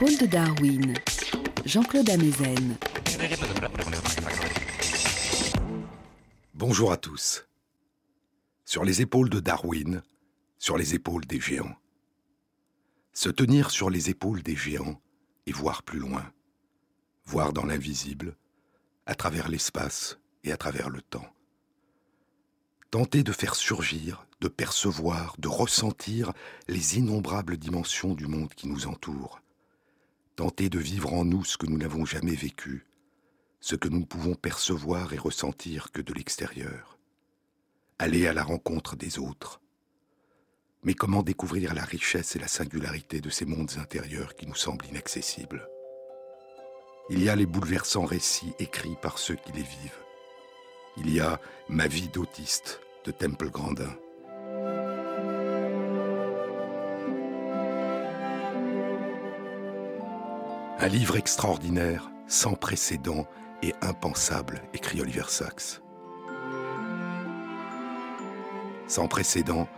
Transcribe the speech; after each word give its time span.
Épaules 0.00 0.16
de 0.16 0.26
Darwin, 0.26 0.94
Jean-Claude 1.66 2.08
Amezen. 2.08 2.78
Bonjour 6.54 6.90
à 6.90 6.96
tous. 6.96 7.46
Sur 8.64 8.86
les 8.86 9.02
épaules 9.02 9.28
de 9.28 9.40
Darwin, 9.40 10.00
sur 10.58 10.78
les 10.78 10.94
épaules 10.94 11.26
des 11.26 11.38
géants. 11.38 11.76
Se 13.12 13.28
tenir 13.28 13.70
sur 13.70 13.90
les 13.90 14.08
épaules 14.08 14.42
des 14.42 14.56
géants 14.56 14.98
et 15.44 15.52
voir 15.52 15.82
plus 15.82 15.98
loin. 15.98 16.32
Voir 17.26 17.52
dans 17.52 17.66
l'invisible, 17.66 18.38
à 19.04 19.14
travers 19.14 19.50
l'espace 19.50 20.18
et 20.44 20.52
à 20.52 20.56
travers 20.56 20.88
le 20.88 21.02
temps. 21.02 21.28
Tenter 22.90 23.22
de 23.22 23.32
faire 23.32 23.54
surgir, 23.54 24.26
de 24.40 24.48
percevoir, 24.48 25.36
de 25.38 25.48
ressentir 25.48 26.32
les 26.68 26.96
innombrables 26.96 27.58
dimensions 27.58 28.14
du 28.14 28.26
monde 28.28 28.54
qui 28.54 28.66
nous 28.66 28.86
entoure. 28.86 29.42
Tenter 30.40 30.70
de 30.70 30.78
vivre 30.78 31.12
en 31.12 31.26
nous 31.26 31.44
ce 31.44 31.58
que 31.58 31.66
nous 31.66 31.76
n'avons 31.76 32.06
jamais 32.06 32.34
vécu, 32.34 32.86
ce 33.60 33.76
que 33.76 33.88
nous 33.88 33.98
ne 33.98 34.06
pouvons 34.06 34.34
percevoir 34.34 35.12
et 35.12 35.18
ressentir 35.18 35.92
que 35.92 36.00
de 36.00 36.14
l'extérieur. 36.14 36.96
Aller 37.98 38.26
à 38.26 38.32
la 38.32 38.42
rencontre 38.42 38.96
des 38.96 39.18
autres. 39.18 39.60
Mais 40.82 40.94
comment 40.94 41.22
découvrir 41.22 41.74
la 41.74 41.84
richesse 41.84 42.36
et 42.36 42.38
la 42.38 42.48
singularité 42.48 43.20
de 43.20 43.28
ces 43.28 43.44
mondes 43.44 43.72
intérieurs 43.76 44.34
qui 44.34 44.46
nous 44.46 44.54
semblent 44.54 44.86
inaccessibles? 44.86 45.68
Il 47.10 47.22
y 47.22 47.28
a 47.28 47.36
les 47.36 47.44
bouleversants 47.44 48.06
récits 48.06 48.54
écrits 48.58 48.96
par 49.02 49.18
ceux 49.18 49.36
qui 49.36 49.52
les 49.52 49.62
vivent. 49.62 50.04
Il 50.96 51.12
y 51.12 51.20
a 51.20 51.38
Ma 51.68 51.86
vie 51.86 52.08
d'autiste 52.08 52.80
de 53.04 53.12
Temple 53.12 53.50
Grandin. 53.50 53.94
Un 60.82 60.88
livre 60.88 61.18
extraordinaire, 61.18 62.10
sans 62.26 62.54
précédent 62.54 63.26
et 63.62 63.74
impensable, 63.82 64.62
écrit 64.72 65.02
Oliver 65.02 65.28
Sacks. 65.28 65.82
Sans 68.86 69.06
précédent, 69.06 69.68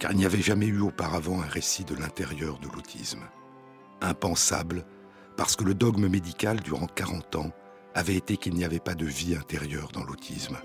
car 0.00 0.10
il 0.10 0.18
n'y 0.18 0.26
avait 0.26 0.42
jamais 0.42 0.66
eu 0.66 0.80
auparavant 0.80 1.40
un 1.40 1.46
récit 1.46 1.84
de 1.84 1.94
l'intérieur 1.94 2.58
de 2.58 2.66
l'autisme. 2.66 3.22
Impensable, 4.00 4.84
parce 5.36 5.54
que 5.54 5.62
le 5.62 5.74
dogme 5.74 6.08
médical 6.08 6.58
durant 6.58 6.88
40 6.88 7.36
ans 7.36 7.52
avait 7.94 8.16
été 8.16 8.36
qu'il 8.36 8.54
n'y 8.54 8.64
avait 8.64 8.80
pas 8.80 8.96
de 8.96 9.06
vie 9.06 9.36
intérieure 9.36 9.90
dans 9.92 10.02
l'autisme. 10.02 10.58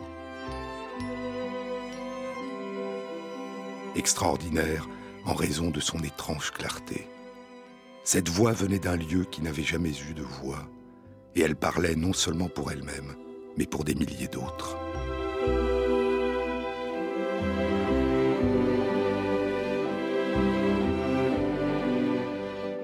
Extraordinaire 3.96 4.90
en 5.24 5.36
raison 5.36 5.70
de 5.70 5.80
son 5.80 6.00
étrange 6.00 6.50
clarté. 6.50 7.08
Cette 8.06 8.28
voix 8.28 8.52
venait 8.52 8.80
d'un 8.80 8.98
lieu 8.98 9.24
qui 9.24 9.42
n'avait 9.42 9.64
jamais 9.64 9.94
eu 10.10 10.14
de 10.14 10.24
voix, 10.24 10.68
et 11.36 11.42
elle 11.42 11.56
parlait 11.56 11.96
non 11.96 12.12
seulement 12.12 12.50
pour 12.50 12.70
elle-même, 12.70 13.16
mais 13.58 13.66
pour 13.66 13.86
des 13.86 13.96
milliers 13.96 14.28
d'autres. 14.28 14.78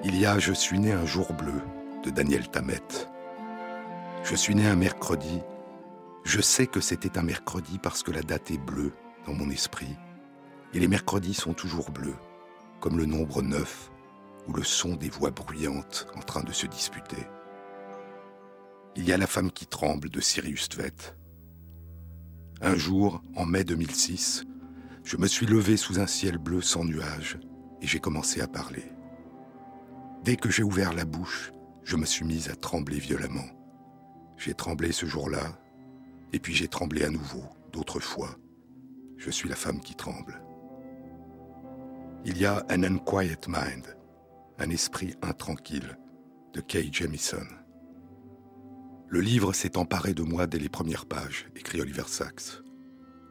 Il 0.06 0.18
y 0.18 0.26
a 0.26 0.40
Je 0.40 0.54
suis 0.54 0.80
né 0.80 0.94
un 0.94 1.06
jour 1.06 1.34
bleu 1.34 1.62
de 2.06 2.12
Daniel 2.12 2.48
Tammet. 2.48 2.80
Je 4.24 4.36
suis 4.36 4.56
né 4.56 4.68
un 4.68 4.78
mercredi. 4.78 5.42
Je 6.24 6.40
sais 6.40 6.66
que 6.66 6.80
c'était 6.80 7.18
un 7.18 7.24
mercredi 7.24 7.78
parce 7.78 8.04
que 8.04 8.12
la 8.12 8.22
date 8.22 8.52
est 8.52 8.58
bleue 8.58 8.94
dans 9.26 9.34
mon 9.34 9.50
esprit. 9.50 9.98
Et 10.74 10.80
les 10.80 10.88
mercredis 10.88 11.34
sont 11.34 11.54
toujours 11.54 11.92
bleus, 11.92 12.18
comme 12.80 12.98
le 12.98 13.06
nombre 13.06 13.42
9 13.42 13.92
ou 14.50 14.54
le 14.54 14.64
son 14.64 14.96
des 14.96 15.10
voix 15.10 15.30
bruyantes 15.30 16.08
en 16.16 16.22
train 16.22 16.42
de 16.42 16.52
se 16.52 16.66
disputer. 16.66 17.28
Il 18.96 19.08
y 19.08 19.14
a 19.14 19.18
La 19.18 19.28
femme 19.28 19.52
qui 19.52 19.68
tremble 19.68 20.10
de 20.10 20.20
Sirius 20.20 20.70
Tvet. 20.70 21.16
Un 22.62 22.76
jour, 22.76 23.22
en 23.36 23.46
mai 23.46 23.64
2006, 23.64 24.46
je 25.04 25.18
me 25.18 25.28
suis 25.28 25.46
levé 25.46 25.78
sous 25.78 26.00
un 26.00 26.08
ciel 26.08 26.40
bleu 26.40 26.62
sans 26.62 26.84
nuages 26.84 27.40
et 27.82 27.88
j'ai 27.88 28.00
commencé 28.00 28.42
à 28.42 28.48
parler. 28.48 28.92
Dès 30.24 30.36
que 30.36 30.50
j'ai 30.50 30.64
ouvert 30.64 30.94
la 30.94 31.06
bouche, 31.06 31.54
je 31.84 31.96
me 31.96 32.06
suis 32.06 32.26
mise 32.26 32.50
à 32.50 32.56
trembler 32.56 32.98
violemment. 32.98 33.48
J'ai 34.36 34.56
tremblé 34.56 34.92
ce 34.92 35.06
jour-là, 35.06 35.60
et 36.34 36.40
puis 36.40 36.56
j'ai 36.56 36.68
tremblé 36.68 37.04
à 37.04 37.10
nouveau, 37.10 37.44
d'autres 37.72 38.00
fois. 38.00 38.36
Je 39.18 39.30
suis 39.30 39.48
la 39.48 39.56
femme 39.56 39.80
qui 39.80 39.96
tremble. 39.96 40.42
Il 42.26 42.38
y 42.38 42.46
a 42.46 42.66
An 42.72 42.84
Unquiet 42.84 43.48
Mind, 43.48 43.99
un 44.60 44.70
esprit 44.70 45.16
intranquille, 45.22 45.96
de 46.54 46.60
Kay 46.60 46.90
Jamison. 46.92 47.46
Le 49.08 49.22
livre 49.22 49.54
s'est 49.54 49.78
emparé 49.78 50.14
de 50.14 50.22
moi 50.22 50.48
dès 50.48 50.60
les 50.60 50.68
premières 50.68 51.06
pages, 51.06 51.48
écrit 51.56 51.80
Oliver 51.80 52.08
Sacks. 52.08 52.62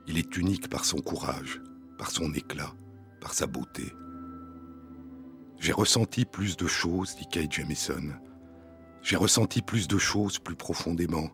Il 0.06 0.16
est 0.16 0.36
unique 0.38 0.70
par 0.70 0.86
son 0.86 0.98
courage, 0.98 1.60
par 1.98 2.10
son 2.10 2.32
éclat, 2.32 2.72
par 3.20 3.34
sa 3.34 3.46
beauté. 3.46 3.92
J'ai 5.58 5.72
ressenti 5.72 6.24
plus 6.24 6.56
de 6.56 6.66
choses, 6.66 7.14
dit 7.16 7.26
Kay 7.26 7.46
Jamison. 7.50 8.14
J'ai 9.02 9.16
ressenti 9.16 9.60
plus 9.60 9.86
de 9.86 9.98
choses 9.98 10.38
plus 10.38 10.56
profondément. 10.56 11.28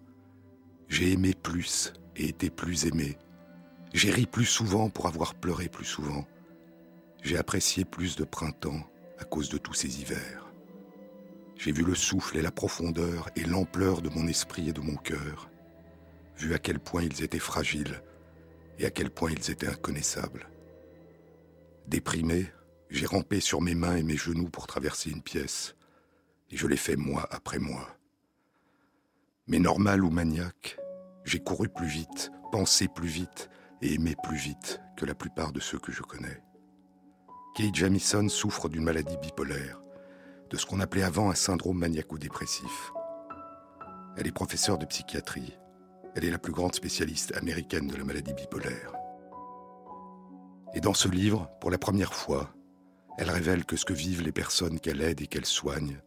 J'ai 0.89 1.13
aimé 1.13 1.35
plus 1.41 1.93
et 2.17 2.29
été 2.31 2.51
plus 2.51 2.87
aimé. 2.87 3.17
J'ai 3.93 4.11
ri 4.11 4.27
plus 4.27 4.47
souvent 4.47 4.91
pour 4.91 5.07
avoir 5.07 5.35
pleuré 5.35 5.69
plus 5.69 5.85
souvent. 5.85 6.27
J'ai 7.23 7.39
apprécié 7.39 7.85
plus 7.85 8.17
de 8.17 8.25
printemps 8.25 8.83
à 9.25 9.27
cause 9.27 9.49
de 9.49 9.57
tous 9.57 9.73
ces 9.73 10.03
hivers. 10.03 10.53
J'ai 11.57 11.73
vu 11.73 11.83
le 11.83 11.95
souffle 11.95 12.37
et 12.37 12.43
la 12.43 12.51
profondeur 12.51 13.31
et 13.37 13.45
l'ampleur 13.45 14.03
de 14.03 14.11
mon 14.11 14.27
esprit 14.29 14.69
et 14.69 14.75
de 14.75 14.83
mon 14.83 14.97
cœur, 14.97 15.49
vu 16.37 16.53
à 16.53 16.59
quel 16.59 16.79
point 16.79 17.03
ils 17.03 17.23
étaient 17.23 17.39
fragiles 17.39 18.03
et 18.79 18.85
à 18.85 18.91
quel 18.91 19.09
point 19.09 19.31
ils 19.31 19.51
étaient 19.51 19.67
inconnaissables. 19.67 20.51
Déprimé, 21.87 22.53
j'ai 22.91 23.07
rampé 23.07 23.41
sur 23.41 23.63
mes 23.63 23.75
mains 23.75 23.97
et 23.97 24.03
mes 24.03 24.19
genoux 24.19 24.51
pour 24.51 24.67
traverser 24.67 25.09
une 25.09 25.23
pièce, 25.23 25.75
et 26.51 26.59
je 26.59 26.67
l'ai 26.67 26.77
fait 26.77 26.97
mois 26.97 27.27
après 27.31 27.59
mois. 27.59 27.97
Mais 29.47 29.59
normal 29.59 30.05
ou 30.05 30.11
maniaque, 30.11 30.77
j'ai 31.25 31.41
couru 31.41 31.71
plus 31.71 31.89
vite, 31.89 32.31
pensé 32.53 32.89
plus 32.95 33.09
vite 33.09 33.49
et 33.81 33.95
aimé 33.95 34.17
plus 34.23 34.37
vite 34.37 34.83
que 34.99 35.07
la 35.07 35.15
plupart 35.15 35.53
de 35.53 35.61
ceux 35.61 35.79
que 35.79 35.93
je 35.93 36.03
connais. 36.03 36.43
Kate 37.55 37.77
Jamison 37.77 38.29
souffre 38.29 38.69
d'une 38.69 38.83
maladie 38.83 39.17
bipolaire, 39.17 39.81
de 40.51 40.57
ce 40.57 40.67
qu'on 40.67 40.81
appelait 40.81 41.05
avant 41.05 41.31
un 41.31 41.37
syndrome 41.37 41.79
maniaco-dépressif. 41.79 42.93
Elle 44.17 44.27
est 44.27 44.33
professeure 44.33 44.77
de 44.77 44.87
psychiatrie. 44.87 45.57
Elle 46.17 46.25
est 46.25 46.33
la 46.33 46.39
plus 46.39 46.53
grande 46.53 46.75
spécialiste 46.75 47.37
américaine 47.37 47.87
de 47.87 47.97
la 47.97 48.03
maladie 48.03 48.35
bipolaire. 48.35 48.93
Et 50.75 50.81
dans 50.81 50.95
ce 50.95 51.07
livre, 51.07 51.49
pour 51.61 51.71
la 51.71 51.79
première 51.79 52.13
fois, 52.13 52.53
elle 53.19 53.31
révèle 53.31 53.65
que 53.65 53.77
ce 53.77 53.85
que 53.85 53.93
vivent 53.93 54.23
les 54.23 54.33
personnes 54.33 54.81
qu'elle 54.81 55.01
aide 55.01 55.21
et 55.21 55.29
qu'elle 55.29 55.47
soigne, 55.47 56.01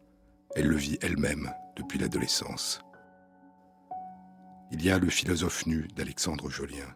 elle 0.54 0.66
le 0.66 0.76
vit 0.76 0.98
elle-même 1.00 1.50
depuis 1.76 1.98
l'adolescence. 1.98 2.82
Il 4.70 4.84
y 4.84 4.90
a 4.90 4.98
le 4.98 5.08
philosophe 5.08 5.64
nu 5.64 5.88
d'Alexandre 5.96 6.50
Jolien. 6.50 6.94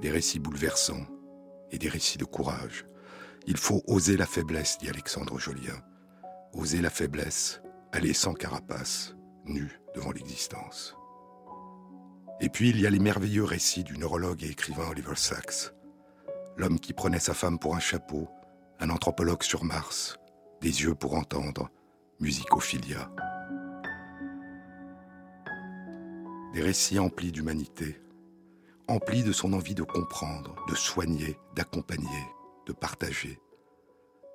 Des 0.00 0.10
récits 0.10 0.38
bouleversants 0.38 1.04
et 1.70 1.76
des 1.76 1.90
récits 1.90 2.16
de 2.16 2.24
courage 2.24 2.86
il 3.46 3.56
faut 3.56 3.82
oser 3.86 4.16
la 4.16 4.26
faiblesse, 4.26 4.78
dit 4.78 4.88
Alexandre 4.88 5.38
Jolien. 5.38 5.80
Oser 6.52 6.80
la 6.80 6.90
faiblesse, 6.90 7.62
aller 7.92 8.12
sans 8.12 8.34
carapace, 8.34 9.14
nu 9.44 9.80
devant 9.94 10.10
l'existence. 10.10 10.96
Et 12.40 12.48
puis 12.48 12.70
il 12.70 12.80
y 12.80 12.86
a 12.86 12.90
les 12.90 12.98
merveilleux 12.98 13.44
récits 13.44 13.84
du 13.84 13.96
neurologue 13.98 14.42
et 14.42 14.50
écrivain 14.50 14.88
Oliver 14.90 15.14
Sacks. 15.14 15.72
L'homme 16.56 16.80
qui 16.80 16.92
prenait 16.92 17.20
sa 17.20 17.34
femme 17.34 17.58
pour 17.58 17.76
un 17.76 17.80
chapeau, 17.80 18.28
un 18.80 18.90
anthropologue 18.90 19.42
sur 19.42 19.64
Mars, 19.64 20.16
des 20.60 20.82
yeux 20.82 20.94
pour 20.94 21.14
entendre, 21.14 21.70
musicophilia. 22.18 23.10
Des 26.52 26.62
récits 26.62 26.98
emplis 26.98 27.32
d'humanité, 27.32 28.00
emplis 28.88 29.22
de 29.22 29.32
son 29.32 29.52
envie 29.52 29.74
de 29.74 29.82
comprendre, 29.82 30.56
de 30.68 30.74
soigner, 30.74 31.38
d'accompagner, 31.54 32.26
de 32.66 32.72
partager. 32.72 33.38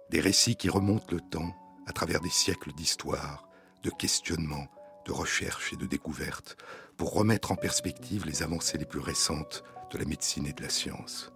Des 0.10 0.20
récits 0.20 0.56
qui 0.56 0.70
remontent 0.70 1.14
le 1.14 1.20
temps 1.20 1.56
à 1.86 1.94
travers 1.94 2.22
des 2.22 2.30
siècles 2.30 2.74
d'histoire, 2.74 3.48
de 3.84 3.90
questionnements, 3.90 4.68
de 5.06 5.12
recherches 5.12 5.74
et 5.74 5.78
de 5.78 5.86
découvertes, 5.86 6.58
pour 6.98 7.14
remettre 7.14 7.52
en 7.52 7.56
perspective 7.56 8.26
les 8.26 8.44
avancées 8.44 8.78
les 8.78 8.86
plus 8.86 9.00
récentes 9.00 9.64
de 9.92 9.98
la 9.98 10.06
médecine 10.06 10.46
et 10.46 10.54
de 10.54 10.62
la 10.62 10.70
science. 10.70 11.32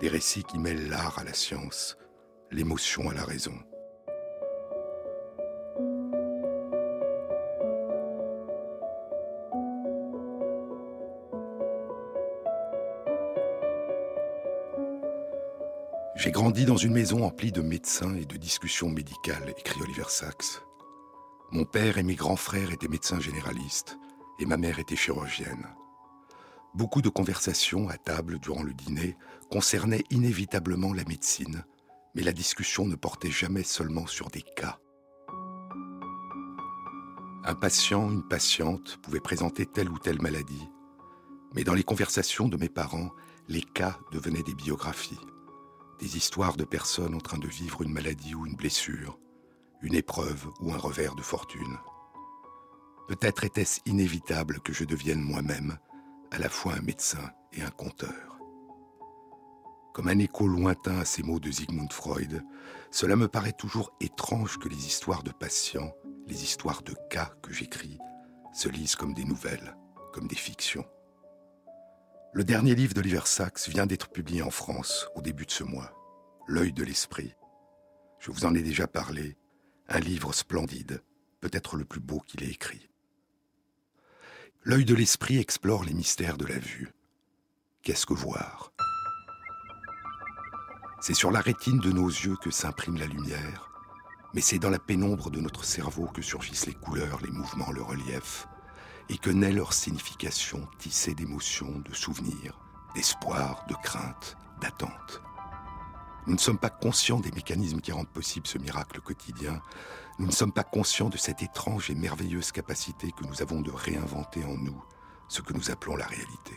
Des 0.00 0.08
récits 0.08 0.44
qui 0.44 0.58
mêlent 0.58 0.88
l'art 0.88 1.18
à 1.18 1.24
la 1.24 1.34
science, 1.34 1.96
l'émotion 2.50 3.10
à 3.10 3.14
la 3.14 3.24
raison. 3.24 3.54
J'ai 16.18 16.32
grandi 16.32 16.64
dans 16.64 16.76
une 16.76 16.94
maison 16.94 17.24
emplie 17.24 17.52
de 17.52 17.62
médecins 17.62 18.16
et 18.16 18.24
de 18.24 18.36
discussions 18.36 18.90
médicales, 18.90 19.54
écrit 19.56 19.80
Oliver 19.80 20.08
Sacks. 20.08 20.64
Mon 21.52 21.64
père 21.64 21.96
et 21.96 22.02
mes 22.02 22.16
grands 22.16 22.34
frères 22.34 22.72
étaient 22.72 22.88
médecins 22.88 23.20
généralistes 23.20 23.96
et 24.40 24.44
ma 24.44 24.56
mère 24.56 24.80
était 24.80 24.96
chirurgienne. 24.96 25.68
Beaucoup 26.74 27.02
de 27.02 27.08
conversations 27.08 27.88
à 27.88 27.96
table 27.98 28.40
durant 28.40 28.64
le 28.64 28.74
dîner 28.74 29.16
concernaient 29.48 30.02
inévitablement 30.10 30.92
la 30.92 31.04
médecine, 31.04 31.64
mais 32.16 32.22
la 32.22 32.32
discussion 32.32 32.84
ne 32.84 32.96
portait 32.96 33.30
jamais 33.30 33.62
seulement 33.62 34.08
sur 34.08 34.28
des 34.28 34.42
cas. 34.56 34.80
Un 37.44 37.54
patient, 37.54 38.10
une 38.10 38.26
patiente 38.26 38.98
pouvaient 39.04 39.20
présenter 39.20 39.66
telle 39.66 39.88
ou 39.88 40.00
telle 40.00 40.20
maladie, 40.20 40.68
mais 41.54 41.62
dans 41.62 41.74
les 41.74 41.84
conversations 41.84 42.48
de 42.48 42.56
mes 42.56 42.68
parents, 42.68 43.10
les 43.46 43.62
cas 43.62 44.00
devenaient 44.10 44.42
des 44.42 44.54
biographies, 44.54 45.20
des 45.98 46.16
histoires 46.16 46.56
de 46.56 46.64
personnes 46.64 47.14
en 47.14 47.20
train 47.20 47.38
de 47.38 47.48
vivre 47.48 47.82
une 47.82 47.92
maladie 47.92 48.34
ou 48.34 48.46
une 48.46 48.56
blessure, 48.56 49.18
une 49.82 49.94
épreuve 49.94 50.48
ou 50.60 50.72
un 50.72 50.78
revers 50.78 51.14
de 51.14 51.22
fortune. 51.22 51.78
Peut-être 53.08 53.44
était-ce 53.44 53.80
inévitable 53.86 54.60
que 54.60 54.72
je 54.72 54.84
devienne 54.84 55.20
moi-même 55.20 55.78
à 56.30 56.38
la 56.38 56.48
fois 56.48 56.74
un 56.74 56.82
médecin 56.82 57.30
et 57.52 57.62
un 57.62 57.70
conteur. 57.70 58.38
Comme 59.94 60.08
un 60.08 60.18
écho 60.18 60.46
lointain 60.46 60.98
à 60.98 61.04
ces 61.04 61.22
mots 61.22 61.40
de 61.40 61.50
Sigmund 61.50 61.92
Freud, 61.92 62.44
cela 62.90 63.16
me 63.16 63.26
paraît 63.26 63.52
toujours 63.52 63.92
étrange 64.00 64.58
que 64.58 64.68
les 64.68 64.86
histoires 64.86 65.22
de 65.22 65.32
patients, 65.32 65.92
les 66.26 66.44
histoires 66.44 66.82
de 66.82 66.94
cas 67.10 67.32
que 67.42 67.52
j'écris, 67.52 67.98
se 68.52 68.68
lisent 68.68 68.94
comme 68.94 69.14
des 69.14 69.24
nouvelles, 69.24 69.76
comme 70.12 70.28
des 70.28 70.36
fictions. 70.36 70.84
Le 72.34 72.44
dernier 72.44 72.74
livre 72.74 72.92
d'Oliver 72.92 73.22
Sacks 73.24 73.68
vient 73.68 73.86
d'être 73.86 74.10
publié 74.10 74.42
en 74.42 74.50
France 74.50 75.08
au 75.14 75.22
début 75.22 75.46
de 75.46 75.50
ce 75.50 75.64
mois, 75.64 75.94
L'œil 76.46 76.72
de 76.72 76.84
l'esprit. 76.84 77.34
Je 78.20 78.30
vous 78.30 78.44
en 78.44 78.54
ai 78.54 78.62
déjà 78.62 78.86
parlé, 78.86 79.38
un 79.88 79.98
livre 79.98 80.34
splendide, 80.34 81.02
peut-être 81.40 81.76
le 81.76 81.86
plus 81.86 82.00
beau 82.00 82.20
qu'il 82.20 82.44
ait 82.44 82.50
écrit. 82.50 82.90
L'œil 84.62 84.84
de 84.84 84.94
l'esprit 84.94 85.38
explore 85.38 85.84
les 85.84 85.94
mystères 85.94 86.36
de 86.36 86.44
la 86.44 86.58
vue. 86.58 86.92
Qu'est-ce 87.82 88.04
que 88.04 88.14
voir? 88.14 88.72
C'est 91.00 91.14
sur 91.14 91.30
la 91.30 91.40
rétine 91.40 91.80
de 91.80 91.92
nos 91.92 92.08
yeux 92.08 92.36
que 92.42 92.50
s'imprime 92.50 92.98
la 92.98 93.06
lumière, 93.06 93.70
mais 94.34 94.42
c'est 94.42 94.58
dans 94.58 94.70
la 94.70 94.78
pénombre 94.78 95.30
de 95.30 95.40
notre 95.40 95.64
cerveau 95.64 96.06
que 96.06 96.22
surgissent 96.22 96.66
les 96.66 96.74
couleurs, 96.74 97.20
les 97.22 97.30
mouvements, 97.30 97.72
le 97.72 97.82
relief, 97.82 98.46
et 99.08 99.18
que 99.18 99.30
naît 99.30 99.52
leur 99.52 99.72
signification 99.72 100.68
tissée 100.78 101.14
d'émotions, 101.14 101.82
de 101.84 101.94
souvenirs, 101.94 102.58
d'espoir, 102.94 103.64
de 103.68 103.74
crainte, 103.82 104.36
d'attente. 104.60 105.22
Nous 106.26 106.34
ne 106.34 106.38
sommes 106.38 106.58
pas 106.58 106.70
conscients 106.70 107.20
des 107.20 107.32
mécanismes 107.32 107.80
qui 107.80 107.92
rendent 107.92 108.08
possible 108.08 108.46
ce 108.46 108.58
miracle 108.58 109.00
quotidien. 109.00 109.62
Nous 110.18 110.26
ne 110.26 110.32
sommes 110.32 110.52
pas 110.52 110.64
conscients 110.64 111.08
de 111.08 111.16
cette 111.16 111.42
étrange 111.42 111.90
et 111.90 111.94
merveilleuse 111.94 112.52
capacité 112.52 113.12
que 113.12 113.24
nous 113.24 113.40
avons 113.40 113.62
de 113.62 113.70
réinventer 113.70 114.44
en 114.44 114.56
nous 114.56 114.84
ce 115.28 115.40
que 115.40 115.54
nous 115.54 115.70
appelons 115.70 115.96
la 115.96 116.06
réalité. 116.06 116.52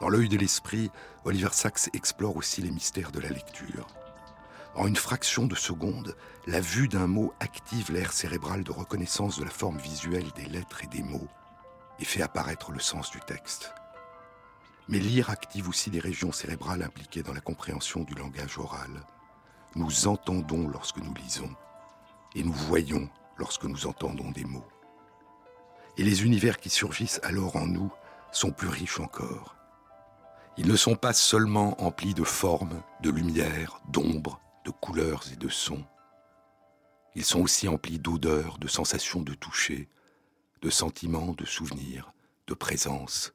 Dans 0.00 0.08
l'œil 0.08 0.28
de 0.28 0.36
l'esprit, 0.36 0.90
Oliver 1.24 1.50
Sacks 1.52 1.90
explore 1.92 2.36
aussi 2.36 2.60
les 2.60 2.70
mystères 2.70 3.12
de 3.12 3.20
la 3.20 3.28
lecture. 3.28 3.86
En 4.76 4.88
une 4.88 4.96
fraction 4.96 5.46
de 5.46 5.54
seconde, 5.54 6.16
la 6.46 6.60
vue 6.60 6.88
d'un 6.88 7.06
mot 7.06 7.32
active 7.38 7.92
l'air 7.92 8.12
cérébral 8.12 8.64
de 8.64 8.72
reconnaissance 8.72 9.38
de 9.38 9.44
la 9.44 9.50
forme 9.50 9.78
visuelle 9.78 10.32
des 10.34 10.46
lettres 10.46 10.82
et 10.82 10.88
des 10.88 11.02
mots 11.02 11.28
et 12.00 12.04
fait 12.04 12.22
apparaître 12.22 12.72
le 12.72 12.80
sens 12.80 13.12
du 13.12 13.20
texte. 13.20 13.72
Mais 14.88 14.98
lire 14.98 15.30
active 15.30 15.68
aussi 15.68 15.90
les 15.90 16.00
régions 16.00 16.32
cérébrales 16.32 16.82
impliquées 16.82 17.22
dans 17.22 17.32
la 17.32 17.40
compréhension 17.40 18.02
du 18.02 18.14
langage 18.14 18.58
oral. 18.58 19.06
Nous 19.76 20.08
entendons 20.08 20.66
lorsque 20.66 20.98
nous 20.98 21.14
lisons 21.14 21.54
et 22.34 22.42
nous 22.42 22.52
voyons 22.52 23.08
lorsque 23.36 23.64
nous 23.64 23.86
entendons 23.86 24.32
des 24.32 24.44
mots. 24.44 24.66
Et 25.96 26.02
les 26.02 26.24
univers 26.24 26.58
qui 26.58 26.68
surgissent 26.68 27.20
alors 27.22 27.54
en 27.54 27.66
nous 27.66 27.92
sont 28.32 28.50
plus 28.50 28.68
riches 28.68 28.98
encore. 28.98 29.54
Ils 30.56 30.66
ne 30.66 30.76
sont 30.76 30.96
pas 30.96 31.12
seulement 31.12 31.80
emplis 31.80 32.14
de 32.14 32.24
formes, 32.24 32.82
de 33.00 33.10
lumière, 33.10 33.80
d'ombre, 33.88 34.40
de 34.64 34.70
couleurs 34.70 35.24
et 35.32 35.36
de 35.36 35.48
sons. 35.48 35.84
Ils 37.14 37.24
sont 37.24 37.40
aussi 37.40 37.68
emplis 37.68 37.98
d'odeurs, 37.98 38.58
de 38.58 38.68
sensations 38.68 39.22
de 39.22 39.34
toucher, 39.34 39.88
de 40.62 40.70
sentiments, 40.70 41.32
de 41.32 41.44
souvenirs, 41.44 42.12
de 42.46 42.54
présence, 42.54 43.34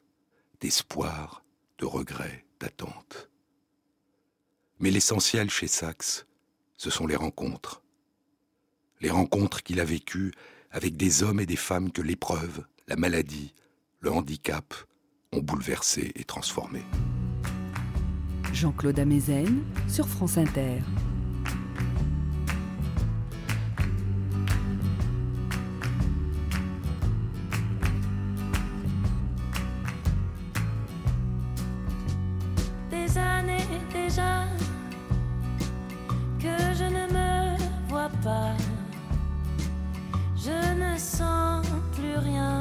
d'espoir, 0.60 1.44
de 1.78 1.86
regret, 1.86 2.46
d'attente. 2.60 3.30
Mais 4.80 4.92
l'essentiel 4.92 5.50
chez 5.50 5.68
Saxe, 5.68 6.26
ce 6.78 6.90
sont 6.90 7.08
les 7.08 7.16
rencontres. 7.16 7.82
Les 9.02 9.10
rencontres 9.10 9.64
qu'il 9.64 9.80
a 9.80 9.86
vécues 9.86 10.34
avec 10.72 10.98
des 10.98 11.24
hommes 11.24 11.40
et 11.40 11.46
des 11.46 11.56
femmes 11.56 11.92
que 11.92 12.02
l'épreuve, 12.02 12.66
la 12.88 12.96
maladie, 12.96 13.54
le 14.02 14.12
handicap 14.12 14.74
ont 15.32 15.42
bouleversés 15.42 16.12
et 16.16 16.24
transformés. 16.24 16.86
Jean-Claude 18.54 19.00
Amezen 19.00 19.64
sur 19.88 20.08
France 20.08 20.38
Inter. 20.38 20.80
Je 40.36 40.74
ne 40.76 40.98
sens 40.98 41.66
plus 41.94 42.18
rien. 42.18 42.59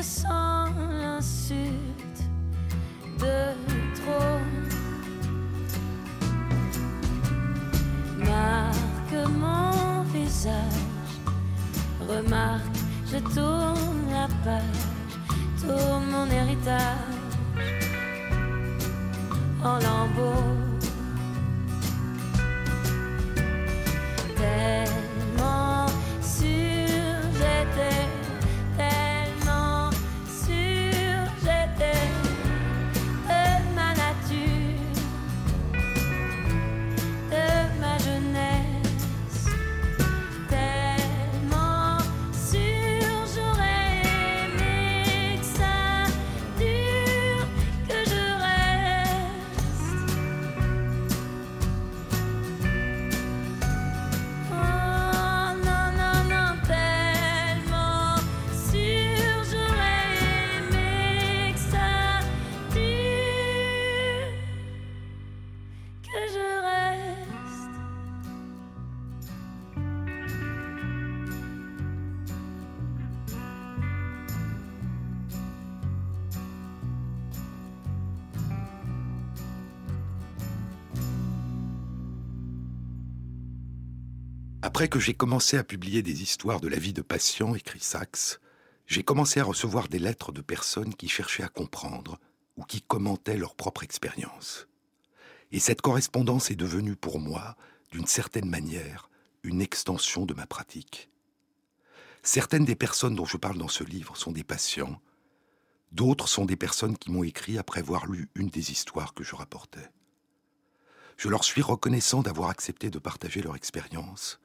Où 0.00 0.02
je 0.02 0.39
Après 84.62 84.88
que 84.88 85.00
j'ai 85.00 85.14
commencé 85.14 85.56
à 85.56 85.64
publier 85.64 86.02
des 86.02 86.22
histoires 86.22 86.60
de 86.60 86.68
la 86.68 86.78
vie 86.78 86.92
de 86.92 87.00
patients, 87.00 87.54
écrit 87.54 87.80
Sachs, 87.80 88.40
j'ai 88.86 89.02
commencé 89.02 89.40
à 89.40 89.44
recevoir 89.44 89.88
des 89.88 89.98
lettres 89.98 90.32
de 90.32 90.42
personnes 90.42 90.94
qui 90.94 91.08
cherchaient 91.08 91.42
à 91.42 91.48
comprendre 91.48 92.18
ou 92.58 92.64
qui 92.64 92.82
commentaient 92.82 93.38
leur 93.38 93.54
propre 93.54 93.84
expérience. 93.84 94.68
Et 95.50 95.60
cette 95.60 95.80
correspondance 95.80 96.50
est 96.50 96.56
devenue 96.56 96.94
pour 96.94 97.20
moi, 97.20 97.56
d'une 97.90 98.06
certaine 98.06 98.50
manière, 98.50 99.08
une 99.44 99.62
extension 99.62 100.26
de 100.26 100.34
ma 100.34 100.46
pratique. 100.46 101.08
Certaines 102.22 102.66
des 102.66 102.76
personnes 102.76 103.14
dont 103.14 103.24
je 103.24 103.38
parle 103.38 103.56
dans 103.56 103.68
ce 103.68 103.82
livre 103.82 104.18
sont 104.18 104.32
des 104.32 104.44
patients, 104.44 105.00
d'autres 105.90 106.28
sont 106.28 106.44
des 106.44 106.56
personnes 106.56 106.98
qui 106.98 107.10
m'ont 107.10 107.24
écrit 107.24 107.56
après 107.56 107.80
avoir 107.80 108.06
lu 108.06 108.28
une 108.34 108.50
des 108.50 108.72
histoires 108.72 109.14
que 109.14 109.24
je 109.24 109.34
rapportais. 109.34 109.90
Je 111.16 111.28
leur 111.28 111.44
suis 111.44 111.62
reconnaissant 111.62 112.20
d'avoir 112.20 112.50
accepté 112.50 112.90
de 112.90 112.98
partager 112.98 113.40
leur 113.40 113.56
expérience, 113.56 114.39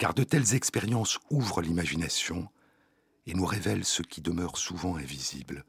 car 0.00 0.14
de 0.14 0.24
telles 0.24 0.54
expériences 0.54 1.18
ouvrent 1.28 1.60
l'imagination 1.60 2.48
et 3.26 3.34
nous 3.34 3.44
révèlent 3.44 3.84
ce 3.84 4.00
qui 4.00 4.22
demeure 4.22 4.56
souvent 4.56 4.96
invisible, 4.96 5.66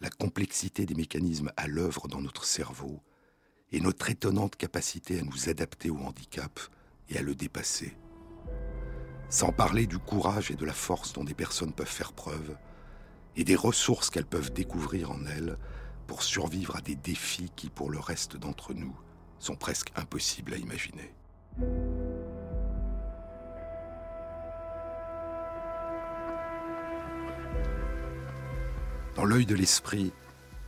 la 0.00 0.08
complexité 0.08 0.86
des 0.86 0.94
mécanismes 0.94 1.52
à 1.58 1.66
l'œuvre 1.66 2.08
dans 2.08 2.22
notre 2.22 2.46
cerveau 2.46 3.02
et 3.70 3.80
notre 3.80 4.08
étonnante 4.08 4.56
capacité 4.56 5.20
à 5.20 5.22
nous 5.22 5.50
adapter 5.50 5.90
au 5.90 5.98
handicap 5.98 6.58
et 7.10 7.18
à 7.18 7.22
le 7.22 7.34
dépasser. 7.34 7.94
Sans 9.28 9.52
parler 9.52 9.86
du 9.86 9.98
courage 9.98 10.50
et 10.50 10.56
de 10.56 10.64
la 10.64 10.72
force 10.72 11.12
dont 11.12 11.24
des 11.24 11.34
personnes 11.34 11.74
peuvent 11.74 11.86
faire 11.86 12.14
preuve 12.14 12.56
et 13.36 13.44
des 13.44 13.56
ressources 13.56 14.08
qu'elles 14.08 14.24
peuvent 14.24 14.54
découvrir 14.54 15.10
en 15.10 15.26
elles 15.26 15.58
pour 16.06 16.22
survivre 16.22 16.76
à 16.76 16.80
des 16.80 16.96
défis 16.96 17.52
qui, 17.54 17.68
pour 17.68 17.90
le 17.90 17.98
reste 17.98 18.38
d'entre 18.38 18.72
nous, 18.72 18.96
sont 19.38 19.56
presque 19.56 19.92
impossibles 19.96 20.54
à 20.54 20.56
imaginer. 20.56 21.12
Dans 29.14 29.24
l'œil 29.24 29.46
de 29.46 29.54
l'esprit, 29.54 30.12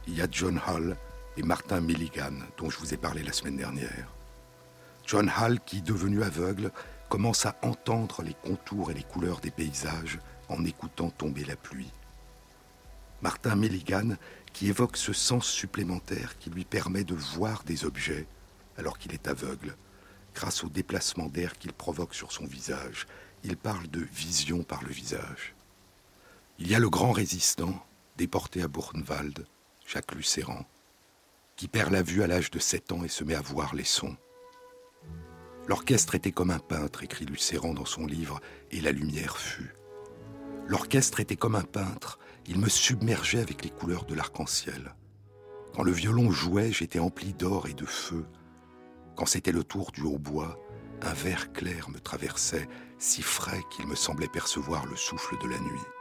il 0.06 0.14
y 0.14 0.22
a 0.22 0.28
John 0.30 0.60
Hall 0.68 0.96
et 1.36 1.42
Martin 1.42 1.80
Milligan, 1.80 2.32
dont 2.56 2.70
je 2.70 2.78
vous 2.78 2.94
ai 2.94 2.96
parlé 2.96 3.24
la 3.24 3.32
semaine 3.32 3.56
dernière. 3.56 4.14
John 5.04 5.30
Hall, 5.36 5.58
qui, 5.66 5.82
devenu 5.82 6.22
aveugle, 6.22 6.70
commence 7.08 7.44
à 7.44 7.56
entendre 7.62 8.22
les 8.22 8.34
contours 8.34 8.90
et 8.90 8.94
les 8.94 9.02
couleurs 9.02 9.40
des 9.40 9.50
paysages 9.50 10.18
en 10.48 10.64
écoutant 10.64 11.10
tomber 11.10 11.44
la 11.44 11.56
pluie. 11.56 11.90
Martin 13.20 13.56
Milligan, 13.56 14.16
qui 14.52 14.68
évoque 14.68 14.96
ce 14.96 15.12
sens 15.12 15.46
supplémentaire 15.46 16.38
qui 16.38 16.50
lui 16.50 16.64
permet 16.64 17.04
de 17.04 17.14
voir 17.14 17.64
des 17.64 17.84
objets 17.84 18.26
alors 18.78 18.98
qu'il 18.98 19.12
est 19.12 19.26
aveugle, 19.26 19.74
grâce 20.34 20.62
au 20.62 20.68
déplacement 20.68 21.26
d'air 21.26 21.58
qu'il 21.58 21.72
provoque 21.72 22.14
sur 22.14 22.30
son 22.30 22.46
visage. 22.46 23.06
Il 23.42 23.56
parle 23.56 23.88
de 23.88 24.00
vision 24.00 24.62
par 24.62 24.82
le 24.82 24.90
visage. 24.90 25.54
Il 26.58 26.68
y 26.68 26.74
a 26.74 26.78
le 26.78 26.90
grand 26.90 27.12
résistant, 27.12 27.85
déporté 28.16 28.62
à 28.62 28.68
Bournwald, 28.68 29.46
Jacques 29.86 30.14
Lucéran, 30.14 30.64
qui 31.56 31.68
perd 31.68 31.92
la 31.92 32.02
vue 32.02 32.22
à 32.22 32.26
l'âge 32.26 32.50
de 32.50 32.58
7 32.58 32.92
ans 32.92 33.04
et 33.04 33.08
se 33.08 33.24
met 33.24 33.34
à 33.34 33.40
voir 33.40 33.74
les 33.74 33.84
sons. 33.84 34.16
L'orchestre 35.66 36.14
était 36.14 36.32
comme 36.32 36.50
un 36.50 36.58
peintre, 36.58 37.02
écrit 37.02 37.26
Lucéran 37.26 37.74
dans 37.74 37.84
son 37.84 38.06
livre, 38.06 38.40
et 38.70 38.80
la 38.80 38.92
lumière 38.92 39.36
fut. 39.36 39.74
L'orchestre 40.66 41.20
était 41.20 41.36
comme 41.36 41.54
un 41.54 41.62
peintre, 41.62 42.18
il 42.46 42.58
me 42.60 42.68
submergeait 42.68 43.40
avec 43.40 43.64
les 43.64 43.70
couleurs 43.70 44.04
de 44.04 44.14
l'arc-en-ciel. 44.14 44.94
Quand 45.74 45.82
le 45.82 45.92
violon 45.92 46.30
jouait, 46.30 46.72
j'étais 46.72 46.98
empli 46.98 47.34
d'or 47.34 47.66
et 47.66 47.74
de 47.74 47.86
feu. 47.86 48.24
Quand 49.16 49.26
c'était 49.26 49.52
le 49.52 49.64
tour 49.64 49.90
du 49.92 50.02
hautbois, 50.02 50.58
un 51.02 51.12
vert 51.12 51.52
clair 51.52 51.90
me 51.90 51.98
traversait, 51.98 52.68
si 52.98 53.22
frais 53.22 53.60
qu'il 53.70 53.86
me 53.86 53.94
semblait 53.94 54.28
percevoir 54.28 54.86
le 54.86 54.96
souffle 54.96 55.36
de 55.42 55.48
la 55.48 55.58
nuit. 55.58 55.95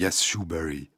Il 0.00 0.04
y 0.04 0.88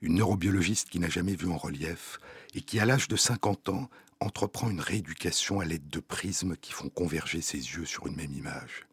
une 0.00 0.14
neurobiologiste 0.14 0.88
qui 0.88 1.00
n'a 1.00 1.08
jamais 1.08 1.34
vu 1.34 1.50
en 1.50 1.56
relief 1.56 2.20
et 2.54 2.60
qui, 2.60 2.78
à 2.78 2.84
l'âge 2.84 3.08
de 3.08 3.16
50 3.16 3.68
ans, 3.70 3.90
entreprend 4.20 4.70
une 4.70 4.80
rééducation 4.80 5.58
à 5.58 5.64
l'aide 5.64 5.88
de 5.88 5.98
prismes 5.98 6.54
qui 6.58 6.70
font 6.70 6.88
converger 6.88 7.40
ses 7.40 7.58
yeux 7.58 7.84
sur 7.84 8.06
une 8.06 8.14
même 8.14 8.32
image. 8.32 8.86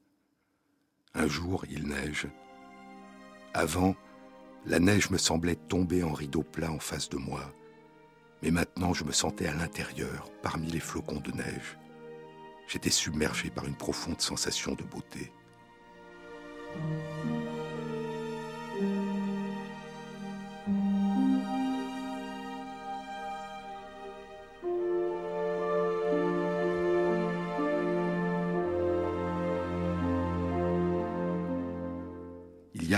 Un 1.14 1.28
jour, 1.28 1.64
il 1.70 1.88
neige. 1.88 2.26
Avant, 3.54 3.96
la 4.66 4.80
neige 4.80 5.12
me 5.12 5.20
semblait 5.20 5.58
tomber 5.58 6.02
en 6.02 6.14
rideau 6.14 6.42
plat 6.42 6.72
en 6.72 6.80
face 6.80 7.10
de 7.10 7.18
moi. 7.18 7.54
Mais 8.42 8.50
maintenant, 8.50 8.96
je 8.96 9.04
me 9.04 9.12
sentais 9.12 9.46
à 9.46 9.54
l'intérieur, 9.54 10.32
parmi 10.42 10.72
les 10.72 10.80
flocons 10.80 11.20
de 11.20 11.34
neige. 11.34 11.78
J'étais 12.68 12.90
submergé 12.90 13.52
par 13.52 13.68
une 13.68 13.78
profonde 13.78 14.22
sensation 14.22 14.74
de 14.74 14.84
beauté. 14.84 15.32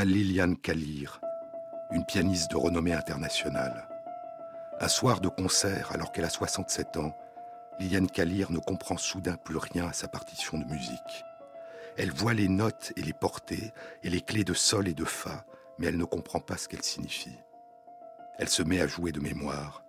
Liliane 0.05 0.57
Kalir, 0.57 1.21
une 1.91 2.05
pianiste 2.05 2.51
de 2.51 2.57
renommée 2.57 2.93
internationale. 2.93 3.87
Un 4.79 4.87
soir 4.87 5.21
de 5.21 5.29
concert, 5.29 5.91
alors 5.93 6.11
qu'elle 6.11 6.25
a 6.25 6.29
67 6.29 6.97
ans, 6.97 7.15
Liliane 7.79 8.09
Kalir 8.09 8.51
ne 8.51 8.59
comprend 8.59 8.97
soudain 8.97 9.35
plus 9.35 9.57
rien 9.57 9.87
à 9.87 9.93
sa 9.93 10.07
partition 10.07 10.57
de 10.57 10.65
musique. 10.65 11.23
Elle 11.97 12.11
voit 12.11 12.33
les 12.33 12.49
notes 12.49 12.91
et 12.97 13.01
les 13.01 13.13
portées 13.13 13.71
et 14.03 14.09
les 14.09 14.21
clés 14.21 14.43
de 14.43 14.53
sol 14.53 14.87
et 14.87 14.93
de 14.93 15.05
fa, 15.05 15.45
mais 15.77 15.87
elle 15.87 15.97
ne 15.97 16.05
comprend 16.05 16.39
pas 16.39 16.57
ce 16.57 16.67
qu'elles 16.67 16.83
signifient. 16.83 17.39
Elle 18.39 18.49
se 18.49 18.63
met 18.63 18.81
à 18.81 18.87
jouer 18.87 19.11
de 19.11 19.21
mémoire 19.21 19.83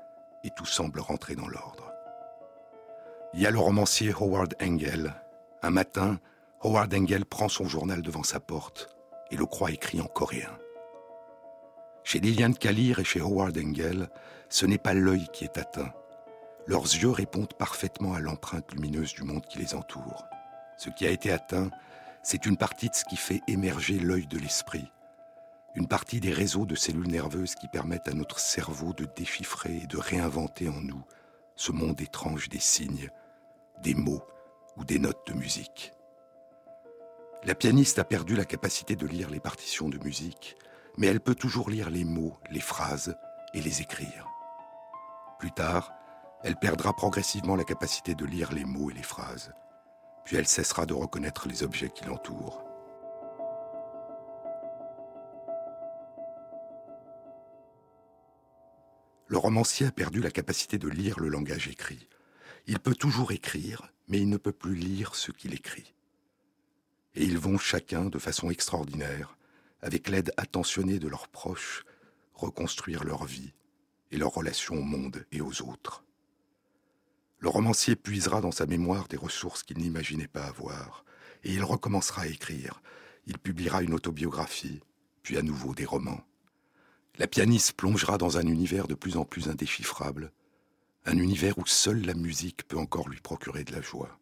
et 0.44 0.50
tout 0.50 0.66
semble 0.66 1.00
rentrer 1.00 1.35
dans 1.35 1.49
l'ordre. 1.49 1.90
Il 3.33 3.40
y 3.40 3.47
a 3.47 3.50
le 3.50 3.59
romancier 3.59 4.12
Howard 4.12 4.54
Engel. 4.62 5.12
Un 5.62 5.71
matin, 5.71 6.21
Howard 6.61 6.94
Engel 6.94 7.25
prend 7.25 7.49
son 7.49 7.66
journal 7.66 8.00
devant 8.02 8.23
sa 8.23 8.38
porte 8.38 8.94
et 9.35 9.37
le 9.37 9.47
croit 9.47 9.73
écrit 9.73 10.00
en 10.00 10.07
coréen. 10.07 10.57
Chez 12.05 12.21
Liliane 12.21 12.55
Kalir 12.55 13.00
et 13.00 13.05
chez 13.05 13.21
Howard 13.21 13.59
Engel, 13.59 14.09
ce 14.49 14.64
n'est 14.64 14.79
pas 14.79 14.95
l'œil 14.95 15.26
qui 15.33 15.43
est 15.43 15.59
atteint. 15.59 15.93
Leurs 16.67 16.85
yeux 16.85 17.11
répondent 17.11 17.55
parfaitement 17.55 18.14
à 18.14 18.21
l'empreinte 18.21 18.73
lumineuse 18.73 19.12
du 19.12 19.25
monde 19.25 19.45
qui 19.47 19.59
les 19.59 19.75
entoure. 19.75 20.25
Ce 20.79 20.88
qui 20.88 21.05
a 21.05 21.11
été 21.11 21.33
atteint, 21.33 21.71
c'est 22.23 22.47
une 22.47 22.57
partie 22.57 22.88
de 22.88 22.95
ce 22.95 23.05
qui 23.05 23.17
fait 23.17 23.43
émerger 23.49 23.99
l'œil 23.99 24.29
de 24.29 24.38
l'esprit, 24.38 24.87
une 25.75 25.88
partie 25.88 26.21
des 26.21 26.33
réseaux 26.33 26.64
de 26.64 26.76
cellules 26.76 27.11
nerveuses 27.11 27.57
qui 27.57 27.67
permettent 27.67 28.09
à 28.09 28.14
notre 28.14 28.38
cerveau 28.38 28.93
de 28.93 29.07
déchiffrer 29.17 29.79
et 29.83 29.87
de 29.87 29.99
réinventer 29.99 30.69
en 30.69 30.81
nous 30.81 31.05
ce 31.57 31.73
monde 31.73 32.00
étrange 32.00 32.49
des 32.49 32.61
signes, 32.61 33.11
des 33.83 33.95
mots 33.95 34.25
ou 34.76 34.85
des 34.85 35.00
notes 35.00 35.26
de 35.26 35.35
musique. 35.35 35.93
La 37.46 37.54
pianiste 37.54 37.98
a 37.98 38.04
perdu 38.04 38.36
la 38.36 38.46
capacité 38.46 38.96
de 38.96 39.06
lire 39.06 39.28
les 39.28 39.38
partitions 39.38 39.90
de 39.90 39.98
musique, 39.98 40.56
mais 40.96 41.08
elle 41.08 41.20
peut 41.20 41.34
toujours 41.34 41.68
lire 41.68 41.90
les 41.90 42.06
mots, 42.06 42.38
les 42.50 42.60
phrases 42.60 43.18
et 43.52 43.60
les 43.60 43.82
écrire. 43.82 44.30
Plus 45.38 45.52
tard, 45.52 45.92
elle 46.42 46.56
perdra 46.56 46.94
progressivement 46.94 47.54
la 47.54 47.64
capacité 47.64 48.14
de 48.14 48.24
lire 48.24 48.50
les 48.50 48.64
mots 48.64 48.90
et 48.90 48.94
les 48.94 49.02
phrases, 49.02 49.52
puis 50.24 50.36
elle 50.36 50.46
cessera 50.46 50.86
de 50.86 50.94
reconnaître 50.94 51.46
les 51.46 51.62
objets 51.62 51.90
qui 51.90 52.06
l'entourent. 52.06 52.64
Le 59.26 59.36
romancier 59.36 59.88
a 59.88 59.92
perdu 59.92 60.22
la 60.22 60.30
capacité 60.30 60.78
de 60.78 60.88
lire 60.88 61.20
le 61.20 61.28
langage 61.28 61.68
écrit. 61.68 62.08
Il 62.66 62.78
peut 62.78 62.94
toujours 62.94 63.32
écrire, 63.32 63.92
mais 64.08 64.18
il 64.18 64.30
ne 64.30 64.38
peut 64.38 64.52
plus 64.52 64.76
lire 64.76 65.14
ce 65.14 65.30
qu'il 65.30 65.52
écrit 65.52 65.94
et 67.14 67.25
ils 67.25 67.38
vont 67.38 67.59
chacun, 67.59 68.06
de 68.06 68.18
façon 68.18 68.50
extraordinaire, 68.50 69.37
avec 69.83 70.09
l'aide 70.09 70.33
attentionnée 70.37 70.99
de 70.99 71.09
leurs 71.09 71.28
proches, 71.28 71.85
reconstruire 72.35 73.04
leur 73.04 73.25
vie 73.25 73.52
et 74.11 74.16
leur 74.16 74.33
relation 74.33 74.76
au 74.76 74.83
monde 74.83 75.25
et 75.30 75.40
aux 75.40 75.62
autres. 75.62 76.04
Le 77.38 77.49
romancier 77.49 77.94
puisera 77.94 78.40
dans 78.40 78.52
sa 78.52 78.66
mémoire 78.66 79.06
des 79.09 79.16
ressources 79.16 79.62
qu'il 79.62 79.78
n'imaginait 79.78 80.28
pas 80.28 80.44
avoir, 80.44 81.04
et 81.42 81.52
il 81.52 81.62
recommencera 81.62 82.23
à 82.23 82.26
écrire. 82.26 82.80
Il 83.26 83.38
publiera 83.38 83.83
une 83.83 83.94
autobiographie, 83.94 84.80
puis 85.23 85.37
à 85.37 85.42
nouveau 85.42 85.75
des 85.75 85.85
romans. 85.85 86.25
La 87.18 87.26
pianiste 87.26 87.75
plongera 87.75 88.18
dans 88.18 88.38
un 88.38 88.47
univers 88.47 88.88
de 88.88 88.94
plus 88.94 89.16
en 89.16 89.25
plus 89.25 89.49
indéchiffrable, 89.49 90.33
un 91.04 91.18
univers 91.18 91.59
où 91.59 91.66
seule 91.66 92.04
la 92.04 92.14
musique 92.14 92.66
peut 92.66 92.78
encore 92.78 93.09
lui 93.09 93.21
procurer 93.21 93.62
de 93.64 93.73
la 93.73 93.83
joie. 93.83 94.18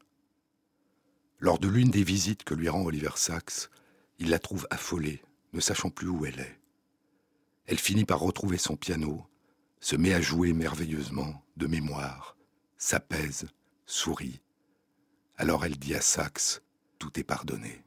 Lors 1.43 1.59
de 1.59 1.67
l'une 1.67 1.91
des 1.91 2.05
visites 2.05 2.45
que 2.45 2.55
lui 2.55 2.69
rend 2.69 2.83
Oliver 2.83 3.17
Sacks, 3.17 3.69
il 4.21 4.31
la 4.31 4.39
trouve 4.39 4.69
affolée, 4.71 5.25
ne 5.53 5.59
sachant 5.59 5.91
plus 5.91 6.07
où 6.07 6.25
elle 6.25 6.39
est. 6.39 6.61
Elle 7.67 7.81
finit 7.81 8.05
par 8.05 8.21
retrouver 8.21 8.59
son 8.59 8.77
piano, 8.77 9.27
se 9.81 9.97
met 9.97 10.15
à 10.15 10.21
jouer 10.21 10.53
merveilleusement, 10.53 11.45
de 11.57 11.67
mémoire, 11.67 12.37
s'apaise, 12.79 13.49
sourit. 13.87 14.41
Alors 15.37 15.65
elle 15.65 15.77
dit 15.77 15.97
à 15.97 16.01
Sachs, 16.01 16.61
tout 17.01 17.19
est 17.19 17.25
pardonné. 17.25 17.83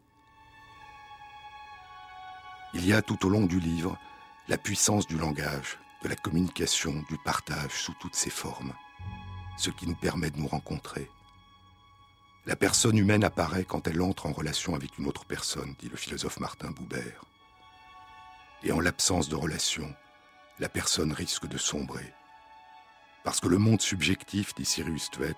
Il 2.73 2.85
y 2.85 2.91
a 2.91 3.01
tout 3.01 3.25
au 3.25 3.29
long 3.29 3.45
du 3.45 3.61
livre 3.61 3.97
la 4.49 4.57
puissance 4.57 5.07
du 5.07 5.17
langage, 5.17 5.79
de 6.03 6.09
la 6.09 6.17
communication, 6.17 7.05
du 7.07 7.17
partage 7.23 7.71
sous 7.71 7.93
toutes 8.01 8.15
ses 8.15 8.29
formes, 8.29 8.73
ce 9.57 9.69
qui 9.69 9.87
nous 9.87 9.95
permet 9.95 10.29
de 10.29 10.39
nous 10.39 10.47
rencontrer, 10.47 11.09
la 12.45 12.55
personne 12.55 12.97
humaine 12.97 13.23
apparaît 13.23 13.65
quand 13.65 13.87
elle 13.87 14.01
entre 14.01 14.27
en 14.27 14.31
relation 14.31 14.75
avec 14.75 14.97
une 14.99 15.07
autre 15.07 15.25
personne, 15.25 15.73
dit 15.79 15.89
le 15.89 15.97
philosophe 15.97 16.39
Martin 16.39 16.69
Boubert. 16.69 17.25
Et 18.63 18.71
en 18.71 18.79
l'absence 18.79 19.29
de 19.29 19.35
relation, 19.35 19.93
la 20.59 20.69
personne 20.69 21.11
risque 21.11 21.47
de 21.47 21.57
sombrer. 21.57 22.13
Parce 23.23 23.39
que 23.39 23.47
le 23.47 23.57
monde 23.57 23.81
subjectif, 23.81 24.53
dit 24.53 24.65
Cyrus 24.65 25.09
Tvet, 25.09 25.35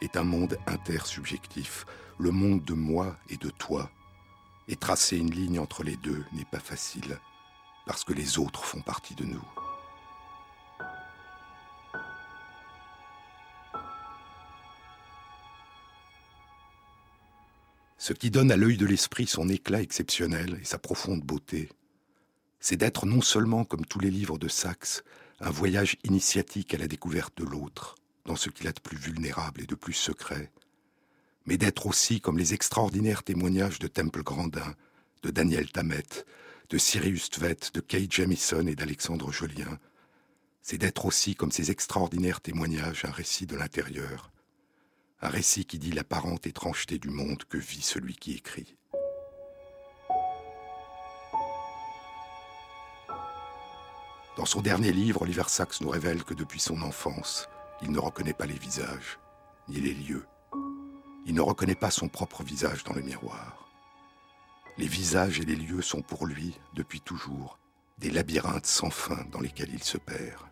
est 0.00 0.16
un 0.16 0.24
monde 0.24 0.56
intersubjectif, 0.66 1.84
le 2.18 2.30
monde 2.30 2.64
de 2.64 2.72
moi 2.72 3.16
et 3.28 3.36
de 3.36 3.50
toi. 3.50 3.90
Et 4.66 4.76
tracer 4.76 5.18
une 5.18 5.30
ligne 5.30 5.58
entre 5.58 5.82
les 5.82 5.96
deux 5.96 6.24
n'est 6.32 6.46
pas 6.46 6.60
facile, 6.60 7.18
parce 7.86 8.02
que 8.02 8.14
les 8.14 8.38
autres 8.38 8.64
font 8.64 8.80
partie 8.80 9.14
de 9.14 9.24
nous. 9.24 9.44
Ce 18.02 18.14
qui 18.14 18.30
donne 18.30 18.50
à 18.50 18.56
l'œil 18.56 18.78
de 18.78 18.86
l'esprit 18.86 19.26
son 19.26 19.50
éclat 19.50 19.82
exceptionnel 19.82 20.58
et 20.58 20.64
sa 20.64 20.78
profonde 20.78 21.20
beauté, 21.20 21.68
c'est 22.58 22.78
d'être 22.78 23.04
non 23.04 23.20
seulement, 23.20 23.66
comme 23.66 23.84
tous 23.84 24.00
les 24.00 24.10
livres 24.10 24.38
de 24.38 24.48
Saxe, 24.48 25.04
un 25.38 25.50
voyage 25.50 25.98
initiatique 26.04 26.72
à 26.72 26.78
la 26.78 26.88
découverte 26.88 27.36
de 27.36 27.44
l'autre, 27.44 27.96
dans 28.24 28.36
ce 28.36 28.48
qu'il 28.48 28.66
a 28.68 28.72
de 28.72 28.80
plus 28.80 28.96
vulnérable 28.96 29.60
et 29.60 29.66
de 29.66 29.74
plus 29.74 29.92
secret, 29.92 30.50
mais 31.44 31.58
d'être 31.58 31.86
aussi 31.86 32.22
comme 32.22 32.38
les 32.38 32.54
extraordinaires 32.54 33.22
témoignages 33.22 33.78
de 33.78 33.86
Temple 33.86 34.22
Grandin, 34.22 34.74
de 35.22 35.30
Daniel 35.30 35.70
Tammet, 35.70 36.24
de 36.70 36.78
Sirius 36.78 37.28
Tvet, 37.28 37.58
de 37.74 37.80
Kate 37.80 38.10
Jamison 38.10 38.66
et 38.66 38.76
d'Alexandre 38.76 39.30
Jolien. 39.30 39.78
C'est 40.62 40.78
d'être 40.78 41.04
aussi 41.04 41.34
comme 41.34 41.52
ces 41.52 41.70
extraordinaires 41.70 42.40
témoignages 42.40 43.04
un 43.04 43.10
récit 43.10 43.44
de 43.44 43.56
l'intérieur, 43.56 44.30
un 45.22 45.28
récit 45.28 45.66
qui 45.66 45.78
dit 45.78 45.92
l'apparente 45.92 46.46
étrangeté 46.46 46.98
du 46.98 47.10
monde 47.10 47.44
que 47.44 47.58
vit 47.58 47.82
celui 47.82 48.14
qui 48.14 48.32
écrit. 48.32 48.76
Dans 54.36 54.46
son 54.46 54.62
dernier 54.62 54.92
livre, 54.92 55.22
Oliver 55.22 55.48
Sacks 55.48 55.82
nous 55.82 55.90
révèle 55.90 56.24
que 56.24 56.32
depuis 56.32 56.60
son 56.60 56.80
enfance, 56.80 57.48
il 57.82 57.90
ne 57.90 57.98
reconnaît 57.98 58.32
pas 58.32 58.46
les 58.46 58.58
visages, 58.58 59.18
ni 59.68 59.80
les 59.80 59.92
lieux. 59.92 60.26
Il 61.26 61.34
ne 61.34 61.42
reconnaît 61.42 61.74
pas 61.74 61.90
son 61.90 62.08
propre 62.08 62.42
visage 62.42 62.84
dans 62.84 62.94
le 62.94 63.02
miroir. 63.02 63.68
Les 64.78 64.86
visages 64.86 65.40
et 65.40 65.44
les 65.44 65.56
lieux 65.56 65.82
sont 65.82 66.00
pour 66.00 66.26
lui, 66.26 66.58
depuis 66.74 67.02
toujours, 67.02 67.58
des 67.98 68.10
labyrinthes 68.10 68.64
sans 68.64 68.88
fin 68.88 69.26
dans 69.30 69.40
lesquels 69.40 69.74
il 69.74 69.82
se 69.82 69.98
perd. 69.98 70.42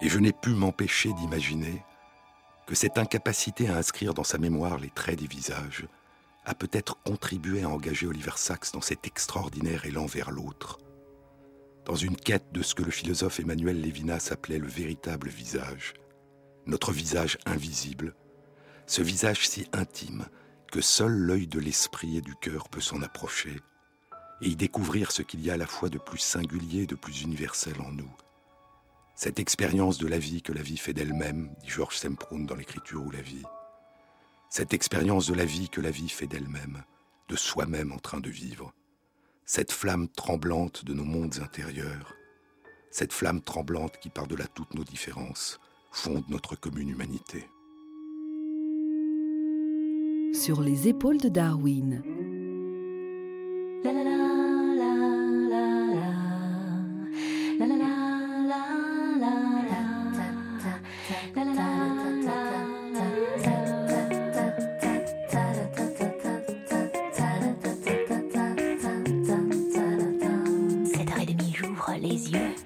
Et 0.00 0.08
je 0.08 0.20
n'ai 0.20 0.32
pu 0.32 0.50
m'empêcher 0.50 1.12
d'imaginer 1.14 1.82
que 2.66 2.74
cette 2.74 2.98
incapacité 2.98 3.68
à 3.68 3.76
inscrire 3.76 4.12
dans 4.12 4.24
sa 4.24 4.38
mémoire 4.38 4.78
les 4.78 4.90
traits 4.90 5.20
des 5.20 5.26
visages 5.26 5.86
a 6.44 6.54
peut-être 6.54 7.00
contribué 7.02 7.62
à 7.62 7.68
engager 7.68 8.06
Oliver 8.06 8.32
Sacks 8.36 8.72
dans 8.72 8.80
cet 8.80 9.06
extraordinaire 9.06 9.86
élan 9.86 10.06
vers 10.06 10.30
l'autre, 10.30 10.78
dans 11.84 11.94
une 11.94 12.16
quête 12.16 12.52
de 12.52 12.62
ce 12.62 12.74
que 12.74 12.82
le 12.82 12.90
philosophe 12.90 13.40
Emmanuel 13.40 13.80
Lévinas 13.80 14.28
appelait 14.30 14.58
le 14.58 14.68
véritable 14.68 15.28
visage, 15.28 15.94
notre 16.66 16.92
visage 16.92 17.38
invisible, 17.46 18.14
ce 18.86 19.02
visage 19.02 19.48
si 19.48 19.68
intime 19.72 20.26
que 20.70 20.80
seul 20.80 21.12
l'œil 21.12 21.46
de 21.46 21.60
l'esprit 21.60 22.16
et 22.16 22.20
du 22.20 22.34
cœur 22.34 22.68
peut 22.68 22.80
s'en 22.80 23.02
approcher 23.02 23.60
et 24.42 24.48
y 24.48 24.56
découvrir 24.56 25.12
ce 25.12 25.22
qu'il 25.22 25.40
y 25.40 25.50
a 25.50 25.54
à 25.54 25.56
la 25.56 25.66
fois 25.66 25.88
de 25.88 25.98
plus 25.98 26.18
singulier 26.18 26.82
et 26.82 26.86
de 26.86 26.94
plus 26.94 27.22
universel 27.22 27.74
en 27.80 27.92
nous, 27.92 28.10
cette 29.16 29.40
expérience 29.40 29.96
de 29.96 30.06
la 30.06 30.18
vie 30.18 30.42
que 30.42 30.52
la 30.52 30.60
vie 30.60 30.76
fait 30.76 30.92
d'elle-même, 30.92 31.50
dit 31.62 31.70
Georges 31.70 31.96
Semprun 31.96 32.40
dans 32.40 32.54
l'écriture 32.54 33.02
ou 33.02 33.10
la 33.10 33.22
vie. 33.22 33.42
Cette 34.50 34.74
expérience 34.74 35.26
de 35.26 35.34
la 35.34 35.46
vie 35.46 35.70
que 35.70 35.80
la 35.80 35.90
vie 35.90 36.10
fait 36.10 36.26
d'elle-même, 36.26 36.84
de 37.30 37.34
soi-même 37.34 37.92
en 37.92 37.98
train 37.98 38.20
de 38.20 38.28
vivre. 38.28 38.74
Cette 39.46 39.72
flamme 39.72 40.08
tremblante 40.08 40.84
de 40.84 40.92
nos 40.92 41.04
mondes 41.04 41.38
intérieurs. 41.42 42.14
Cette 42.90 43.14
flamme 43.14 43.40
tremblante 43.40 43.98
qui, 44.00 44.10
par-delà 44.10 44.46
toutes 44.48 44.74
nos 44.74 44.84
différences, 44.84 45.60
fonde 45.92 46.28
notre 46.28 46.54
commune 46.54 46.90
humanité. 46.90 47.48
Sur 50.34 50.60
les 50.60 50.88
épaules 50.88 51.18
de 51.18 51.30
Darwin. 51.30 52.02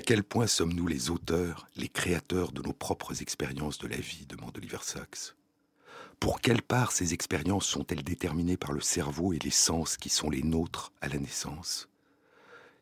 Jusqu'à 0.00 0.14
quel 0.14 0.24
point 0.24 0.46
sommes-nous 0.46 0.86
les 0.86 1.10
auteurs, 1.10 1.68
les 1.76 1.90
créateurs 1.90 2.52
de 2.52 2.62
nos 2.62 2.72
propres 2.72 3.20
expériences 3.20 3.76
de 3.76 3.86
la 3.86 3.98
vie 3.98 4.24
demande 4.24 4.56
Oliver 4.56 4.78
Sacks. 4.80 5.34
Pour 6.18 6.40
quelle 6.40 6.62
part 6.62 6.90
ces 6.90 7.12
expériences 7.12 7.66
sont-elles 7.66 8.02
déterminées 8.02 8.56
par 8.56 8.72
le 8.72 8.80
cerveau 8.80 9.34
et 9.34 9.38
les 9.38 9.50
sens 9.50 9.98
qui 9.98 10.08
sont 10.08 10.30
les 10.30 10.42
nôtres 10.42 10.90
à 11.02 11.08
la 11.08 11.18
naissance? 11.18 11.90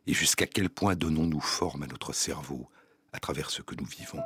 Et 0.06 0.14
jusqu'à 0.14 0.46
quel 0.46 0.70
point 0.70 0.94
donnons-nous 0.94 1.40
forme 1.40 1.82
à 1.82 1.88
notre 1.88 2.12
cerveau 2.12 2.68
à 3.12 3.18
travers 3.18 3.50
ce 3.50 3.62
que 3.62 3.74
nous 3.74 3.86
vivons? 3.86 4.22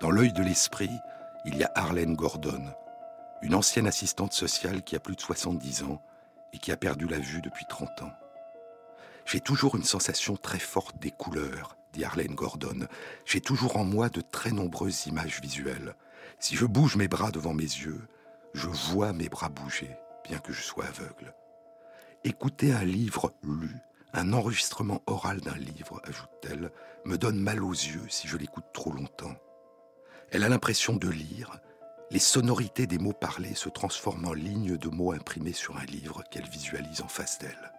Dans 0.00 0.10
l'œil 0.10 0.32
de 0.32 0.42
l'esprit, 0.42 0.88
il 1.44 1.54
y 1.58 1.64
a 1.64 1.72
Arlene 1.74 2.16
Gordon, 2.16 2.64
une 3.42 3.54
ancienne 3.54 3.86
assistante 3.86 4.32
sociale 4.32 4.82
qui 4.82 4.96
a 4.96 5.00
plus 5.00 5.16
de 5.16 5.20
70 5.20 5.82
ans 5.82 6.02
et 6.54 6.58
qui 6.58 6.72
a 6.72 6.78
perdu 6.78 7.06
la 7.06 7.18
vue 7.18 7.42
depuis 7.42 7.66
30 7.68 7.90
ans. 8.04 8.12
J'ai 9.26 9.40
toujours 9.40 9.76
une 9.76 9.84
sensation 9.84 10.36
très 10.36 10.58
forte 10.58 10.98
des 10.98 11.10
couleurs, 11.10 11.76
dit 11.92 12.04
Arlene 12.04 12.34
Gordon. 12.34 12.86
J'ai 13.24 13.40
toujours 13.40 13.76
en 13.76 13.84
moi 13.84 14.08
de 14.08 14.20
très 14.20 14.52
nombreuses 14.52 15.06
images 15.06 15.40
visuelles. 15.40 15.94
Si 16.38 16.56
je 16.56 16.66
bouge 16.66 16.96
mes 16.96 17.08
bras 17.08 17.30
devant 17.30 17.54
mes 17.54 17.62
yeux, 17.62 18.02
je 18.52 18.68
vois 18.68 19.12
mes 19.12 19.28
bras 19.28 19.48
bouger, 19.48 19.96
bien 20.24 20.38
que 20.38 20.52
je 20.52 20.62
sois 20.62 20.86
aveugle. 20.86 21.34
Écouter 22.22 22.72
un 22.72 22.84
livre 22.84 23.34
lu, 23.42 23.74
un 24.12 24.32
enregistrement 24.32 25.02
oral 25.06 25.40
d'un 25.40 25.56
livre, 25.56 26.00
ajoute-t-elle, 26.04 26.70
me 27.04 27.18
donne 27.18 27.40
mal 27.40 27.62
aux 27.62 27.72
yeux 27.72 28.06
si 28.08 28.28
je 28.28 28.36
l'écoute 28.36 28.72
trop 28.72 28.92
longtemps. 28.92 29.34
Elle 30.30 30.44
a 30.44 30.48
l'impression 30.48 30.96
de 30.96 31.08
lire, 31.08 31.58
les 32.10 32.18
sonorités 32.18 32.86
des 32.86 32.98
mots 32.98 33.12
parlés 33.12 33.54
se 33.54 33.68
transforment 33.68 34.26
en 34.26 34.32
lignes 34.34 34.76
de 34.76 34.88
mots 34.88 35.12
imprimés 35.12 35.52
sur 35.52 35.76
un 35.76 35.84
livre 35.84 36.22
qu'elle 36.30 36.48
visualise 36.48 37.00
en 37.00 37.08
face 37.08 37.38
d'elle. 37.38 37.72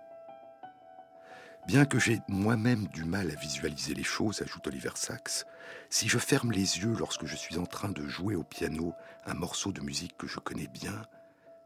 Bien 1.67 1.85
que 1.85 1.97
j'ai 1.97 2.21
moi-même 2.27 2.87
du 2.89 3.05
mal 3.05 3.31
à 3.31 3.35
visualiser 3.35 3.95
les 3.95 4.03
choses, 4.03 4.43
ajoute 4.43 4.67
Oliver 4.67 4.91
Sacks, 4.93 5.45
si 5.89 6.07
je 6.07 6.19
ferme 6.19 6.51
les 6.51 6.77
yeux 6.77 6.93
lorsque 6.95 7.25
je 7.25 7.35
suis 7.35 7.57
en 7.57 7.65
train 7.65 7.89
de 7.89 8.07
jouer 8.07 8.35
au 8.35 8.43
piano 8.43 8.93
un 9.25 9.33
morceau 9.33 9.71
de 9.71 9.81
musique 9.81 10.15
que 10.15 10.27
je 10.27 10.39
connais 10.39 10.67
bien, 10.67 11.01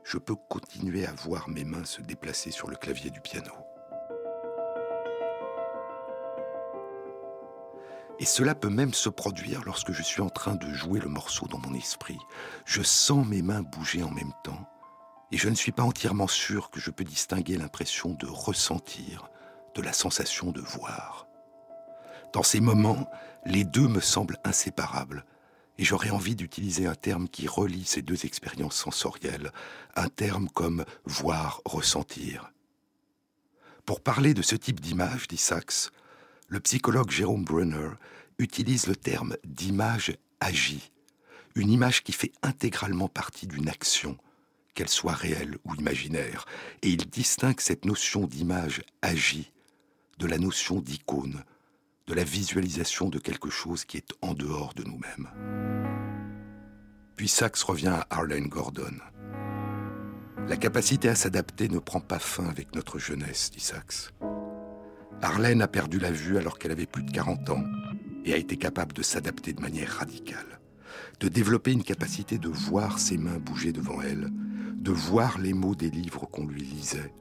je 0.05 0.17
peux 0.17 0.35
continuer 0.35 1.05
à 1.05 1.11
voir 1.11 1.49
mes 1.49 1.65
mains 1.65 1.83
se 1.83 2.01
déplacer 2.01 2.49
sur 2.49 2.69
le 2.69 2.77
clavier 2.77 3.09
du 3.09 3.19
piano. 3.19 3.51
Et 8.19 8.25
cela 8.25 8.55
peut 8.55 8.69
même 8.69 8.93
se 8.93 9.09
produire 9.09 9.63
lorsque 9.65 9.91
je 9.91 10.01
suis 10.01 10.21
en 10.21 10.29
train 10.29 10.55
de 10.55 10.73
jouer 10.73 11.01
le 11.01 11.09
morceau 11.09 11.45
dans 11.47 11.59
mon 11.59 11.73
esprit. 11.73 12.19
Je 12.65 12.83
sens 12.83 13.27
mes 13.27 13.41
mains 13.41 13.63
bouger 13.63 14.03
en 14.03 14.11
même 14.11 14.33
temps, 14.45 14.65
et 15.33 15.37
je 15.37 15.49
ne 15.49 15.55
suis 15.55 15.73
pas 15.73 15.83
entièrement 15.83 16.27
sûr 16.27 16.69
que 16.69 16.79
je 16.79 16.89
peux 16.89 17.03
distinguer 17.03 17.57
l'impression 17.57 18.11
de 18.11 18.27
ressentir 18.27 19.29
la 19.81 19.93
sensation 19.93 20.51
de 20.51 20.61
voir. 20.61 21.27
Dans 22.33 22.43
ces 22.43 22.59
moments, 22.59 23.09
les 23.45 23.63
deux 23.63 23.87
me 23.87 24.01
semblent 24.01 24.39
inséparables, 24.43 25.25
et 25.77 25.85
j'aurais 25.85 26.09
envie 26.09 26.35
d'utiliser 26.35 26.85
un 26.87 26.95
terme 26.95 27.29
qui 27.29 27.47
relie 27.47 27.85
ces 27.85 28.01
deux 28.01 28.25
expériences 28.25 28.75
sensorielles, 28.75 29.51
un 29.95 30.09
terme 30.09 30.49
comme 30.49 30.83
voir, 31.05 31.61
ressentir. 31.65 32.51
Pour 33.85 34.01
parler 34.01 34.33
de 34.33 34.41
ce 34.41 34.55
type 34.55 34.81
d'image, 34.81 35.27
dit 35.27 35.37
Sachs, 35.37 35.89
le 36.49 36.59
psychologue 36.59 37.09
Jérôme 37.09 37.45
Brunner 37.45 37.91
utilise 38.37 38.87
le 38.87 38.95
terme 38.95 39.35
d'image 39.45 40.17
agie, 40.41 40.91
une 41.55 41.71
image 41.71 42.03
qui 42.03 42.11
fait 42.11 42.33
intégralement 42.43 43.07
partie 43.07 43.47
d'une 43.47 43.69
action, 43.69 44.17
qu'elle 44.75 44.89
soit 44.89 45.13
réelle 45.13 45.57
ou 45.63 45.75
imaginaire, 45.75 46.45
et 46.81 46.89
il 46.89 47.09
distingue 47.09 47.59
cette 47.59 47.85
notion 47.85 48.27
d'image 48.27 48.81
agie 49.01 49.51
de 50.19 50.27
la 50.27 50.37
notion 50.37 50.81
d'icône, 50.81 51.43
de 52.07 52.13
la 52.13 52.25
visualisation 52.25 53.09
de 53.09 53.19
quelque 53.19 53.49
chose 53.49 53.85
qui 53.85 53.97
est 53.97 54.13
en 54.21 54.33
dehors 54.33 54.73
de 54.75 54.83
nous-mêmes. 54.83 55.29
Puis 57.15 57.29
Sachs 57.29 57.57
revient 57.59 57.87
à 57.87 58.07
Arlene 58.09 58.47
Gordon. 58.47 58.93
La 60.47 60.57
capacité 60.57 61.09
à 61.09 61.15
s'adapter 61.15 61.69
ne 61.69 61.79
prend 61.79 62.01
pas 62.01 62.19
fin 62.19 62.47
avec 62.47 62.75
notre 62.75 62.99
jeunesse, 62.99 63.49
dit 63.51 63.59
Sachs. 63.59 64.13
Arlene 65.21 65.61
a 65.61 65.67
perdu 65.67 65.99
la 65.99 66.11
vue 66.11 66.37
alors 66.37 66.59
qu'elle 66.59 66.71
avait 66.71 66.85
plus 66.85 67.03
de 67.03 67.11
40 67.11 67.49
ans 67.49 67.63
et 68.25 68.33
a 68.33 68.37
été 68.37 68.57
capable 68.57 68.93
de 68.93 69.03
s'adapter 69.03 69.53
de 69.53 69.61
manière 69.61 69.89
radicale, 69.89 70.59
de 71.19 71.29
développer 71.29 71.71
une 71.71 71.83
capacité 71.83 72.37
de 72.37 72.49
voir 72.49 72.99
ses 72.99 73.17
mains 73.17 73.37
bouger 73.37 73.71
devant 73.71 74.01
elle, 74.01 74.29
de 74.75 74.91
voir 74.91 75.39
les 75.39 75.53
mots 75.53 75.75
des 75.75 75.89
livres 75.89 76.25
qu'on 76.25 76.45
lui 76.45 76.61
lisait, 76.61 77.13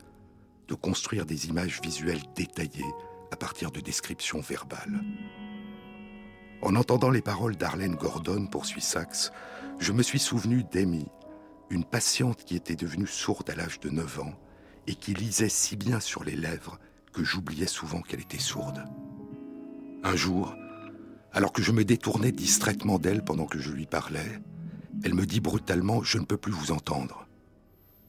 de 0.68 0.74
construire 0.74 1.26
des 1.26 1.48
images 1.48 1.80
visuelles 1.82 2.22
détaillées 2.36 2.94
à 3.32 3.36
partir 3.36 3.70
de 3.70 3.80
descriptions 3.80 4.40
verbales. 4.40 5.02
En 6.62 6.76
entendant 6.76 7.10
les 7.10 7.22
paroles 7.22 7.56
d'Arlène 7.56 7.94
Gordon, 7.94 8.46
poursuit 8.46 8.82
Sachs, 8.82 9.30
je 9.78 9.92
me 9.92 10.02
suis 10.02 10.18
souvenu 10.18 10.64
d'Amy, 10.64 11.06
une 11.70 11.84
patiente 11.84 12.44
qui 12.44 12.56
était 12.56 12.76
devenue 12.76 13.06
sourde 13.06 13.48
à 13.50 13.54
l'âge 13.54 13.80
de 13.80 13.90
9 13.90 14.20
ans 14.20 14.34
et 14.86 14.94
qui 14.94 15.14
lisait 15.14 15.48
si 15.48 15.76
bien 15.76 16.00
sur 16.00 16.24
les 16.24 16.36
lèvres 16.36 16.78
que 17.12 17.22
j'oubliais 17.22 17.66
souvent 17.66 18.00
qu'elle 18.00 18.20
était 18.20 18.38
sourde. 18.38 18.84
Un 20.02 20.16
jour, 20.16 20.54
alors 21.32 21.52
que 21.52 21.62
je 21.62 21.72
me 21.72 21.84
détournais 21.84 22.32
distraitement 22.32 22.98
d'elle 22.98 23.24
pendant 23.24 23.46
que 23.46 23.58
je 23.58 23.70
lui 23.70 23.86
parlais, 23.86 24.40
elle 25.04 25.14
me 25.14 25.26
dit 25.26 25.40
brutalement⁇ 25.40 26.00
Je 26.04 26.18
ne 26.18 26.24
peux 26.24 26.36
plus 26.36 26.52
vous 26.52 26.72
entendre⁇ 26.72 27.26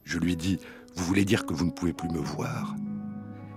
Je 0.05 0.17
lui 0.17 0.35
dis 0.35 0.59
vous 0.99 1.05
voulez 1.05 1.23
dire 1.23 1.45
que 1.45 1.53
vous 1.53 1.65
ne 1.65 1.71
pouvez 1.71 1.93
plus 1.93 2.09
me 2.09 2.19
voir 2.19 2.75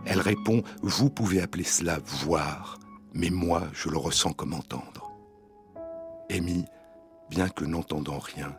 Elle 0.06 0.20
répond, 0.20 0.62
vous 0.80 1.10
pouvez 1.10 1.42
appeler 1.42 1.64
cela 1.64 1.98
voir, 2.04 2.78
mais 3.14 3.30
moi 3.30 3.64
je 3.72 3.88
le 3.88 3.98
ressens 3.98 4.32
comme 4.32 4.54
entendre. 4.54 5.10
Amy, 6.30 6.64
bien 7.30 7.48
que 7.48 7.64
n'entendant 7.64 8.20
rien, 8.20 8.56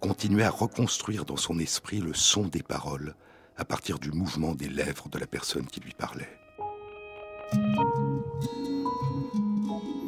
continuait 0.00 0.42
à 0.42 0.50
reconstruire 0.50 1.24
dans 1.24 1.36
son 1.36 1.60
esprit 1.60 2.00
le 2.00 2.12
son 2.12 2.48
des 2.48 2.64
paroles 2.64 3.14
à 3.56 3.64
partir 3.64 4.00
du 4.00 4.10
mouvement 4.10 4.56
des 4.56 4.68
lèvres 4.68 5.08
de 5.08 5.18
la 5.18 5.28
personne 5.28 5.66
qui 5.66 5.78
lui 5.78 5.94
parlait. 5.94 6.36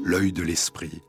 L'œil 0.05 0.33
de 0.33 0.43
l'esprit, 0.43 1.01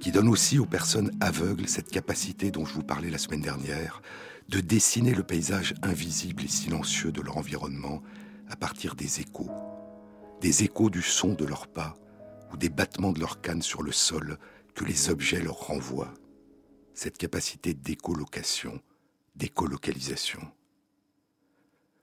qui 0.00 0.12
donne 0.12 0.28
aussi 0.28 0.58
aux 0.58 0.66
personnes 0.66 1.10
aveugles 1.20 1.68
cette 1.68 1.90
capacité 1.90 2.50
dont 2.50 2.66
je 2.66 2.74
vous 2.74 2.84
parlais 2.84 3.10
la 3.10 3.18
semaine 3.18 3.40
dernière, 3.40 4.02
de 4.48 4.60
dessiner 4.60 5.14
le 5.14 5.24
paysage 5.24 5.74
invisible 5.82 6.44
et 6.44 6.48
silencieux 6.48 7.12
de 7.12 7.20
leur 7.20 7.36
environnement 7.36 8.02
à 8.48 8.56
partir 8.56 8.94
des 8.94 9.20
échos, 9.20 9.50
des 10.40 10.62
échos 10.62 10.90
du 10.90 11.02
son 11.02 11.34
de 11.34 11.44
leurs 11.44 11.66
pas 11.66 11.96
ou 12.52 12.56
des 12.56 12.68
battements 12.68 13.12
de 13.12 13.20
leurs 13.20 13.40
cannes 13.40 13.62
sur 13.62 13.82
le 13.82 13.92
sol 13.92 14.38
que 14.74 14.84
les 14.84 15.10
objets 15.10 15.40
leur 15.40 15.66
renvoient. 15.66 16.14
Cette 16.94 17.18
capacité 17.18 17.74
d'écolocation, 17.74 18.80
d'écolocalisation. 19.34 20.40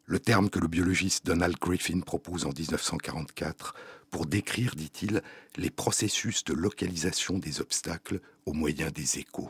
Le 0.06 0.20
terme 0.20 0.50
que 0.50 0.60
le 0.60 0.68
biologiste 0.68 1.26
Donald 1.26 1.56
Griffin 1.58 2.02
propose 2.02 2.46
en 2.46 2.50
1944 2.50 3.74
pour 4.12 4.26
décrire, 4.26 4.76
dit-il, 4.76 5.24
les 5.56 5.72
processus 5.72 6.44
de 6.44 6.54
localisation 6.54 7.38
des 7.38 7.62
obstacles 7.62 8.20
au 8.46 8.52
moyen 8.52 8.92
des 8.92 9.20
échos. 9.20 9.50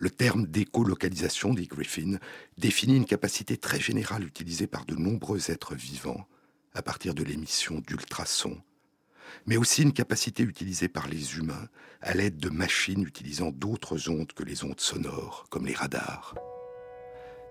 Le 0.00 0.10
terme 0.10 0.46
d'écolocalisation, 0.46 1.54
dit 1.54 1.66
Griffin, 1.66 2.18
définit 2.56 2.96
une 2.96 3.04
capacité 3.04 3.56
très 3.56 3.80
générale 3.80 4.24
utilisée 4.24 4.68
par 4.68 4.84
de 4.84 4.94
nombreux 4.94 5.50
êtres 5.50 5.74
vivants 5.74 6.28
à 6.72 6.82
partir 6.82 7.14
de 7.14 7.24
l'émission 7.24 7.80
d'ultrasons, 7.80 8.62
mais 9.46 9.56
aussi 9.56 9.82
une 9.82 9.92
capacité 9.92 10.44
utilisée 10.44 10.88
par 10.88 11.08
les 11.08 11.36
humains 11.38 11.68
à 12.00 12.14
l'aide 12.14 12.36
de 12.36 12.48
machines 12.48 13.02
utilisant 13.02 13.50
d'autres 13.50 14.08
ondes 14.08 14.32
que 14.32 14.44
les 14.44 14.62
ondes 14.62 14.80
sonores, 14.80 15.46
comme 15.50 15.66
les 15.66 15.74
radars, 15.74 16.36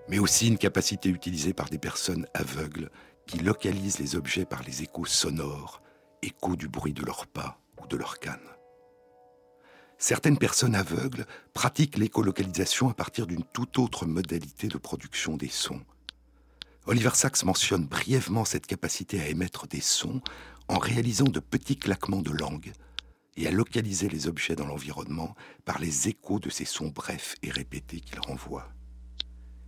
mais 0.08 0.20
aussi 0.20 0.48
une 0.48 0.58
capacité 0.58 1.10
utilisée 1.10 1.54
par 1.54 1.70
des 1.70 1.80
personnes 1.80 2.28
aveugles 2.34 2.90
qui 3.26 3.40
localisent 3.40 4.00
les 4.00 4.16
objets 4.16 4.46
par 4.46 4.64
les 4.64 4.84
échos 4.84 5.06
sonores, 5.06 5.82
échos 6.22 6.56
du 6.56 6.70
bruit 6.70 6.94
de 6.94 7.04
leurs 7.04 7.28
pas 7.28 7.60
ou 7.84 7.88
de 7.88 7.98
leurs 7.98 8.20
cannes 8.20 8.57
certaines 9.98 10.38
personnes 10.38 10.76
aveugles 10.76 11.26
pratiquent 11.54 11.98
l'écolocalisation 11.98 12.90
à 12.90 12.94
partir 12.94 13.28
d'une 13.28 13.44
toute 13.44 13.80
autre 13.80 14.06
modalité 14.06 14.68
de 14.68 14.78
production 14.78 15.38
des 15.38 15.50
sons. 15.50 15.82
Oliver 16.86 17.12
Sacks 17.14 17.44
mentionne 17.44 17.86
brièvement 17.86 18.46
cette 18.46 18.66
capacité 18.66 19.20
à 19.20 19.28
émettre 19.28 19.68
des 19.68 19.82
sons 19.82 20.22
en 20.68 20.78
réalisant 20.78 21.26
de 21.26 21.40
petits 21.40 21.78
claquements 21.78 22.22
de 22.22 22.32
langue 22.32 22.72
et 23.36 23.48
à 23.48 23.52
localiser 23.52 24.10
les 24.10 24.28
objets 24.28 24.56
dans 24.56 24.66
l'environnement 24.66 25.36
par 25.66 25.80
les 25.80 26.08
échos 26.08 26.40
de 26.40 26.50
ces 26.50 26.66
sons 26.66 26.90
brefs 26.90 27.36
et 27.44 27.52
répétés 27.52 28.00
qu'il 28.00 28.20
renvoie. 28.20 28.70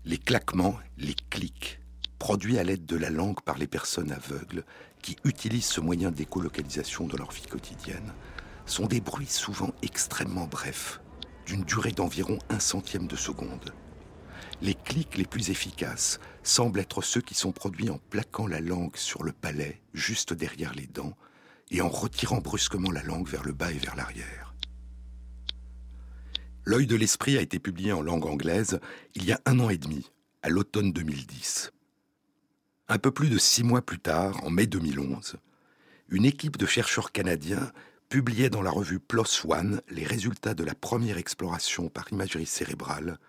Les 0.06 0.18
claquements, 0.18 0.78
les 0.98 1.16
clics, 1.30 1.80
produits 2.18 2.58
à 2.58 2.64
l'aide 2.64 2.86
de 2.86 2.96
la 2.96 3.10
langue 3.10 3.42
par 3.42 3.58
les 3.58 3.68
personnes 3.68 4.12
aveugles 4.12 4.66
qui 5.02 5.18
utilisent 5.24 5.66
ce 5.68 5.82
moyen 5.82 6.12
d'écolocalisation 6.12 7.08
dans 7.08 7.18
leur 7.18 7.32
vie 7.32 7.48
quotidienne, 7.48 8.14
sont 8.70 8.86
des 8.86 9.02
bruits 9.02 9.26
souvent 9.26 9.74
extrêmement 9.82 10.46
brefs, 10.46 11.02
d'une 11.46 11.64
durée 11.64 11.92
d'environ 11.92 12.38
un 12.50 12.60
centième 12.60 13.08
de 13.08 13.16
seconde. 13.16 13.74
Les 14.62 14.76
clics 14.76 15.18
les 15.18 15.26
plus 15.26 15.50
efficaces 15.50 16.20
semblent 16.44 16.80
être 16.80 17.02
ceux 17.02 17.22
qui 17.22 17.34
sont 17.34 17.52
produits 17.52 17.90
en 17.90 17.98
plaquant 17.98 18.48
la 18.48 18.60
langue 18.60 18.96
sur 18.96 19.24
le 19.24 19.32
palais, 19.32 19.82
juste 19.94 20.34
derrière 20.34 20.74
les 20.74 20.88
dents, 20.88 21.18
et 21.72 21.82
en 21.82 21.90
retirant 21.90 22.40
brusquement 22.40 22.92
la 22.92 23.04
langue 23.04 23.28
vers 23.28 23.44
le 23.44 23.54
bas 23.54 23.72
et 23.72 23.78
vers 23.78 23.96
l'arrière. 23.96 24.54
L'œil 26.66 26.88
de 26.88 26.96
l'esprit 26.96 27.38
a 27.38 27.42
été 27.42 27.58
publié 27.58 27.92
en 27.92 28.02
langue 28.02 28.26
anglaise 28.26 28.80
il 29.16 29.26
y 29.26 29.32
a 29.32 29.42
un 29.46 29.60
an 29.60 29.70
et 29.70 29.78
demi, 29.78 30.12
à 30.44 30.50
l'automne 30.50 30.92
2010. 30.92 31.72
Un 32.90 32.98
peu 32.98 33.12
plus 33.12 33.30
de 33.30 33.38
six 33.38 33.64
mois 33.64 33.82
plus 33.82 34.00
tard, 34.00 34.44
en 34.44 34.50
mai 34.50 34.68
2011, 34.68 35.38
une 36.10 36.26
équipe 36.26 36.58
de 36.58 36.66
chercheurs 36.66 37.12
canadiens 37.12 37.72
publiait 38.10 38.50
dans 38.50 38.64
la 38.64 38.72
revue 38.72 39.00
PLOS 39.00 39.46
ONE 39.48 39.82
les 39.88 40.04
résultats 40.04 40.56
de 40.56 40.64
la 40.64 40.74
première 40.74 41.20
exploration 41.20 41.90
par 41.90 42.12
imagerie 42.12 42.48
cérébrale 42.48 43.20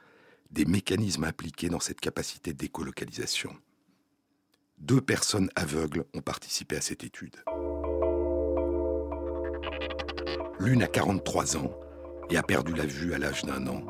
des 0.51 0.65
mécanismes 0.65 1.25
impliqués 1.25 1.69
dans 1.69 1.81
cette 1.81 2.01
capacité 2.01 2.55
d'écolocalisation. 2.55 3.55
Deux 4.79 5.03
personnes 5.03 5.51
aveugles 5.55 6.07
ont 6.15 6.23
participé 6.23 6.79
à 6.79 6.81
cette 6.81 7.05
étude. 7.05 7.37
L'une 10.59 10.83
a 10.83 10.87
43 10.87 11.59
ans 11.59 11.79
et 12.31 12.39
a 12.39 12.43
perdu 12.43 12.73
la 12.75 12.87
vue 12.87 13.13
à 13.13 13.19
l'âge 13.19 13.45
d'un 13.45 13.67
an. 13.67 13.85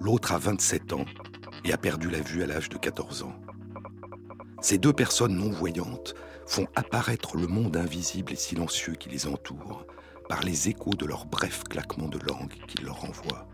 L'autre 0.00 0.32
a 0.32 0.38
27 0.38 0.92
ans 0.92 1.06
et 1.64 1.72
a 1.72 1.78
perdu 1.78 2.10
la 2.10 2.20
vue 2.20 2.42
à 2.42 2.46
l'âge 2.46 2.68
de 2.68 2.76
14 2.76 3.22
ans. 3.22 3.40
Ces 4.60 4.76
deux 4.76 4.92
personnes 4.92 5.34
non-voyantes 5.34 6.14
font 6.46 6.66
apparaître 6.74 7.38
le 7.38 7.46
monde 7.46 7.78
invisible 7.78 8.32
et 8.32 8.36
silencieux 8.36 8.94
qui 8.94 9.08
les 9.08 9.26
entoure 9.26 9.86
par 10.30 10.44
les 10.44 10.68
échos 10.68 10.94
de 10.94 11.06
leurs 11.06 11.26
brefs 11.26 11.64
claquements 11.64 12.06
de 12.06 12.20
langue 12.20 12.54
qu'ils 12.68 12.84
leur 12.84 13.04
envoient. 13.04 13.48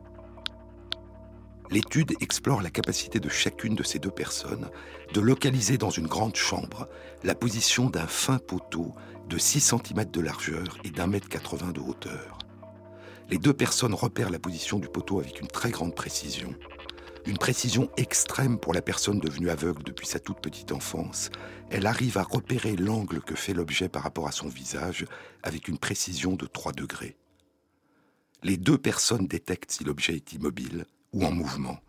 L'étude 1.70 2.12
explore 2.20 2.60
la 2.60 2.68
capacité 2.68 3.18
de 3.18 3.30
chacune 3.30 3.74
de 3.74 3.82
ces 3.82 3.98
deux 3.98 4.10
personnes 4.10 4.68
de 5.14 5.20
localiser 5.22 5.78
dans 5.78 5.88
une 5.88 6.06
grande 6.06 6.36
chambre 6.36 6.86
la 7.24 7.34
position 7.34 7.88
d'un 7.88 8.06
fin 8.06 8.36
poteau 8.36 8.94
de 9.26 9.38
6 9.38 9.72
cm 9.72 10.04
de 10.10 10.20
largeur 10.20 10.76
et 10.84 10.90
d'un 10.90 11.06
mètre 11.06 11.30
80 11.30 11.72
de 11.72 11.80
hauteur. 11.80 12.38
Les 13.30 13.38
deux 13.38 13.54
personnes 13.54 13.94
repèrent 13.94 14.30
la 14.30 14.38
position 14.38 14.78
du 14.78 14.88
poteau 14.88 15.18
avec 15.18 15.40
une 15.40 15.48
très 15.48 15.70
grande 15.70 15.94
précision 15.94 16.54
une 17.26 17.38
précision 17.38 17.90
extrême 17.96 18.58
pour 18.58 18.72
la 18.72 18.82
personne 18.82 19.18
devenue 19.18 19.50
aveugle 19.50 19.82
depuis 19.82 20.06
sa 20.06 20.20
toute 20.20 20.40
petite 20.40 20.70
enfance. 20.70 21.30
Elle 21.70 21.86
arrive 21.86 22.18
à 22.18 22.22
repérer 22.22 22.76
l'angle 22.76 23.20
que 23.20 23.34
fait 23.34 23.52
l'objet 23.52 23.88
par 23.88 24.04
rapport 24.04 24.28
à 24.28 24.32
son 24.32 24.48
visage 24.48 25.04
avec 25.42 25.66
une 25.66 25.78
précision 25.78 26.34
de 26.34 26.46
3 26.46 26.72
degrés. 26.72 27.16
Les 28.44 28.56
deux 28.56 28.78
personnes 28.78 29.26
détectent 29.26 29.72
si 29.72 29.82
l'objet 29.82 30.14
est 30.14 30.32
immobile 30.34 30.86
ou 31.12 31.24
en 31.24 31.32
mouvement, 31.32 31.80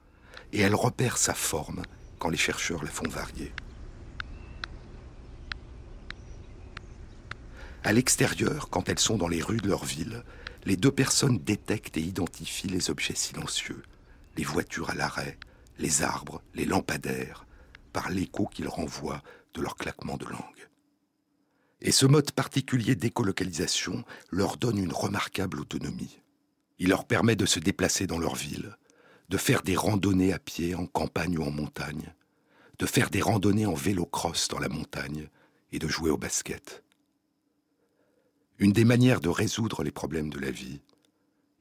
et 0.53 0.61
elles 0.61 0.75
repèrent 0.75 1.17
sa 1.17 1.35
forme 1.35 1.83
quand 2.17 2.29
les 2.29 2.37
chercheurs 2.37 2.83
la 2.83 2.89
font 2.89 3.07
varier. 3.07 3.51
À 7.83 7.93
l'extérieur, 7.93 8.69
quand 8.69 8.89
elles 8.89 8.99
sont 8.99 9.17
dans 9.17 9.27
les 9.27 9.43
rues 9.43 9.57
de 9.57 9.69
leur 9.69 9.85
ville, 9.85 10.23
les 10.65 10.77
deux 10.77 10.91
personnes 10.91 11.37
détectent 11.37 11.97
et 11.97 12.01
identifient 12.01 12.67
les 12.67 12.89
objets 12.89 13.15
silencieux 13.15 13.83
les 14.37 14.43
voitures 14.43 14.91
à 14.91 14.95
l'arrêt, 14.95 15.37
les 15.79 16.03
arbres, 16.03 16.41
les 16.53 16.65
lampadaires, 16.65 17.45
par 17.91 18.09
l'écho 18.09 18.45
qu'ils 18.45 18.67
renvoient 18.67 19.23
de 19.53 19.61
leur 19.61 19.75
claquement 19.75 20.17
de 20.17 20.25
langue. 20.25 20.69
Et 21.81 21.91
ce 21.91 22.05
mode 22.05 22.31
particulier 22.31 22.95
d'écolocalisation 22.95 24.03
leur 24.31 24.57
donne 24.57 24.77
une 24.77 24.93
remarquable 24.93 25.59
autonomie. 25.59 26.21
Il 26.79 26.89
leur 26.89 27.05
permet 27.05 27.35
de 27.35 27.45
se 27.45 27.59
déplacer 27.59 28.07
dans 28.07 28.19
leur 28.19 28.35
ville, 28.35 28.77
de 29.29 29.37
faire 29.37 29.61
des 29.61 29.75
randonnées 29.75 30.33
à 30.33 30.39
pied 30.39 30.75
en 30.75 30.85
campagne 30.85 31.37
ou 31.37 31.43
en 31.43 31.51
montagne, 31.51 32.13
de 32.79 32.85
faire 32.85 33.09
des 33.09 33.21
randonnées 33.21 33.65
en 33.65 33.73
vélo-cross 33.73 34.47
dans 34.47 34.59
la 34.59 34.69
montagne 34.69 35.29
et 35.71 35.79
de 35.79 35.87
jouer 35.87 36.11
au 36.11 36.17
basket. 36.17 36.83
Une 38.59 38.73
des 38.73 38.85
manières 38.85 39.21
de 39.21 39.29
résoudre 39.29 39.83
les 39.83 39.91
problèmes 39.91 40.29
de 40.29 40.39
la 40.39 40.51
vie, 40.51 40.81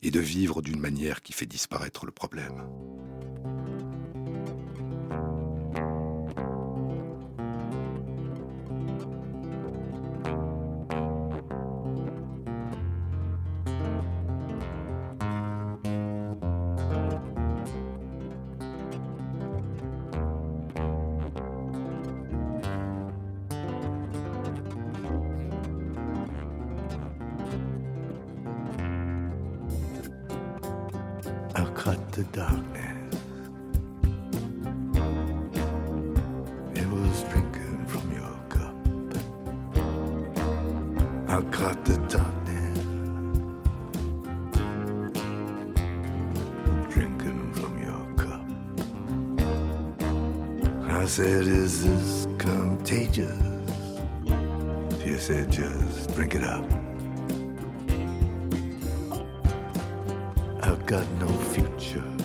et 0.07 0.13
de 0.13 0.21
vivre 0.21 0.63
d'une 0.63 0.79
manière 0.79 1.21
qui 1.21 1.33
fait 1.33 1.47
disparaître 1.47 2.07
le 2.07 2.13
problème. 2.13 2.63
I 41.37 41.43
cut 41.51 41.85
the 41.85 41.99
darkness. 42.09 42.79
Drinking 46.95 47.53
from 47.53 47.75
your 47.85 48.07
cup. 48.17 48.47
I 50.91 51.05
said, 51.05 51.47
Is 51.47 51.85
this 51.85 52.27
contagious? 52.39 53.39
She 55.03 55.19
said, 55.19 55.53
Just 55.53 56.15
drink 56.15 56.37
it 56.37 56.43
up. 56.43 56.65
I've 60.63 60.87
got 60.87 61.07
no 61.21 61.29
future. 61.53 62.16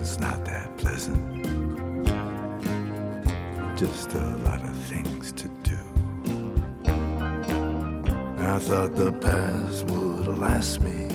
Present's 0.00 0.20
not 0.20 0.44
that 0.46 0.76
pleasant. 0.78 1.44
Just 3.78 4.14
a 4.14 4.36
lot 4.44 4.62
of 4.62 4.76
things 4.88 5.32
to 5.32 5.48
do. 5.62 5.78
I 8.38 8.58
thought 8.58 8.94
the 8.96 9.12
past 9.12 9.84
would 9.86 10.38
last 10.38 10.80
me, 10.80 11.06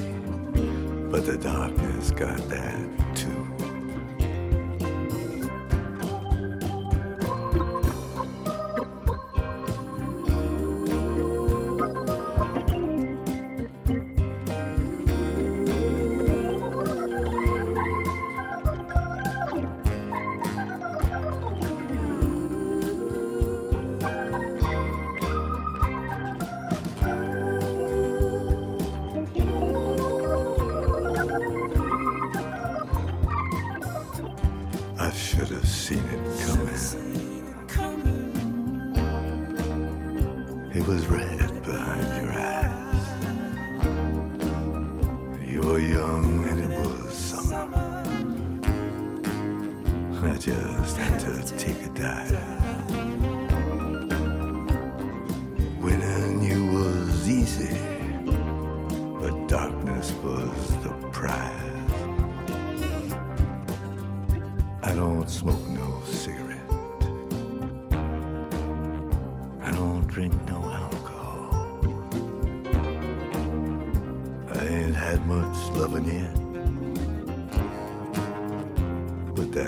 but 1.12 1.26
the 1.26 1.38
darkness 1.38 2.12
got 2.12 2.38
that 2.50 3.15
too. 3.15 3.35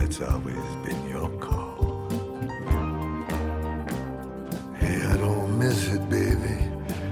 that's 0.08 0.22
always 0.22 0.56
been 0.86 1.10
your 1.10 1.30
call. 1.38 2.08
Hey, 4.80 5.02
I 5.06 5.18
don't 5.18 5.60
miss 5.60 5.90
it, 5.90 6.10
baby. 6.10 6.58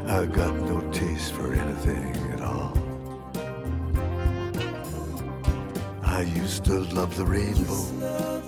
I 0.07 0.25
got 0.25 0.55
no 0.55 0.79
taste 0.91 1.33
for 1.33 1.53
anything 1.53 2.15
at 2.31 2.41
all. 2.41 2.73
I 6.03 6.21
used 6.21 6.63
to 6.65 6.79
love 6.95 7.17
the 7.17 7.25
rainbow. 7.25 8.44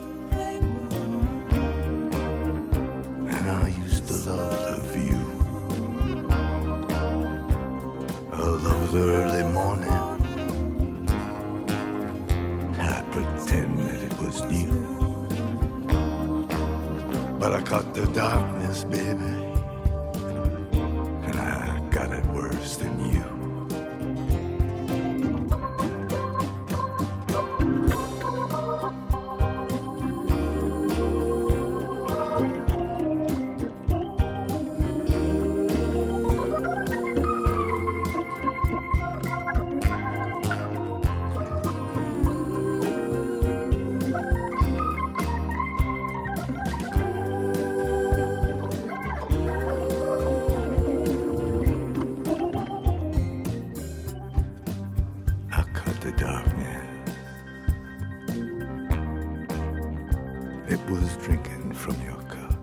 It 60.69 60.79
was 60.89 61.15
drinking 61.17 61.73
from 61.73 61.95
your 62.03 62.21
cup. 62.33 62.53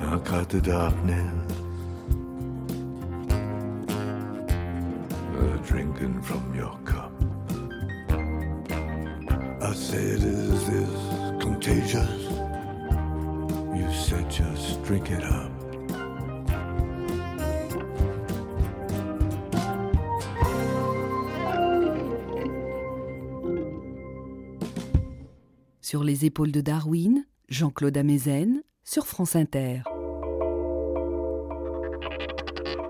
I 0.00 0.18
cut 0.20 0.48
the 0.48 0.60
darkness. 0.60 1.32
Drinking 5.66 6.22
from 6.22 6.54
your 6.54 6.76
cup. 6.84 7.12
I 9.62 9.72
said, 9.74 10.20
Is 10.22 10.66
this 10.66 11.42
contagious? 11.42 12.22
You 13.76 13.92
said, 13.92 14.30
Just 14.30 14.82
drink 14.84 15.10
it 15.10 15.24
up. 15.24 15.53
Sur 25.94 26.02
les 26.02 26.24
épaules 26.24 26.50
de 26.50 26.60
Darwin, 26.60 27.24
Jean-Claude 27.48 27.96
Amezen, 27.96 28.64
sur 28.82 29.06
France 29.06 29.36
Inter. 29.36 29.82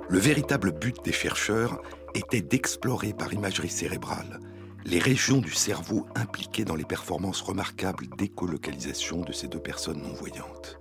Le 0.09 0.19
véritable 0.19 0.73
but 0.73 0.97
des 1.05 1.13
chercheurs 1.13 1.83
était 2.15 2.41
d'explorer 2.41 3.13
par 3.13 3.35
imagerie 3.35 3.69
cérébrale 3.69 4.41
les 4.87 4.99
régions 4.99 5.43
du 5.43 5.53
cerveau 5.53 6.07
impliquées 6.15 6.65
dans 6.65 6.77
les 6.77 6.87
performances 6.87 7.43
remarquables 7.43 8.07
d'écolocalisation 8.17 9.21
de 9.21 9.33
ces 9.33 9.49
deux 9.49 9.61
personnes 9.61 10.01
non-voyantes. 10.01 10.79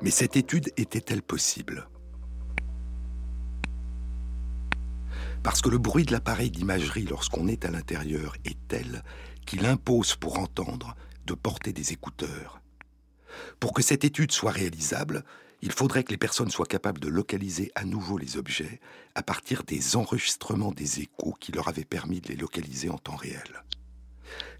Mais 0.00 0.10
cette 0.10 0.38
étude 0.38 0.72
était-elle 0.78 1.22
possible? 1.22 1.86
Parce 5.42 5.60
que 5.60 5.68
le 5.68 5.76
bruit 5.76 6.06
de 6.06 6.12
l'appareil 6.12 6.50
d'imagerie 6.50 7.04
lorsqu'on 7.04 7.46
est 7.46 7.66
à 7.66 7.70
l'intérieur 7.70 8.36
est 8.46 8.56
tel 8.68 9.02
qu'il 9.44 9.66
impose 9.66 10.14
pour 10.14 10.38
entendre 10.38 10.94
porter 11.34 11.72
des 11.72 11.92
écouteurs. 11.92 12.60
Pour 13.58 13.72
que 13.72 13.82
cette 13.82 14.04
étude 14.04 14.32
soit 14.32 14.50
réalisable, 14.50 15.24
il 15.62 15.72
faudrait 15.72 16.04
que 16.04 16.10
les 16.10 16.16
personnes 16.16 16.50
soient 16.50 16.66
capables 16.66 17.00
de 17.00 17.08
localiser 17.08 17.70
à 17.74 17.84
nouveau 17.84 18.16
les 18.16 18.36
objets 18.36 18.80
à 19.14 19.22
partir 19.22 19.62
des 19.64 19.96
enregistrements 19.96 20.72
des 20.72 21.00
échos 21.00 21.36
qui 21.38 21.52
leur 21.52 21.68
avaient 21.68 21.84
permis 21.84 22.20
de 22.20 22.28
les 22.28 22.36
localiser 22.36 22.88
en 22.88 22.98
temps 22.98 23.16
réel. 23.16 23.64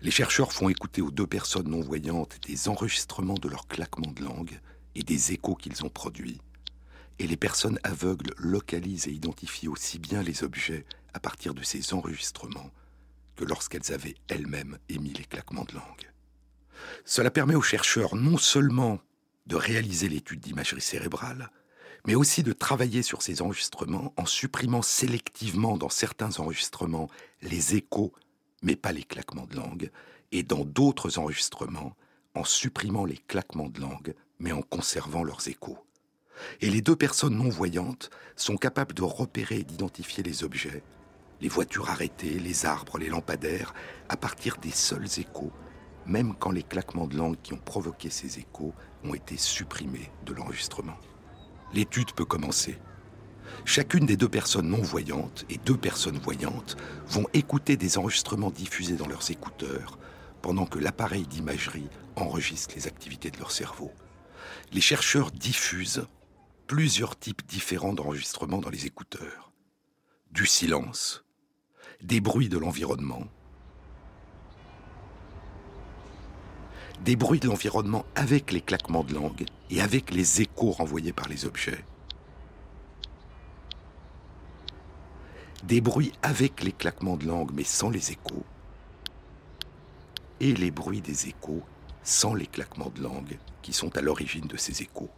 Les 0.03 0.11
chercheurs 0.11 0.53
font 0.53 0.69
écouter 0.69 1.01
aux 1.01 1.11
deux 1.11 1.27
personnes 1.27 1.69
non-voyantes 1.69 2.39
des 2.47 2.69
enregistrements 2.69 3.35
de 3.35 3.49
leurs 3.49 3.69
claquements 3.69 4.13
de 4.13 4.23
langue 4.23 4.61
et 4.95 5.03
des 5.03 5.33
échos 5.33 5.55
qu'ils 5.55 5.85
ont 5.85 5.89
produits, 5.91 6.41
et 7.19 7.27
les 7.27 7.37
personnes 7.37 7.79
aveugles 7.83 8.33
localisent 8.37 9.07
et 9.07 9.13
identifient 9.13 9.69
aussi 9.69 9.99
bien 9.99 10.23
les 10.23 10.43
objets 10.43 10.85
à 11.15 11.21
partir 11.21 11.55
de 11.55 11.63
ces 11.63 11.95
enregistrements 11.95 12.71
que 13.37 13.45
lorsqu'elles 13.45 13.93
avaient 13.93 14.17
elles-mêmes 14.29 14.79
émis 14.89 15.13
les 15.13 15.25
claquements 15.25 15.65
de 15.65 15.75
langue. 15.75 16.10
Cela 17.05 17.31
permet 17.31 17.55
aux 17.55 17.63
chercheurs 17.63 18.17
non 18.17 18.37
seulement 18.39 19.01
de 19.47 19.57
réaliser 19.57 20.09
l'étude 20.09 20.41
d'imagerie 20.41 20.81
cérébrale, 20.81 21.51
mais 22.07 22.15
aussi 22.15 22.43
de 22.43 22.53
travailler 22.53 23.03
sur 23.03 23.23
ces 23.23 23.43
enregistrements 23.43 24.15
en 24.17 24.27
supprimant 24.27 24.83
sélectivement 24.83 25.77
dans 25.77 25.89
certains 25.89 26.39
enregistrements 26.39 27.09
les 27.43 27.75
échos, 27.75 28.13
mais 28.63 28.77
pas 28.77 28.93
les 28.93 29.03
claquements 29.03 29.47
de 29.47 29.57
langue, 29.57 29.91
et 30.33 30.43
dans 30.43 30.65
d'autres 30.65 31.19
enregistrements 31.19 31.97
en 32.35 32.45
supprimant 32.45 33.05
les 33.05 33.19
claquements 33.19 33.69
de 33.69 33.81
langue, 33.81 34.15
mais 34.39 34.53
en 34.53 34.63
conservant 34.63 35.25
leurs 35.25 35.49
échos. 35.49 35.79
Et 36.61 36.71
les 36.71 36.81
deux 36.81 36.97
personnes 36.97 37.37
non-voyantes 37.37 38.11
sont 38.37 38.57
capables 38.57 38.95
de 38.95 39.03
repérer 39.03 39.57
et 39.57 39.65
d'identifier 39.65 40.23
les 40.23 40.45
objets, 40.45 40.83
les 41.41 41.49
voitures 41.49 41.91
arrêtées, 41.91 42.39
les 42.39 42.65
arbres, 42.67 42.99
les 42.99 43.09
lampadaires, 43.09 43.75
à 44.09 44.17
partir 44.17 44.57
des 44.59 44.71
seuls 44.71 45.09
échos, 45.19 45.53
même 46.07 46.35
quand 46.39 46.51
les 46.51 46.63
claquements 46.63 47.07
de 47.07 47.17
langue 47.17 47.37
qui 47.43 47.53
ont 47.53 47.59
provoqué 47.59 48.11
ces 48.11 48.39
échos 48.39 48.75
ont 49.05 49.15
été 49.15 49.37
supprimés 49.37 50.11
de 50.27 50.33
l'enregistrement. 50.33 50.97
L'étude 51.73 52.13
peut 52.13 52.25
commencer. 52.25 52.79
Chacune 53.65 54.07
des 54.07 54.17
deux 54.17 54.29
personnes 54.29 54.69
non-voyantes 54.69 55.45
et 55.51 55.59
deux 55.59 55.77
personnes 55.77 56.19
voyantes 56.19 56.77
vont 57.07 57.27
écouter 57.33 57.77
des 57.77 57.99
enregistrements 57.99 58.51
diffusés 58.51 58.97
dans 58.97 59.07
leurs 59.07 59.31
écouteurs 59.31 59.99
pendant 60.43 60.67
que 60.67 60.79
l'appareil 60.79 61.27
d'imagerie 61.27 61.89
enregistre 62.17 62.75
les 62.75 62.87
activités 62.87 63.31
de 63.31 63.39
leur 63.39 63.51
cerveau. 63.51 63.93
Les 64.73 64.81
chercheurs 64.81 65.31
diffusent 65.31 66.07
plusieurs 66.67 67.19
types 67.19 67.47
différents 67.47 67.93
d'enregistrements 67.93 68.61
dans 68.61 68.71
les 68.71 68.87
écouteurs. 68.87 69.53
Du 70.31 70.47
silence, 70.47 71.25
des 72.03 72.21
bruits 72.21 72.49
de 72.49 72.59
l'environnement, 72.59 73.25
des 77.01 77.17
bruits 77.17 77.41
de 77.41 77.49
l'environnement 77.49 78.05
avec 78.15 78.53
les 78.53 78.61
claquements 78.61 79.05
de 79.05 79.15
langue 79.15 79.47
et 79.71 79.81
avec 79.81 80.11
les 80.11 80.43
échos 80.43 80.73
renvoyés 80.73 81.13
par 81.13 81.29
les 81.29 81.47
objets, 81.47 81.85
des 85.65 85.81
bruits 85.81 86.13
avec 86.23 86.63
les 86.63 86.73
claquements 86.73 87.17
de 87.17 87.27
langue 87.27 87.53
mais 87.55 87.65
sans 87.65 87.91
les 87.91 88.13
échos, 88.13 88.45
et 90.41 90.55
les 90.55 90.71
bruits 90.71 91.01
des 91.01 91.29
échos 91.29 91.63
sans 92.03 92.35
les 92.35 92.47
claquements 92.47 92.93
de 92.95 93.03
langue 93.03 93.39
qui 93.63 93.73
sont 93.73 93.97
à 93.97 94.01
l'origine 94.01 94.47
de 94.47 94.57
ces 94.57 94.83
échos. 94.83 95.11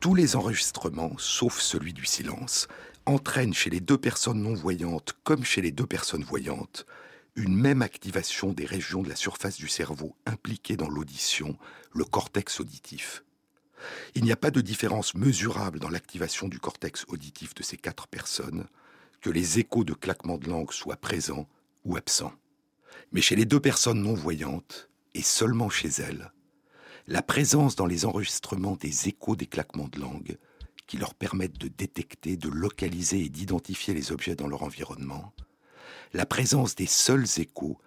Tous 0.00 0.14
les 0.14 0.34
enregistrements, 0.34 1.12
sauf 1.18 1.60
celui 1.60 1.92
du 1.92 2.04
silence, 2.04 2.68
entraînent 3.06 3.54
chez 3.54 3.70
les 3.70 3.80
deux 3.80 3.98
personnes 3.98 4.42
non-voyantes 4.42 5.14
comme 5.24 5.44
chez 5.44 5.60
les 5.60 5.72
deux 5.72 5.86
personnes 5.86 6.24
voyantes 6.24 6.86
une 7.36 7.54
même 7.54 7.82
activation 7.82 8.52
des 8.52 8.66
régions 8.66 9.02
de 9.02 9.08
la 9.08 9.16
surface 9.16 9.56
du 9.56 9.68
cerveau 9.68 10.16
impliquées 10.26 10.76
dans 10.76 10.88
l'audition, 10.88 11.56
le 11.92 12.04
cortex 12.04 12.60
auditif. 12.60 13.24
Il 14.14 14.24
n'y 14.24 14.32
a 14.32 14.36
pas 14.36 14.50
de 14.50 14.60
différence 14.60 15.14
mesurable 15.14 15.78
dans 15.78 15.88
l'activation 15.88 16.48
du 16.48 16.58
cortex 16.58 17.04
auditif 17.08 17.54
de 17.54 17.62
ces 17.62 17.76
quatre 17.76 18.08
personnes, 18.08 18.66
que 19.20 19.30
les 19.30 19.58
échos 19.58 19.84
de 19.84 19.94
claquements 19.94 20.38
de 20.38 20.48
langue 20.48 20.72
soient 20.72 20.96
présents 20.96 21.48
ou 21.84 21.96
absents. 21.96 22.32
Mais 23.12 23.20
chez 23.20 23.36
les 23.36 23.44
deux 23.44 23.60
personnes 23.60 24.02
non-voyantes, 24.02 24.88
et 25.14 25.22
seulement 25.22 25.70
chez 25.70 25.88
elles, 25.88 26.32
la 27.06 27.22
présence 27.22 27.74
dans 27.74 27.86
les 27.86 28.04
enregistrements 28.04 28.76
des 28.76 29.08
échos 29.08 29.36
des 29.36 29.46
claquements 29.46 29.88
de 29.88 29.98
langue, 29.98 30.38
qui 30.86 30.96
leur 30.96 31.14
permettent 31.14 31.58
de 31.58 31.68
détecter, 31.68 32.36
de 32.36 32.48
localiser 32.48 33.24
et 33.24 33.28
d'identifier 33.28 33.94
les 33.94 34.12
objets 34.12 34.34
dans 34.34 34.48
leur 34.48 34.62
environnement, 34.62 35.32
la 36.12 36.26
présence 36.26 36.74
des 36.74 36.86
seuls 36.86 37.26
échos 37.38 37.78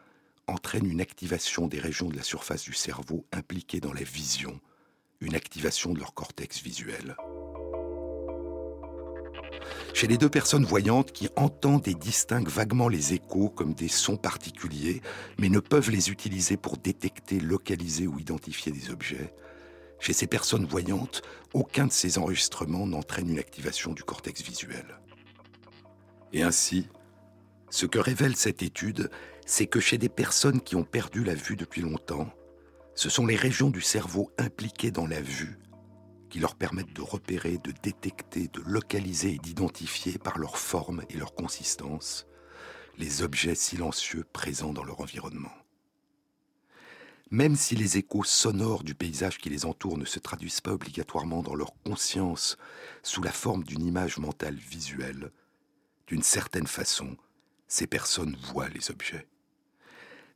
entraîne 0.48 0.86
une 0.86 1.02
activation 1.02 1.68
des 1.68 1.80
régions 1.80 2.10
de 2.10 2.18
la 2.18 2.24
surface 2.24 2.64
du 2.64 2.74
cerveau 2.74 3.26
impliquées 3.32 3.80
dans 3.80 3.94
la 3.94 4.04
vision, 4.04 4.60
une 5.22 5.36
activation 5.36 5.94
de 5.94 6.00
leur 6.00 6.14
cortex 6.14 6.62
visuel. 6.62 7.16
Chez 9.94 10.08
les 10.08 10.18
deux 10.18 10.30
personnes 10.30 10.66
voyantes 10.66 11.12
qui 11.12 11.30
entendent 11.36 11.88
et 11.88 11.94
distinguent 11.94 12.50
vaguement 12.50 12.90
les 12.90 13.14
échos 13.14 13.50
comme 13.50 13.74
des 13.74 13.88
sons 13.88 14.18
particuliers, 14.18 15.02
mais 15.38 15.50
ne 15.50 15.60
peuvent 15.60 15.92
les 15.92 16.10
utiliser 16.10 16.58
pour 16.58 16.78
détecter, 16.78 17.40
localiser 17.40 18.08
ou 18.08 18.20
identifier 18.20 18.72
des 18.72 18.90
objets, 18.90 19.34
Chez 20.04 20.12
ces 20.12 20.28
personnes 20.28 20.66
voyantes, 20.66 21.22
aucun 21.54 21.88
de 21.88 21.92
ces 21.94 22.18
enregistrements 22.18 22.86
n'entraîne 22.86 23.30
une 23.30 23.40
activation 23.40 23.94
du 23.94 24.04
cortex 24.04 24.42
visuel. 24.42 24.86
Et 26.34 26.44
ainsi, 26.44 26.90
ce 27.74 27.88
que 27.88 27.98
révèle 27.98 28.36
cette 28.36 28.62
étude, 28.62 29.10
c'est 29.48 29.66
que 29.66 29.80
chez 29.80 29.98
des 29.98 30.08
personnes 30.08 30.62
qui 30.62 30.76
ont 30.76 30.84
perdu 30.84 31.24
la 31.24 31.34
vue 31.34 31.56
depuis 31.56 31.82
longtemps, 31.82 32.32
ce 32.94 33.10
sont 33.10 33.26
les 33.26 33.36
régions 33.36 33.72
du 33.72 33.82
cerveau 33.82 34.30
impliquées 34.38 34.92
dans 34.92 35.08
la 35.08 35.20
vue 35.20 35.58
qui 36.30 36.38
leur 36.38 36.54
permettent 36.54 36.94
de 36.94 37.02
repérer, 37.02 37.58
de 37.58 37.74
détecter, 37.82 38.48
de 38.48 38.62
localiser 38.62 39.34
et 39.34 39.38
d'identifier 39.40 40.20
par 40.20 40.38
leur 40.38 40.60
forme 40.60 41.02
et 41.10 41.18
leur 41.18 41.34
consistance 41.34 42.28
les 43.00 43.24
objets 43.24 43.56
silencieux 43.56 44.24
présents 44.32 44.72
dans 44.72 44.84
leur 44.84 45.02
environnement. 45.02 45.54
Même 47.32 47.56
si 47.56 47.76
les 47.76 47.98
échos 47.98 48.24
sonores 48.24 48.84
du 48.84 48.94
paysage 48.94 49.40
qui 49.40 49.50
les 49.50 49.66
entoure 49.66 49.98
ne 49.98 50.06
se 50.06 50.20
traduisent 50.20 50.62
pas 50.62 50.74
obligatoirement 50.74 51.42
dans 51.42 51.56
leur 51.56 51.74
conscience 51.84 52.56
sous 53.02 53.24
la 53.24 53.32
forme 53.32 53.64
d'une 53.64 53.84
image 53.84 54.20
mentale 54.20 54.58
visuelle, 54.58 55.32
d'une 56.06 56.22
certaine 56.22 56.68
façon, 56.68 57.18
ces 57.74 57.88
personnes 57.88 58.38
voient 58.52 58.70
les 58.70 58.92
objets. 58.92 59.28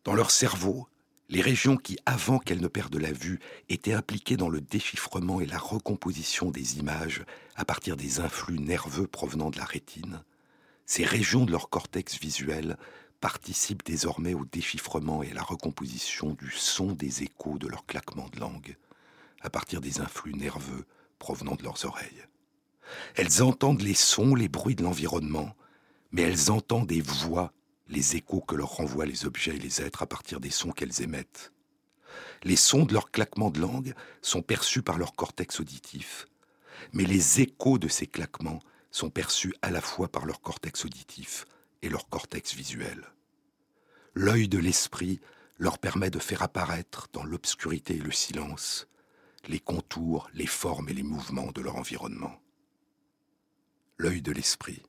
Dans 0.06 0.16
leur 0.16 0.32
cerveau, 0.32 0.88
les 1.30 1.42
régions 1.42 1.78
qui, 1.78 2.00
avant 2.08 2.40
qu'elles 2.40 2.62
ne 2.62 2.68
perdent 2.68 2.96
la 2.96 3.12
vue, 3.12 3.40
étaient 3.70 3.94
impliquées 3.94 4.38
dans 4.38 4.50
le 4.50 4.60
déchiffrement 4.60 5.40
et 5.40 5.46
la 5.46 5.60
recomposition 5.60 6.50
des 6.50 6.80
images 6.80 7.24
à 7.56 7.64
partir 7.64 7.96
des 7.96 8.22
influx 8.22 8.58
nerveux 8.58 9.06
provenant 9.06 9.52
de 9.52 9.58
la 9.58 9.66
rétine, 9.66 10.24
ces 10.88 11.04
régions 11.04 11.46
de 11.46 11.52
leur 11.52 11.70
cortex 11.70 12.20
visuel 12.20 12.76
participent 13.20 13.86
désormais 13.86 14.34
au 14.34 14.46
déchiffrement 14.46 15.22
et 15.22 15.30
à 15.30 15.36
la 15.36 15.44
recomposition 15.44 16.34
du 16.34 16.50
son 16.50 16.94
des 16.94 17.22
échos 17.22 17.60
de 17.60 17.68
leur 17.68 17.86
claquement 17.86 18.30
de 18.30 18.40
langue, 18.40 18.78
à 19.42 19.52
partir 19.52 19.80
des 19.80 20.02
influx 20.02 20.34
nerveux 20.34 20.86
provenant 21.20 21.54
de 21.54 21.64
leurs 21.64 21.86
oreilles. 21.86 22.26
Elles 23.14 23.44
entendent 23.44 23.84
les 23.84 23.94
sons, 23.94 24.34
les 24.34 24.50
bruits 24.50 24.76
de 24.76 24.84
l'environnement, 24.84 25.56
mais 26.18 26.24
elles 26.24 26.50
entendent 26.50 26.88
des 26.88 27.02
voix, 27.02 27.54
les 27.90 28.16
échos 28.16 28.42
que 28.42 28.56
leur 28.56 28.70
renvoient 28.70 29.06
les 29.06 29.28
objets 29.28 29.56
et 29.56 29.60
les 29.60 29.84
êtres 29.84 30.02
à 30.02 30.08
partir 30.08 30.40
des 30.40 30.50
sons 30.50 30.72
qu'elles 30.72 31.04
émettent. 31.04 31.52
Les 32.44 32.56
sons 32.56 32.86
de 32.86 32.94
leur 32.94 33.12
claquement 33.12 33.52
de 33.52 33.60
langue 33.60 33.94
sont 34.24 34.42
perçus 34.42 34.82
par 34.82 34.98
leur 34.98 35.14
cortex 35.14 35.60
auditif, 35.60 36.26
mais 36.92 37.04
les 37.04 37.42
échos 37.42 37.78
de 37.78 37.88
ces 37.88 38.08
claquements 38.08 38.64
sont 38.90 39.12
perçus 39.12 39.54
à 39.62 39.70
la 39.70 39.80
fois 39.80 40.12
par 40.12 40.26
leur 40.26 40.42
cortex 40.42 40.86
auditif 40.86 41.46
et 41.84 41.90
leur 41.90 42.10
cortex 42.10 42.56
visuel. 42.56 43.06
L'œil 44.16 44.48
de 44.48 44.58
l'esprit 44.58 45.20
leur 45.60 45.78
permet 45.78 46.10
de 46.10 46.18
faire 46.18 46.42
apparaître 46.42 47.10
dans 47.14 47.26
l'obscurité 47.26 47.98
et 47.98 48.00
le 48.00 48.12
silence 48.12 48.88
les 49.48 49.60
contours, 49.60 50.32
les 50.34 50.48
formes 50.48 50.90
et 50.90 50.94
les 50.94 51.04
mouvements 51.04 51.52
de 51.52 51.62
leur 51.62 51.76
environnement. 51.76 52.42
L'œil 54.00 54.24
de 54.24 54.32
l'esprit. 54.32 54.82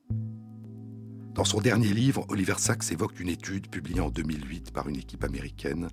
Dans 1.38 1.44
son 1.44 1.60
dernier 1.60 1.92
livre, 1.92 2.26
Oliver 2.30 2.56
Sacks 2.58 2.90
évoque 2.90 3.20
une 3.20 3.28
étude 3.28 3.70
publiée 3.70 4.00
en 4.00 4.10
2008 4.10 4.72
par 4.72 4.88
une 4.88 4.96
équipe 4.96 5.22
américaine 5.22 5.86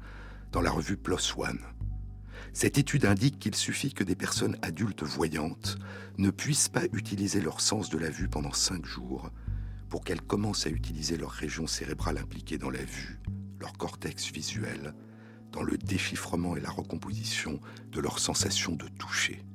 dans 0.52 0.60
la 0.60 0.72
revue 0.72 0.98
PLOS 0.98 1.38
ONE. 1.38 1.60
Cette 2.52 2.80
étude 2.80 3.06
indique 3.06 3.38
qu'il 3.38 3.54
suffit 3.54 3.93
que 3.93 4.04
des 4.04 4.16
personnes 4.16 4.58
adultes 4.64 5.04
voyantes 5.04 5.78
ne 6.18 6.32
puissent 6.32 6.70
pas 6.70 6.86
utiliser 6.93 7.41
leur 7.41 7.62
sens 7.62 7.91
de 7.91 8.00
la 8.00 8.10
vue 8.10 8.28
pendant 8.28 8.54
cinq 8.54 8.88
jours 8.88 9.30
pour 9.88 10.04
qu'elles 10.04 10.24
commencent 10.24 10.66
à 10.66 10.72
utiliser 10.72 11.16
leur 11.16 11.30
région 11.30 11.68
cérébrale 11.68 12.18
impliquée 12.18 12.58
dans 12.58 12.72
la 12.72 12.84
vue, 12.84 13.20
leur 13.60 13.74
cortex 13.74 14.32
visuel, 14.32 14.96
dans 15.52 15.62
le 15.62 15.78
déchiffrement 15.78 16.58
et 16.58 16.60
la 16.60 16.72
recomposition 16.72 17.60
de 17.91 18.02
leurs 18.02 18.18
sensations 18.18 18.76
de 18.76 18.88
toucher. 18.98 19.46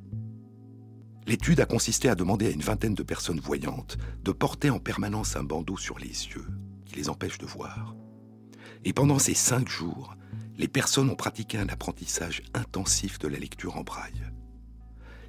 L'étude 1.26 1.60
a 1.60 1.66
consisté 1.66 2.08
à 2.08 2.14
demander 2.14 2.46
à 2.46 2.50
une 2.50 2.62
vingtaine 2.62 2.94
de 2.94 3.02
personnes 3.02 3.40
voyantes 3.40 3.98
de 4.22 4.32
porter 4.32 4.70
en 4.70 4.78
permanence 4.78 5.36
un 5.36 5.44
bandeau 5.44 5.76
sur 5.76 5.98
les 5.98 6.08
yeux 6.08 6.46
qui 6.86 6.96
les 6.96 7.08
empêche 7.08 7.38
de 7.38 7.46
voir. 7.46 7.94
Et 8.84 8.92
pendant 8.92 9.18
ces 9.18 9.34
cinq 9.34 9.68
jours, 9.68 10.16
les 10.56 10.68
personnes 10.68 11.10
ont 11.10 11.16
pratiqué 11.16 11.58
un 11.58 11.68
apprentissage 11.68 12.42
intensif 12.54 13.18
de 13.18 13.28
la 13.28 13.38
lecture 13.38 13.76
en 13.76 13.82
braille. 13.82 14.24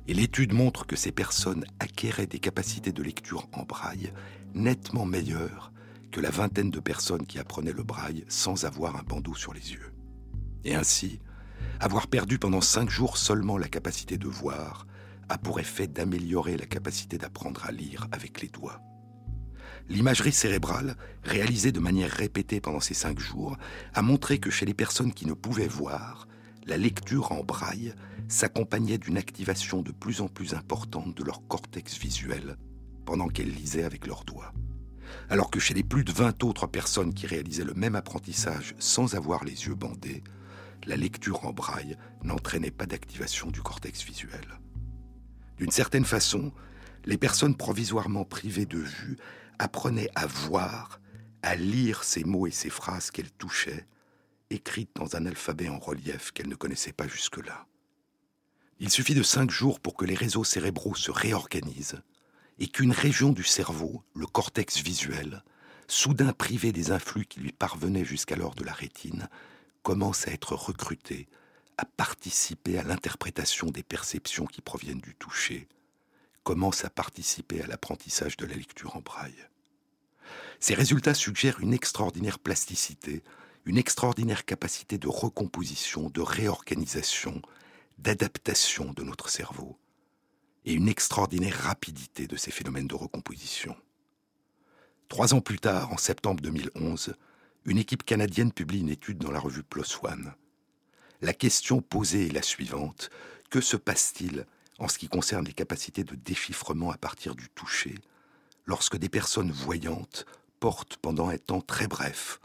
Et 0.07 0.13
l'étude 0.13 0.53
montre 0.53 0.85
que 0.87 0.95
ces 0.95 1.11
personnes 1.11 1.65
acquéraient 1.79 2.27
des 2.27 2.39
capacités 2.39 2.91
de 2.91 3.03
lecture 3.03 3.47
en 3.53 3.63
braille 3.63 4.11
nettement 4.53 5.05
meilleures 5.05 5.71
que 6.11 6.19
la 6.19 6.31
vingtaine 6.31 6.71
de 6.71 6.79
personnes 6.79 7.25
qui 7.25 7.39
apprenaient 7.39 7.71
le 7.71 7.83
braille 7.83 8.25
sans 8.27 8.65
avoir 8.65 8.95
un 8.95 9.03
bandeau 9.03 9.35
sur 9.35 9.53
les 9.53 9.73
yeux. 9.73 9.93
Et 10.63 10.75
ainsi, 10.75 11.19
avoir 11.79 12.07
perdu 12.07 12.39
pendant 12.39 12.61
cinq 12.61 12.89
jours 12.89 13.17
seulement 13.17 13.57
la 13.57 13.67
capacité 13.67 14.17
de 14.17 14.27
voir 14.27 14.85
a 15.32 15.38
pour 15.38 15.61
effet 15.61 15.88
d'améliorer 15.88 16.57
la 16.57 16.65
capacité 16.65 17.17
d'apprendre 17.17 17.65
à 17.65 17.71
lire 17.71 18.07
avec 18.11 18.41
les 18.41 18.49
doigts. 18.49 18.82
L'imagerie 19.88 20.34
cérébrale, 20.34 20.97
réalisée 21.23 21.71
de 21.71 21.79
manière 21.79 22.11
répétée 22.11 22.59
pendant 22.59 22.82
ces 22.82 22.93
cinq 22.93 23.17
jours, 23.17 23.57
a 23.93 24.01
montré 24.01 24.39
que 24.39 24.49
chez 24.49 24.65
les 24.65 24.73
personnes 24.73 25.13
qui 25.13 25.25
ne 25.25 25.34
pouvaient 25.34 25.69
voir, 25.69 26.27
la 26.67 26.75
lecture 26.75 27.32
en 27.32 27.43
braille 27.45 27.93
s'accompagnait 28.27 28.97
d'une 28.97 29.17
activation 29.17 29.82
de 29.82 29.91
plus 29.91 30.19
en 30.19 30.27
plus 30.27 30.53
importante 30.53 31.15
de 31.15 31.23
leur 31.23 31.47
cortex 31.47 31.97
visuel 31.97 32.57
pendant 33.05 33.29
qu'elles 33.29 33.53
lisaient 33.53 33.84
avec 33.84 34.07
leurs 34.07 34.25
doigts. 34.25 34.53
Alors 35.29 35.49
que 35.49 35.59
chez 35.59 35.73
les 35.73 35.84
plus 35.84 36.03
de 36.03 36.11
20 36.11 36.43
autres 36.43 36.67
personnes 36.67 37.13
qui 37.13 37.25
réalisaient 37.25 37.63
le 37.63 37.73
même 37.73 37.95
apprentissage 37.95 38.75
sans 38.79 39.15
avoir 39.15 39.45
les 39.45 39.65
yeux 39.65 39.75
bandés, 39.75 40.23
la 40.86 40.97
lecture 40.97 41.45
en 41.45 41.53
braille 41.53 41.95
n'entraînait 42.21 42.71
pas 42.71 42.86
d'activation 42.86 43.49
du 43.49 43.61
cortex 43.61 44.03
visuel. 44.03 44.45
D'une 45.62 45.70
certaine 45.70 46.05
façon, 46.05 46.51
les 47.05 47.20
personnes 47.20 47.55
provisoirement 47.55 48.26
privées 48.26 48.66
de 48.66 48.80
vue 48.80 49.18
apprenaient 49.59 50.09
à 50.16 50.26
voir, 50.26 50.99
à 51.43 51.55
lire 51.55 52.03
ces 52.03 52.24
mots 52.24 52.47
et 52.47 52.51
ces 52.51 52.72
phrases 52.72 53.12
qu'elles 53.12 53.32
touchaient, 53.34 53.86
écrites 54.49 54.89
dans 54.95 55.16
un 55.16 55.28
alphabet 55.28 55.70
en 55.70 55.78
relief 55.78 56.32
qu'elles 56.32 56.49
ne 56.49 56.55
connaissaient 56.55 56.93
pas 56.93 57.07
jusque-là. 57.07 57.68
Il 58.80 58.89
suffit 58.89 59.14
de 59.14 59.22
cinq 59.22 59.51
jours 59.51 59.80
pour 59.80 59.93
que 59.93 60.03
les 60.03 60.16
réseaux 60.16 60.43
cérébraux 60.43 60.95
se 60.95 61.12
réorganisent 61.12 62.01
et 62.57 62.68
qu'une 62.68 62.91
région 62.91 63.30
du 63.30 63.43
cerveau, 63.43 64.01
le 64.16 64.26
cortex 64.26 64.82
visuel, 64.82 65.43
soudain 65.88 66.34
privée 66.34 66.72
des 66.72 66.89
influx 66.89 67.28
qui 67.28 67.39
lui 67.39 67.51
parvenaient 67.51 68.03
jusqu'alors 68.03 68.55
de 68.55 68.64
la 68.64 68.74
rétine, 68.74 69.30
commence 69.84 70.28
à 70.28 70.32
être 70.32 70.55
recrutée 70.55 71.28
à 71.82 71.86
participer 71.86 72.77
à 72.77 72.84
l'interprétation 72.84 73.67
des 73.67 73.82
perceptions 73.82 74.45
qui 74.45 74.61
proviennent 74.61 75.01
du 75.01 75.15
toucher, 75.15 75.67
commence 76.43 76.86
à 76.86 76.91
participer 76.91 77.59
à 77.63 77.65
l'apprentissage 77.65 78.38
de 78.38 78.45
la 78.45 78.53
lecture 78.53 78.95
en 78.95 79.01
braille. 79.01 79.47
Ces 80.59 80.75
résultats 80.75 81.15
suggèrent 81.15 81.59
une 81.59 81.73
extraordinaire 81.73 82.38
plasticité, 82.38 83.23
une 83.65 83.79
extraordinaire 83.79 84.45
capacité 84.45 84.99
de 84.99 85.07
recomposition, 85.07 86.11
de 86.11 86.21
réorganisation, 86.21 87.41
d'adaptation 87.97 88.93
de 88.93 89.03
notre 89.03 89.29
cerveau, 89.29 89.79
et 90.65 90.73
une 90.73 90.88
extraordinaire 90.88 91.57
rapidité 91.63 92.27
de 92.27 92.36
ces 92.36 92.51
phénomènes 92.51 92.88
de 92.88 92.95
recomposition. 92.95 93.75
Trois 95.09 95.34
ans 95.34 95.41
plus 95.41 95.57
tard, 95.57 95.91
en 95.91 95.97
septembre 95.97 96.41
2011, 96.41 97.15
une 97.65 97.79
équipe 97.79 98.03
canadienne 98.03 98.51
publie 98.51 98.82
une 98.82 98.89
étude 98.89 99.17
dans 99.17 99.32
la 99.32 99.39
revue 99.39 99.63
PLOS 99.63 99.99
ONE. 100.03 100.32
La 101.22 101.34
question 101.34 101.82
posée 101.82 102.28
est 102.28 102.34
la 102.34 102.41
suivante. 102.41 103.11
Que 103.51 103.61
se 103.61 103.78
passe-t-il 103.78 104.47
en 104.80 104.88
ce 104.88 104.97
qui 104.97 105.07
concerne 105.07 105.45
les 105.45 105.53
capacités 105.53 106.03
de 106.03 106.15
déchiffrement 106.15 106.89
à 106.89 106.97
partir 106.97 107.36
du 107.36 107.47
toucher 107.49 107.93
lorsque 108.65 108.97
des 108.97 109.09
personnes 109.09 109.51
voyantes 109.51 110.26
portent 110.59 110.97
pendant 110.97 111.30
un 111.30 111.38
temps 111.38 111.61
très 111.61 111.88
bref, 111.88 112.39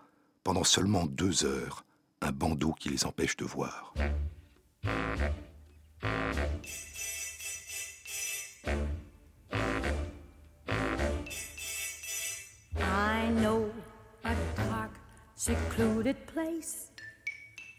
pendant 0.45 0.65
seulement 0.65 1.07
deux 1.07 1.47
heures, 1.47 1.87
un 2.21 2.33
bandeau 2.33 2.75
qui 2.75 2.91
les 2.91 3.07
empêche 3.07 3.37
de 3.37 3.47
voir? 3.47 3.95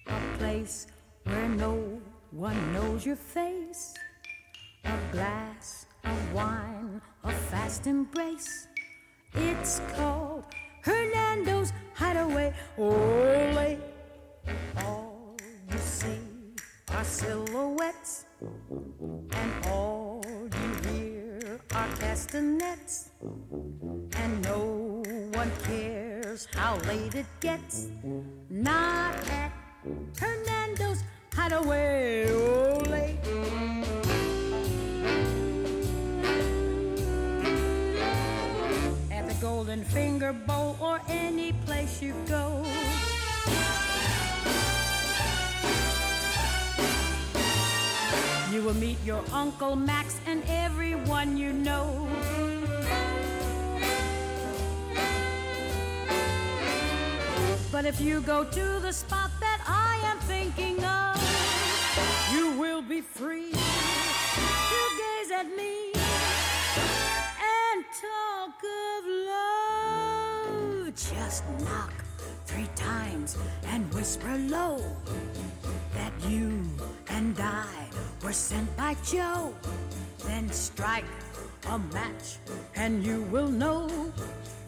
A 0.09 0.37
place 0.37 0.87
where 1.23 1.49
no 1.49 2.01
one 2.31 2.73
knows 2.73 3.05
your 3.05 3.15
face. 3.15 3.93
A 4.85 4.97
glass 5.11 5.85
of 6.03 6.33
wine, 6.33 7.01
a 7.23 7.31
fast 7.31 7.87
embrace. 7.87 8.67
It's 9.33 9.81
called 9.95 10.45
Hernando's 10.81 11.73
Hideaway. 11.93 12.53
Ole, 12.77 13.77
all 14.77 15.35
you 15.71 15.77
see 15.77 16.19
are 16.93 17.03
silhouettes, 17.03 18.25
and 19.31 19.65
all 19.67 20.21
you 20.25 20.89
hear 20.89 21.59
are 21.73 21.87
castanets, 21.99 23.09
and 24.15 24.41
no 24.43 25.03
one 25.33 25.51
cares 25.63 26.47
how 26.53 26.77
late 26.87 27.15
it 27.15 27.25
gets. 27.41 27.89
Not 28.49 29.15
Hernando's 30.19 31.03
Hideaway, 31.33 32.31
ole. 32.31 32.93
At 39.11 39.27
the 39.27 39.35
Golden 39.41 39.83
Finger 39.83 40.33
Bowl 40.33 40.77
or 40.79 40.99
any 41.07 41.53
place 41.65 42.01
you 42.01 42.13
go. 42.27 42.65
You 48.51 48.63
will 48.63 48.73
meet 48.75 48.97
your 49.05 49.23
Uncle 49.31 49.75
Max 49.75 50.19
and 50.25 50.41
everyone 50.47 51.37
you 51.37 51.53
know. 51.53 52.07
But 57.71 57.85
if 57.85 58.01
you 58.01 58.21
go 58.21 58.43
to 58.43 58.79
the 58.79 58.91
spot 58.91 59.29
you 62.31 62.51
will 62.59 62.81
be 62.81 63.01
free 63.01 63.51
to 63.51 64.81
gaze 65.01 65.31
at 65.33 65.47
me 65.55 65.91
and 65.95 67.85
talk 67.93 68.59
of 68.63 69.05
love. 69.31 70.95
Just 70.95 71.43
knock 71.59 71.93
three 72.45 72.69
times 72.75 73.37
and 73.67 73.93
whisper 73.93 74.37
low 74.49 74.83
that 75.93 76.11
you 76.27 76.63
and 77.09 77.39
I 77.39 77.67
were 78.23 78.33
sent 78.33 78.75
by 78.75 78.95
Joe. 79.05 79.53
Then 80.25 80.49
strike 80.51 81.05
a 81.69 81.79
match 81.79 82.37
and 82.75 83.05
you 83.05 83.21
will 83.23 83.49
know 83.49 84.11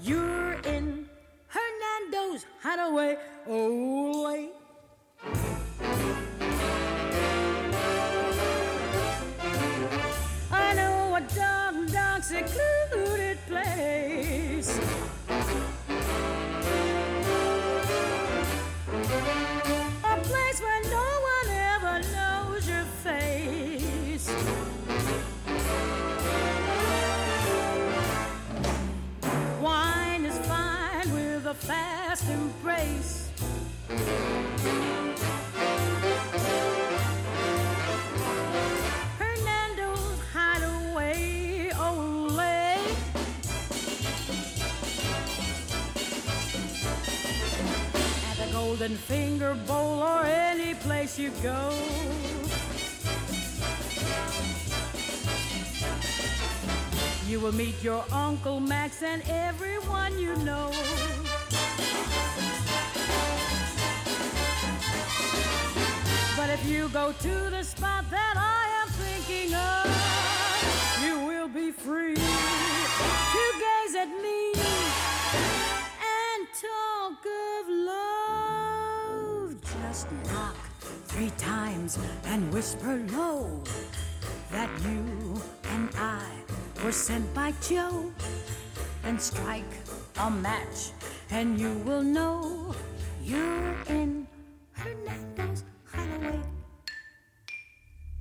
you're 0.01 0.53
in 0.61 1.09
Hernando's 1.47 2.45
hideaway. 2.61 3.17
Oh, 3.47 4.23
Ole. 4.25 4.27
I 4.27 4.58
secluded 12.29 13.39
place. 13.47 14.77
A 20.03 20.17
place 20.29 20.61
where 20.61 20.83
no 20.91 21.07
one 21.33 21.49
ever 21.73 21.95
knows 22.13 22.69
your 22.69 22.85
face. 23.03 24.29
Wine 29.59 30.25
is 30.25 30.37
fine 30.45 31.11
with 31.11 31.47
a 31.47 31.55
fast 31.55 32.29
embrace. 32.29 33.18
Finger 49.09 49.55
Bowl 49.65 50.03
or 50.03 50.23
any 50.23 50.75
place 50.75 51.17
you 51.17 51.31
go. 51.41 51.73
You 57.27 57.39
will 57.39 57.51
meet 57.51 57.81
your 57.81 58.05
Uncle 58.11 58.59
Max 58.59 59.01
and 59.01 59.23
everyone 59.27 60.19
you 60.19 60.35
know. 60.45 60.69
But 66.37 66.51
if 66.51 66.63
you 66.67 66.87
go 66.89 67.11
to 67.11 67.49
the 67.49 67.63
spot 67.63 67.98
and 82.27 82.53
whisper 82.53 82.99
low 83.17 83.63
that 84.51 84.69
you 84.83 85.41
and 85.73 85.89
I 85.95 86.83
were 86.83 86.91
sent 86.91 87.33
by 87.33 87.53
Joe. 87.67 88.11
And 89.05 89.19
strike 89.19 89.63
a 90.19 90.29
match, 90.29 90.91
and 91.31 91.57
you 91.59 91.73
will 91.85 92.03
know 92.03 92.75
you're 93.23 93.75
in. 93.89 94.25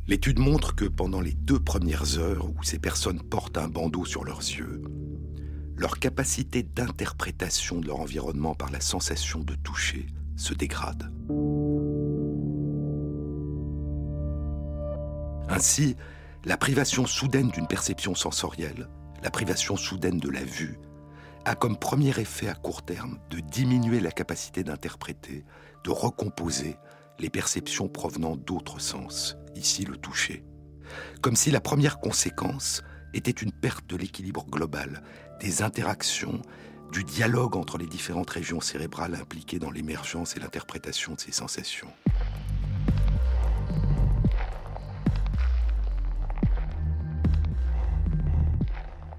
L'étude 0.06 0.38
montre 0.38 0.74
que 0.74 0.86
pendant 0.86 1.20
les 1.20 1.34
deux 1.34 1.60
premières 1.60 2.18
heures 2.18 2.48
où 2.48 2.62
ces 2.62 2.78
personnes 2.78 3.20
portent 3.20 3.58
un 3.58 3.68
bandeau 3.68 4.06
sur 4.06 4.24
leurs 4.24 4.40
yeux, 4.40 4.82
leur 5.76 5.98
capacité 5.98 6.62
d'interprétation 6.62 7.80
de 7.80 7.88
leur 7.88 8.00
environnement 8.00 8.54
par 8.54 8.70
la 8.70 8.80
sensation 8.80 9.40
de 9.40 9.54
toucher 9.56 10.06
se 10.36 10.54
dégrade. 10.54 11.12
Ainsi, 15.48 15.96
la 16.44 16.56
privation 16.56 17.06
soudaine 17.06 17.48
d'une 17.48 17.66
perception 17.66 18.14
sensorielle, 18.14 18.88
la 19.22 19.30
privation 19.30 19.76
soudaine 19.76 20.18
de 20.18 20.28
la 20.28 20.44
vue, 20.44 20.78
a 21.44 21.54
comme 21.54 21.78
premier 21.78 22.10
effet 22.18 22.48
à 22.48 22.54
court 22.54 22.84
terme 22.84 23.18
de 23.30 23.40
diminuer 23.40 24.00
la 24.00 24.10
capacité 24.10 24.62
d'interpréter, 24.62 25.44
de 25.84 25.90
recomposer 25.90 26.76
les 27.18 27.30
perceptions 27.30 27.88
provenant 27.88 28.36
d'autres 28.36 28.78
sens, 28.78 29.36
ici 29.56 29.84
le 29.84 29.96
toucher. 29.96 30.44
Comme 31.22 31.36
si 31.36 31.50
la 31.50 31.60
première 31.60 31.98
conséquence 31.98 32.82
était 33.14 33.30
une 33.30 33.52
perte 33.52 33.88
de 33.88 33.96
l'équilibre 33.96 34.44
global, 34.46 35.02
des 35.40 35.62
interactions, 35.62 36.42
du 36.92 37.04
dialogue 37.04 37.56
entre 37.56 37.78
les 37.78 37.86
différentes 37.86 38.30
régions 38.30 38.60
cérébrales 38.60 39.14
impliquées 39.14 39.58
dans 39.58 39.70
l'émergence 39.70 40.36
et 40.36 40.40
l'interprétation 40.40 41.14
de 41.14 41.20
ces 41.20 41.32
sensations. 41.32 41.92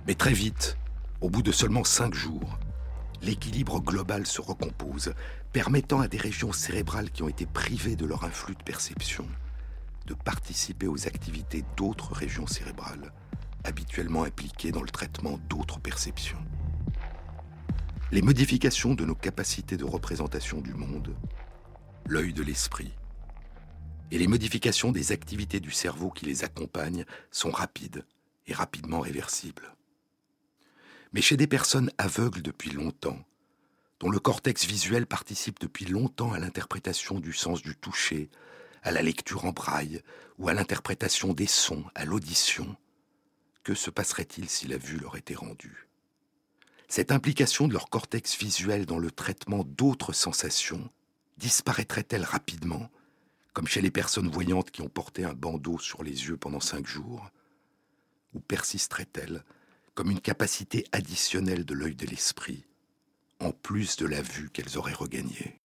Mais 0.10 0.16
très 0.16 0.34
vite, 0.34 0.76
au 1.22 1.30
bout 1.30 1.44
de 1.44 1.52
seulement 1.52 1.84
cinq 1.84 2.16
jours, 2.16 2.58
l'équilibre 3.22 3.80
global 3.80 4.26
se 4.26 4.42
recompose, 4.42 5.14
permettant 5.54 6.02
à 6.02 6.08
des 6.08 6.18
régions 6.18 6.52
cérébrales 6.52 7.12
qui 7.12 7.22
ont 7.22 7.30
été 7.30 7.46
privées 7.46 7.96
de 7.96 8.08
leur 8.08 8.24
influx 8.24 8.56
de 8.56 8.64
perception 8.64 9.28
de 10.08 10.16
participer 10.16 10.88
aux 10.88 11.06
activités 11.06 11.64
d'autres 11.78 12.12
régions 12.12 12.48
cérébrales, 12.48 13.14
habituellement 13.64 14.24
impliquées 14.24 14.72
dans 14.72 14.82
le 14.82 14.90
traitement 14.90 15.38
d'autres 15.48 15.80
perceptions. 15.80 16.44
Les 18.12 18.24
modifications 18.24 18.96
de 18.96 19.06
nos 19.06 19.14
capacités 19.14 19.78
de 19.78 19.86
représentation 19.86 20.60
du 20.60 20.74
monde, 20.74 21.16
l'œil 22.08 22.34
de 22.34 22.42
l'esprit, 22.42 22.96
et 24.10 24.18
les 24.18 24.26
modifications 24.26 24.92
des 24.92 25.12
activités 25.12 25.60
du 25.60 25.70
cerveau 25.70 26.10
qui 26.10 26.26
les 26.26 26.44
accompagnent 26.44 27.06
sont 27.30 27.52
rapides 27.52 28.04
et 28.48 28.54
rapidement 28.54 29.02
réversibles. 29.02 29.76
Mais 31.12 31.22
chez 31.22 31.38
des 31.38 31.48
personnes 31.48 31.92
aveugles 31.98 32.42
depuis 32.42 32.72
longtemps, 32.72 33.20
dont 34.00 34.10
le 34.10 34.20
cortex 34.20 34.66
visuel 34.66 35.06
participe 35.06 35.60
depuis 35.60 35.86
longtemps 35.86 36.34
à 36.34 36.40
l'interprétation 36.40 37.20
du 37.20 37.34
sens 37.34 37.62
du 37.62 37.76
toucher, 37.76 38.30
à 38.84 38.92
la 38.92 39.02
lecture 39.02 39.46
en 39.46 39.52
braille 39.52 40.02
ou 40.38 40.48
à 40.48 40.54
l'interprétation 40.54 41.34
des 41.34 41.48
sons, 41.48 41.84
à 41.96 42.06
l'audition, 42.06 42.78
que 43.64 43.74
se 43.74 43.90
passerait-il 43.90 44.50
si 44.50 44.68
la 44.68 44.78
vue 44.78 44.98
leur 44.98 45.18
était 45.18 45.36
rendue? 45.36 45.88
Cette 46.88 47.12
implication 47.12 47.68
de 47.68 47.74
leur 47.74 47.90
cortex 47.90 48.38
visuel 48.38 48.86
dans 48.86 48.98
le 48.98 49.12
traitement 49.12 49.64
d'autres 49.64 50.14
sensations 50.14 50.90
disparaîtrait-elle 51.38 52.24
rapidement, 52.24 52.90
comme 53.54 53.68
chez 53.68 53.82
les 53.82 53.92
personnes 53.92 54.30
voyantes 54.30 54.72
qui 54.72 54.82
ont 54.82 54.90
porté 54.90 55.24
un 55.24 55.34
bandeau 55.34 55.78
sur 55.78 56.04
les 56.04 56.28
yeux 56.28 56.38
pendant 56.38 56.60
cinq 56.60 56.88
jours? 56.88 57.30
Ou 58.34 58.40
persisterait-elle 58.40 59.44
comme 60.00 60.12
une 60.12 60.22
capacité 60.22 60.86
additionnelle 60.94 61.66
de 61.66 61.74
l'œil 61.74 61.94
de 61.94 62.06
l'esprit, 62.06 62.64
en 63.42 63.52
plus 63.52 63.98
de 63.98 64.06
la 64.06 64.22
vue 64.22 64.50
qu'elles 64.50 64.78
auraient 64.78 64.94
regagnée 64.94 65.60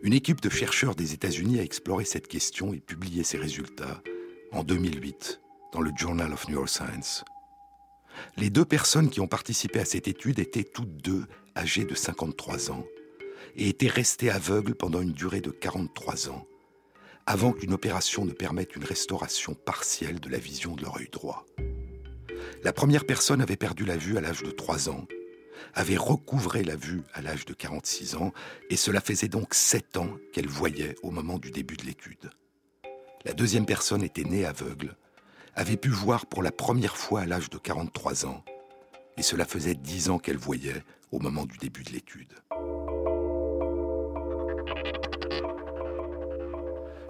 Une 0.00 0.14
équipe 0.14 0.40
de 0.40 0.48
chercheurs 0.48 0.94
des 0.94 1.12
États-Unis 1.12 1.60
a 1.60 1.62
exploré 1.62 2.06
cette 2.06 2.28
question 2.28 2.72
et 2.72 2.80
publié 2.80 3.22
ses 3.22 3.36
résultats 3.36 4.02
en 4.52 4.64
2008 4.64 5.42
dans 5.74 5.82
le 5.82 5.92
Journal 5.94 6.32
of 6.32 6.48
Neuroscience. 6.48 7.22
Les 8.38 8.48
deux 8.48 8.64
personnes 8.64 9.10
qui 9.10 9.20
ont 9.20 9.28
participé 9.28 9.80
à 9.80 9.84
cette 9.84 10.08
étude 10.08 10.38
étaient 10.38 10.64
toutes 10.64 10.96
deux 10.96 11.26
âgées 11.54 11.84
de 11.84 11.94
53 11.94 12.70
ans 12.70 12.86
et 13.54 13.68
étaient 13.68 13.86
restées 13.86 14.30
aveugles 14.30 14.74
pendant 14.74 15.02
une 15.02 15.12
durée 15.12 15.42
de 15.42 15.50
43 15.50 16.30
ans, 16.30 16.46
avant 17.30 17.52
qu'une 17.52 17.72
opération 17.72 18.24
ne 18.24 18.32
permette 18.32 18.74
une 18.74 18.82
restauration 18.84 19.54
partielle 19.54 20.18
de 20.18 20.28
la 20.28 20.38
vision 20.38 20.74
de 20.74 20.82
leur 20.82 20.96
œil 20.96 21.08
droit. 21.12 21.46
La 22.64 22.72
première 22.72 23.04
personne 23.04 23.40
avait 23.40 23.54
perdu 23.54 23.84
la 23.84 23.96
vue 23.96 24.18
à 24.18 24.20
l'âge 24.20 24.42
de 24.42 24.50
3 24.50 24.90
ans 24.90 25.06
avait 25.74 25.96
recouvré 25.96 26.64
la 26.64 26.74
vue 26.74 27.02
à 27.14 27.22
l'âge 27.22 27.44
de 27.44 27.54
46 27.54 28.16
ans, 28.16 28.32
et 28.68 28.76
cela 28.76 29.00
faisait 29.00 29.28
donc 29.28 29.54
7 29.54 29.98
ans 29.98 30.10
qu'elle 30.32 30.48
voyait 30.48 30.96
au 31.04 31.12
moment 31.12 31.38
du 31.38 31.52
début 31.52 31.76
de 31.76 31.84
l'étude. 31.84 32.30
La 33.24 33.32
deuxième 33.32 33.66
personne 33.66 34.02
était 34.02 34.24
née 34.24 34.44
aveugle, 34.44 34.96
avait 35.54 35.76
pu 35.76 35.88
voir 35.88 36.26
pour 36.26 36.42
la 36.42 36.50
première 36.50 36.96
fois 36.96 37.20
à 37.20 37.26
l'âge 37.26 37.48
de 37.48 37.58
43 37.58 38.26
ans, 38.26 38.42
et 39.16 39.22
cela 39.22 39.44
faisait 39.44 39.74
dix 39.74 40.10
ans 40.10 40.18
qu'elle 40.18 40.36
voyait 40.36 40.82
au 41.12 41.20
moment 41.20 41.46
du 41.46 41.58
début 41.58 41.84
de 41.84 41.92
l'étude. 41.92 42.34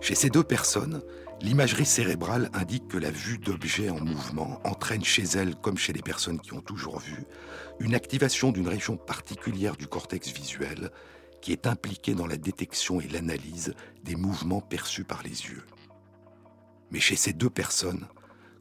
Chez 0.01 0.15
ces 0.15 0.31
deux 0.31 0.43
personnes, 0.43 1.03
l'imagerie 1.43 1.85
cérébrale 1.85 2.51
indique 2.55 2.89
que 2.89 2.97
la 2.97 3.11
vue 3.11 3.39
d'objets 3.39 3.91
en 3.91 4.01
mouvement 4.01 4.61
entraîne 4.65 5.05
chez 5.05 5.25
elles, 5.25 5.55
comme 5.55 5.77
chez 5.77 5.93
les 5.93 6.03
personnes 6.03 6.41
qui 6.41 6.55
ont 6.55 6.63
toujours 6.63 6.99
vu, 7.01 7.25
une 7.81 7.95
activation 7.95 8.51
d'une 8.51 8.69
région 8.69 8.97
particulière 8.97 9.77
du 9.77 9.87
cortex 9.87 10.33
visuel 10.33 10.91
qui 11.43 11.53
est 11.53 11.67
impliquée 11.67 12.15
dans 12.15 12.27
la 12.27 12.37
détection 12.37 13.01
et 13.01 13.09
l'analyse 13.09 13.75
des 14.03 14.17
mouvements 14.17 14.61
perçus 14.61 15.05
par 15.05 15.23
les 15.23 15.31
yeux. 15.31 15.65
Mais 16.91 17.01
chez 17.01 17.17
ces 17.17 17.33
deux 17.33 17.51
personnes, 17.51 18.07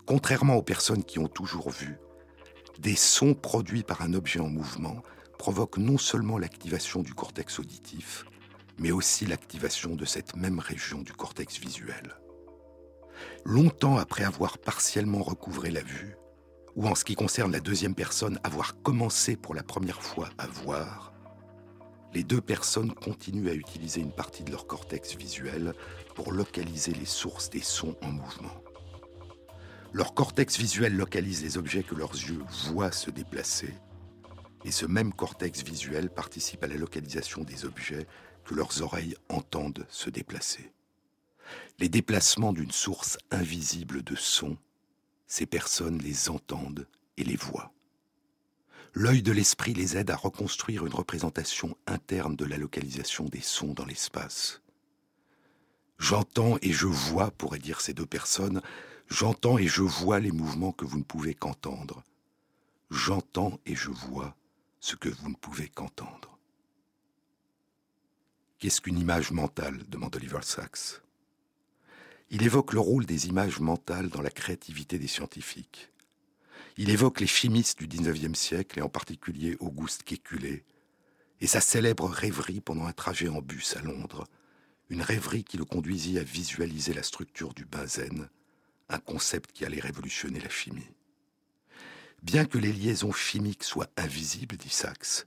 contrairement 0.06 0.56
aux 0.56 0.64
personnes 0.64 1.04
qui 1.04 1.20
ont 1.20 1.28
toujours 1.28 1.70
vu, 1.70 1.98
des 2.80 2.96
sons 2.96 3.34
produits 3.34 3.84
par 3.84 4.02
un 4.02 4.14
objet 4.14 4.40
en 4.40 4.50
mouvement 4.50 5.04
provoquent 5.38 5.78
non 5.78 5.98
seulement 5.98 6.38
l'activation 6.38 7.02
du 7.02 7.14
cortex 7.14 7.60
auditif, 7.60 8.26
mais 8.80 8.92
aussi 8.92 9.26
l'activation 9.26 9.96
de 9.96 10.06
cette 10.06 10.36
même 10.36 10.60
région 10.60 11.02
du 11.02 11.14
cortex 11.14 11.60
visuel. 11.60 12.16
Longtemps 13.46 13.98
après 13.98 14.24
avoir 14.24 14.58
partiellement 14.58 15.22
recouvré 15.22 15.70
la 15.72 15.82
vue, 15.82 16.16
ou 16.76 16.88
en 16.88 16.96
ce 16.96 17.04
qui 17.04 17.16
concerne 17.16 17.52
la 17.52 17.60
deuxième 17.60 17.96
personne, 17.96 18.40
avoir 18.44 18.82
commencé 18.82 19.36
pour 19.36 19.54
la 19.54 19.64
première 19.64 20.02
fois 20.02 20.30
à 20.38 20.48
voir, 20.48 21.14
les 22.14 22.24
deux 22.24 22.42
personnes 22.42 22.94
continuent 22.94 23.50
à 23.50 23.54
utiliser 23.54 24.02
une 24.02 24.12
partie 24.12 24.44
de 24.44 24.52
leur 24.52 24.66
cortex 24.66 25.16
visuel 25.16 25.74
pour 26.16 26.32
localiser 26.32 26.94
les 26.94 27.06
sources 27.06 27.50
des 27.50 27.62
sons 27.62 27.96
en 28.02 28.12
mouvement. 28.12 28.64
Leur 29.92 30.14
cortex 30.14 30.58
visuel 30.58 30.96
localise 30.96 31.44
les 31.44 31.58
objets 31.58 31.84
que 31.84 31.96
leurs 31.96 32.14
yeux 32.14 32.44
voient 32.68 32.92
se 32.92 33.12
déplacer, 33.12 33.74
et 34.66 34.72
ce 34.72 34.86
même 34.86 35.14
cortex 35.14 35.64
visuel 35.64 36.10
participe 36.10 36.64
à 36.64 36.68
la 36.68 36.76
localisation 36.76 37.44
des 37.44 37.66
objets 37.66 38.08
leurs 38.56 38.82
oreilles 38.82 39.16
entendent 39.30 39.86
se 39.90 40.10
déplacer. 40.10 40.72
Les 41.80 41.90
déplacements 41.90 42.54
d'une 42.54 42.72
source 42.72 43.18
invisible 43.32 44.04
de 44.04 44.16
son, 44.16 44.58
ces 45.28 45.46
personnes 45.46 46.00
les 46.00 46.30
entendent 46.30 46.88
et 47.18 47.24
les 47.24 47.36
voient. 47.36 47.72
L'œil 48.94 49.22
de 49.22 49.32
l'esprit 49.32 49.74
les 49.74 49.98
aide 49.98 50.10
à 50.10 50.16
reconstruire 50.16 50.86
une 50.86 50.94
représentation 50.94 51.78
interne 51.86 52.36
de 52.36 52.46
la 52.46 52.58
localisation 52.58 53.26
des 53.26 53.42
sons 53.42 53.74
dans 53.74 53.86
l'espace. 53.86 54.62
J'entends 56.00 56.58
et 56.62 56.72
je 56.72 56.88
vois, 56.88 57.30
pourraient 57.32 57.60
dire 57.60 57.82
ces 57.82 57.94
deux 57.94 58.06
personnes, 58.06 58.62
j'entends 59.08 59.58
et 59.58 59.68
je 59.68 59.84
vois 59.84 60.20
les 60.20 60.32
mouvements 60.32 60.72
que 60.72 60.86
vous 60.86 60.98
ne 60.98 61.04
pouvez 61.04 61.36
qu'entendre. 61.36 62.04
J'entends 62.90 63.60
et 63.66 63.76
je 63.76 63.92
vois 63.92 64.36
ce 64.80 64.96
que 64.96 65.10
vous 65.10 65.30
ne 65.30 65.36
pouvez 65.36 65.68
qu'entendre. 65.68 66.39
Qu'est-ce 68.60 68.82
qu'une 68.82 69.00
image 69.00 69.32
mentale 69.32 69.84
demande 69.88 70.18
Oliver 70.18 70.42
Sacks. 70.42 71.02
Il 72.30 72.44
évoque 72.44 72.74
le 72.74 72.82
rôle 72.82 73.06
des 73.06 73.28
images 73.28 73.62
mentales 73.62 74.10
dans 74.10 74.22
la 74.22 74.30
créativité 74.30 75.00
des 75.00 75.08
scientifiques. 75.08 75.94
Il 76.76 76.90
évoque 76.90 77.22
les 77.22 77.28
chimistes 77.28 77.80
du 77.80 77.88
XIXe 77.88 78.38
siècle 78.38 78.80
et 78.80 78.82
en 78.82 78.90
particulier 78.90 79.56
Auguste 79.62 80.04
Kékulé 80.04 80.66
et 81.40 81.48
sa 81.48 81.62
célèbre 81.62 82.10
rêverie 82.10 82.60
pendant 82.60 82.86
un 82.86 82.92
trajet 82.92 83.30
en 83.30 83.42
bus 83.42 83.78
à 83.78 83.82
Londres, 83.82 84.28
une 84.90 85.04
rêverie 85.04 85.46
qui 85.46 85.56
le 85.56 85.64
conduisit 85.64 86.20
à 86.20 86.24
visualiser 86.24 86.94
la 86.94 87.04
structure 87.04 87.54
du 87.54 87.64
benzène, 87.64 88.28
un 88.90 89.00
concept 89.00 89.54
qui 89.54 89.64
allait 89.64 89.80
révolutionner 89.80 90.42
la 90.42 90.50
chimie. 90.50 90.92
Bien 92.24 92.44
que 92.44 92.58
les 92.58 92.74
liaisons 92.74 93.14
chimiques 93.14 93.64
soient 93.64 93.90
invisibles, 93.96 94.58
dit 94.58 94.70
Sachs, 94.70 95.26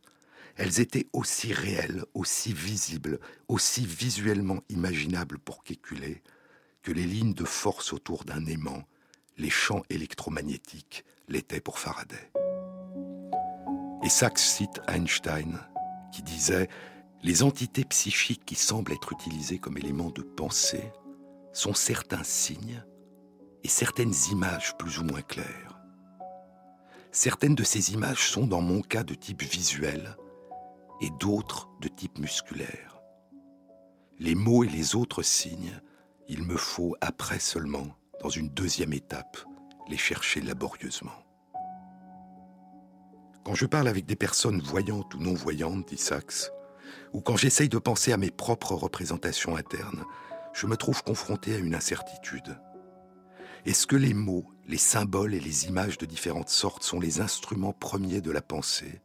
elles 0.57 0.81
étaient 0.81 1.07
aussi 1.13 1.53
réelles, 1.53 2.05
aussi 2.15 2.53
visibles, 2.53 3.19
aussi 3.49 3.87
visuellement 3.87 4.61
imaginables 4.69 5.39
pour 5.39 5.65
Kékulé 5.65 6.23
que 6.83 6.93
les 6.93 7.05
lignes 7.05 7.35
de 7.35 7.45
force 7.45 7.93
autour 7.93 8.25
d'un 8.25 8.45
aimant, 8.47 8.83
les 9.39 9.51
champs 9.51 9.83
électromagnétiques, 9.89 11.05
l'étaient 11.29 11.61
pour 11.61 11.79
Faraday. 11.79 12.33
Et 14.03 14.09
Sachs 14.09 14.39
cite 14.39 14.81
Einstein, 14.89 15.61
qui 16.13 16.23
disait 16.23 16.69
Les 17.23 17.43
entités 17.43 17.85
psychiques 17.85 18.45
qui 18.45 18.57
semblent 18.57 18.93
être 18.93 19.13
utilisées 19.13 19.59
comme 19.59 19.79
éléments 19.79 20.11
de 20.11 20.23
pensée 20.23 20.93
sont 21.53 21.75
certains 21.75 22.25
signes 22.25 22.85
et 23.63 23.69
certaines 23.69 24.15
images 24.31 24.77
plus 24.77 24.99
ou 24.99 25.05
moins 25.05 25.23
claires. 25.23 25.79
Certaines 27.13 27.55
de 27.55 27.63
ces 27.63 27.93
images 27.93 28.29
sont 28.29 28.47
dans 28.47 28.63
mon 28.63 28.81
cas 28.81 29.05
de 29.05 29.15
type 29.15 29.43
visuel 29.43 30.17
et 31.03 31.11
d'autres 31.11 31.69
de 31.81 31.89
type 31.89 32.19
musculaire. 32.19 33.03
Les 34.19 34.37
mots 34.37 34.63
et 34.63 34.69
les 34.69 34.95
autres 34.95 35.23
signes, 35.23 35.81
il 36.29 36.45
me 36.45 36.57
faut 36.57 36.95
après 37.01 37.41
seulement, 37.41 37.89
dans 38.23 38.29
une 38.29 38.49
deuxième 38.49 38.93
étape, 38.93 39.37
les 39.89 39.97
chercher 39.97 40.41
laborieusement. 40.41 41.11
Quand 43.45 43.57
je 43.57 43.67
parle 43.67 43.89
avec 43.89 44.07
des 44.07 44.15
personnes 44.15 44.63
voyantes 44.63 45.13
ou 45.17 45.19
non 45.19 45.35
voyantes, 45.35 45.89
dit 45.89 45.99
Sachs, 45.99 46.53
ou 47.13 47.21
quand 47.21 47.37
j'essaye 47.37 47.69
de 47.69 47.79
penser 47.79 48.13
à 48.13 48.17
mes 48.17 48.31
propres 48.31 48.77
représentations 48.77 49.57
internes, 49.57 50.05
je 50.53 50.69
me 50.69 50.77
trouve 50.77 51.03
confronté 51.03 51.57
à 51.57 51.59
une 51.59 51.75
incertitude. 51.75 52.61
Est-ce 53.67 53.89
que 53.89 53.97
les 53.97 54.15
mots, 54.15 54.47
les 54.69 54.79
symboles 54.79 55.35
et 55.35 55.41
les 55.41 55.67
images 55.67 55.99
de 55.99 56.07
différentes 56.07 56.49
sortes 56.49 56.85
sont 56.85 57.01
les 57.01 57.21
instruments 57.21 57.73
premiers 57.73 58.21
de 58.21 58.31
la 58.31 58.43
pensée 58.43 59.03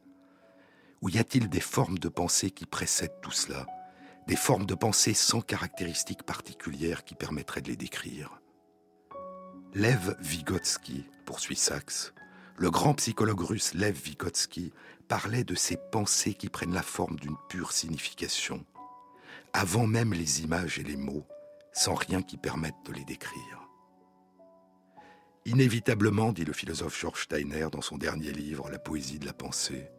Ou 1.02 1.10
y 1.10 1.18
a-t-il 1.18 1.50
des 1.50 1.60
formes 1.60 2.00
de 2.00 2.10
pensée 2.10 2.52
qui 2.52 2.66
précèdent 2.66 3.22
tout 3.22 3.32
cela? 3.32 3.68
Des 4.28 4.36
formes 4.36 4.66
de 4.66 4.76
pensée 4.76 5.14
sans 5.14 5.42
caractéristiques 5.42 6.24
particulières 6.24 7.06
qui 7.06 7.16
permettraient 7.16 7.62
de 7.62 7.70
les 7.70 7.78
décrire? 7.78 8.42
Lev 9.74 10.16
Vygotsky, 10.20 11.06
poursuit 11.26 11.56
Sachs, 11.56 12.14
le 12.58 12.72
grand 12.72 12.96
psychologue 12.96 13.42
russe 13.42 13.74
Lev 13.76 13.96
Vygotsky 13.96 14.74
parlait 15.08 15.44
de 15.44 15.56
ces 15.56 15.78
pensées 15.78 16.34
qui 16.34 16.50
prennent 16.50 16.74
la 16.74 16.82
forme 16.82 17.20
d'une 17.20 17.38
pure 17.50 17.72
signification, 17.72 18.66
avant 19.54 19.86
même 19.86 20.14
les 20.14 20.42
images 20.42 20.80
et 20.80 20.84
les 20.84 20.98
mots, 20.98 21.28
sans 21.72 21.94
rien 21.94 22.24
qui 22.24 22.38
permette 22.38 22.76
de 22.86 22.94
les 22.94 23.06
décrire. 23.06 23.70
Inévitablement, 25.46 26.34
dit 26.34 26.44
le 26.44 26.52
philosophe 26.52 27.00
George 27.00 27.24
Steiner 27.24 27.68
dans 27.72 27.82
son 27.82 27.98
dernier 27.98 28.32
livre 28.32 28.70
La 28.70 28.80
poésie 28.80 29.20
de 29.20 29.26
la 29.26 29.34
pensée, 29.34 29.90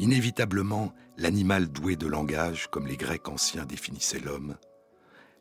inévitablement, 0.00 0.92
l'animal 1.18 1.68
doué 1.68 1.94
de 1.94 2.06
langage, 2.06 2.68
comme 2.68 2.86
les 2.86 2.96
Grecs 2.96 3.28
anciens 3.28 3.66
définissaient 3.66 4.18
l'homme, 4.18 4.56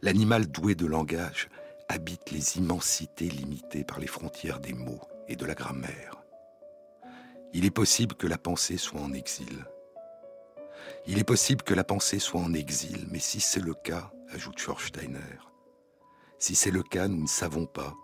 l'animal 0.01 0.47
doué 0.47 0.75
de 0.75 0.85
langage 0.85 1.49
habite 1.87 2.29
les 2.31 2.57
immensités 2.57 3.29
limitées 3.29 3.85
par 3.85 3.99
les 3.99 4.07
frontières 4.07 4.59
des 4.59 4.73
mots 4.73 5.01
et 5.27 5.35
de 5.35 5.45
la 5.45 5.55
grammaire. 5.55 6.23
Il 7.53 7.65
est 7.65 7.71
possible 7.71 8.15
que 8.15 8.27
la 8.27 8.37
pensée 8.37 8.77
soit 8.77 9.01
en 9.01 9.13
exil. 9.13 9.65
Il 11.07 11.17
est 11.17 11.23
possible 11.23 11.63
que 11.63 11.73
la 11.73 11.83
pensée 11.83 12.19
soit 12.19 12.41
en 12.41 12.53
exil, 12.53 13.07
mais 13.09 13.19
si 13.19 13.39
c'est 13.39 13.61
le 13.61 13.73
cas, 13.73 14.11
ajoute 14.29 14.59
George 14.59 14.87
Steiner, 14.89 15.39
si 16.37 16.53
c'est 16.53 16.71
le 16.71 16.83
cas, 16.83 17.07
nous 17.07 17.23
ne 17.23 17.27
savons 17.27 17.65
pas 17.65 17.95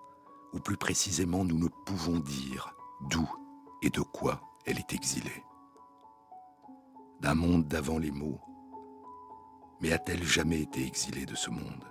ou 0.54 0.60
plus 0.60 0.78
précisément 0.78 1.44
nous 1.44 1.60
ne 1.60 1.68
pouvons 1.86 2.20
dire 2.20 2.74
d'où 3.10 3.30
et 3.84 3.90
de 3.90 4.00
quoi 4.00 4.42
elle 4.66 4.80
est 4.80 4.94
exilée. 4.94 5.44
D'un 7.26 7.34
monde 7.34 7.68
d'avant 7.68 7.98
les 7.98 8.12
mots, 8.12 8.40
mais 9.82 9.92
a-t-elle 9.92 10.24
jamais 10.24 10.62
été 10.62 10.86
exilée 10.86 11.26
de 11.26 11.34
ce 11.34 11.50
monde? 11.50 11.84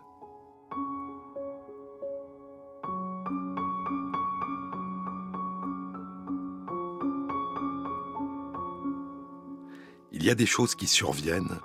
Il 10.12 10.22
y 10.22 10.30
a 10.30 10.37
des 10.37 10.47
choses 10.47 10.76
qui 10.76 10.87
surviennent, 10.87 11.59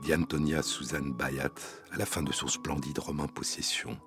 dit 0.00 0.12
Antonia 0.12 0.60
Suzanne 0.64 1.12
Bayat 1.12 1.54
à 1.92 1.98
la 1.98 2.06
fin 2.06 2.24
de 2.24 2.32
son 2.32 2.48
splendide 2.48 2.98
roman 2.98 3.28
Possession. 3.28 4.00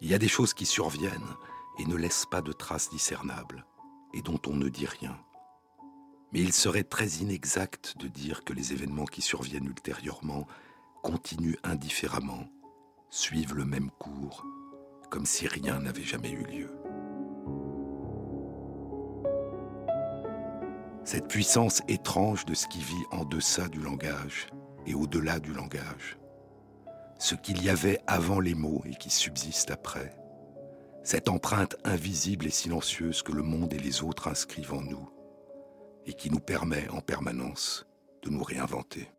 Il 0.00 0.08
y 0.08 0.14
a 0.14 0.18
des 0.18 0.26
choses 0.26 0.54
qui 0.54 0.64
surviennent 0.64 1.36
et 1.78 1.84
ne 1.84 1.96
laissent 1.96 2.24
pas 2.30 2.40
de 2.40 2.52
traces 2.52 2.88
discernables, 2.88 3.66
et 4.14 4.22
dont 4.22 4.40
on 4.46 4.54
ne 4.54 4.70
dit 4.70 4.86
rien. 4.86 5.18
Mais 6.32 6.40
il 6.40 6.52
serait 6.52 6.84
très 6.84 7.06
inexact 7.06 7.96
de 7.98 8.08
dire 8.08 8.44
que 8.44 8.52
les 8.52 8.72
événements 8.72 9.06
qui 9.06 9.22
surviennent 9.22 9.66
ultérieurement 9.66 10.46
continuent 11.02 11.56
indifféremment, 11.64 12.48
suivent 13.10 13.54
le 13.54 13.64
même 13.64 13.90
cours, 13.98 14.44
comme 15.10 15.26
si 15.26 15.48
rien 15.48 15.80
n'avait 15.80 16.02
jamais 16.02 16.30
eu 16.30 16.44
lieu. 16.44 16.70
Cette 21.04 21.28
puissance 21.28 21.80
étrange 21.88 22.44
de 22.44 22.52
ce 22.52 22.66
qui 22.66 22.80
vit 22.80 23.04
en 23.10 23.24
deçà 23.24 23.68
du 23.68 23.80
langage 23.80 24.48
et 24.86 24.94
au-delà 24.94 25.40
du 25.40 25.54
langage, 25.54 26.18
ce 27.18 27.34
qu'il 27.34 27.62
y 27.62 27.70
avait 27.70 28.00
avant 28.06 28.40
les 28.40 28.54
mots 28.54 28.82
et 28.84 28.94
qui 28.94 29.08
subsiste 29.08 29.70
après. 29.70 30.14
cette 31.02 31.30
empreinte 31.30 31.76
invisible 31.84 32.46
et 32.46 32.50
silencieuse 32.50 33.22
que 33.22 33.32
le 33.32 33.42
monde 33.42 33.72
et 33.72 33.78
les 33.78 34.02
autres 34.02 34.28
inscrivent 34.28 34.74
en 34.74 34.82
nous, 34.82 35.08
et 36.08 36.14
qui 36.14 36.30
nous 36.30 36.40
permet 36.40 36.88
en 36.88 37.00
permanence 37.00 37.86
de 38.24 38.30
nous 38.30 38.42
réinventer. 38.42 39.10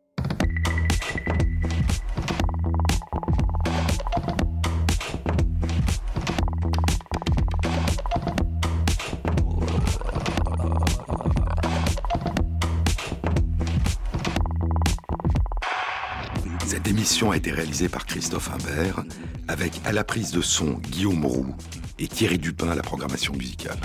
Cette 16.65 16.87
émission 16.87 17.31
a 17.31 17.37
été 17.37 17.51
réalisée 17.51 17.87
par 17.87 18.05
Christophe 18.07 18.49
Imbert, 18.51 19.03
avec 19.47 19.79
à 19.85 19.91
la 19.91 20.03
prise 20.03 20.31
de 20.31 20.41
son 20.41 20.73
Guillaume 20.73 21.25
Roux 21.25 21.55
et 21.99 22.07
Thierry 22.07 22.37
Dupin 22.37 22.69
à 22.69 22.75
la 22.75 22.81
programmation 22.81 23.33
musicale. 23.33 23.79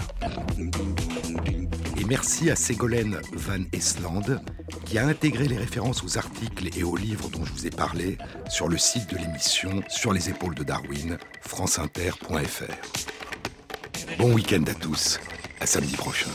Et 2.01 2.05
merci 2.05 2.51
à 2.51 2.57
Ségolène 2.57 3.21
Van 3.33 3.63
Esland 3.73 4.41
qui 4.85 4.99
a 4.99 5.07
intégré 5.07 5.49
les 5.49 5.57
références 5.57 6.05
aux 6.05 6.19
articles 6.19 6.69
et 6.77 6.83
aux 6.83 6.97
livres 6.97 7.29
dont 7.31 7.45
je 7.45 7.53
vous 7.53 7.67
ai 7.67 7.71
parlé 7.71 8.19
sur 8.49 8.69
le 8.69 8.79
site 8.79 9.11
de 9.11 9.17
l'émission 9.17 9.83
Sur 9.89 10.13
les 10.13 10.31
épaules 10.31 10.55
de 10.55 10.63
Darwin, 10.63 11.19
franceinter.fr. 11.41 12.75
Bon 14.19 14.33
week-end 14.33 14.65
à 14.69 14.75
tous, 14.75 15.19
à 15.61 15.67
samedi 15.67 15.97
prochain. 15.97 16.31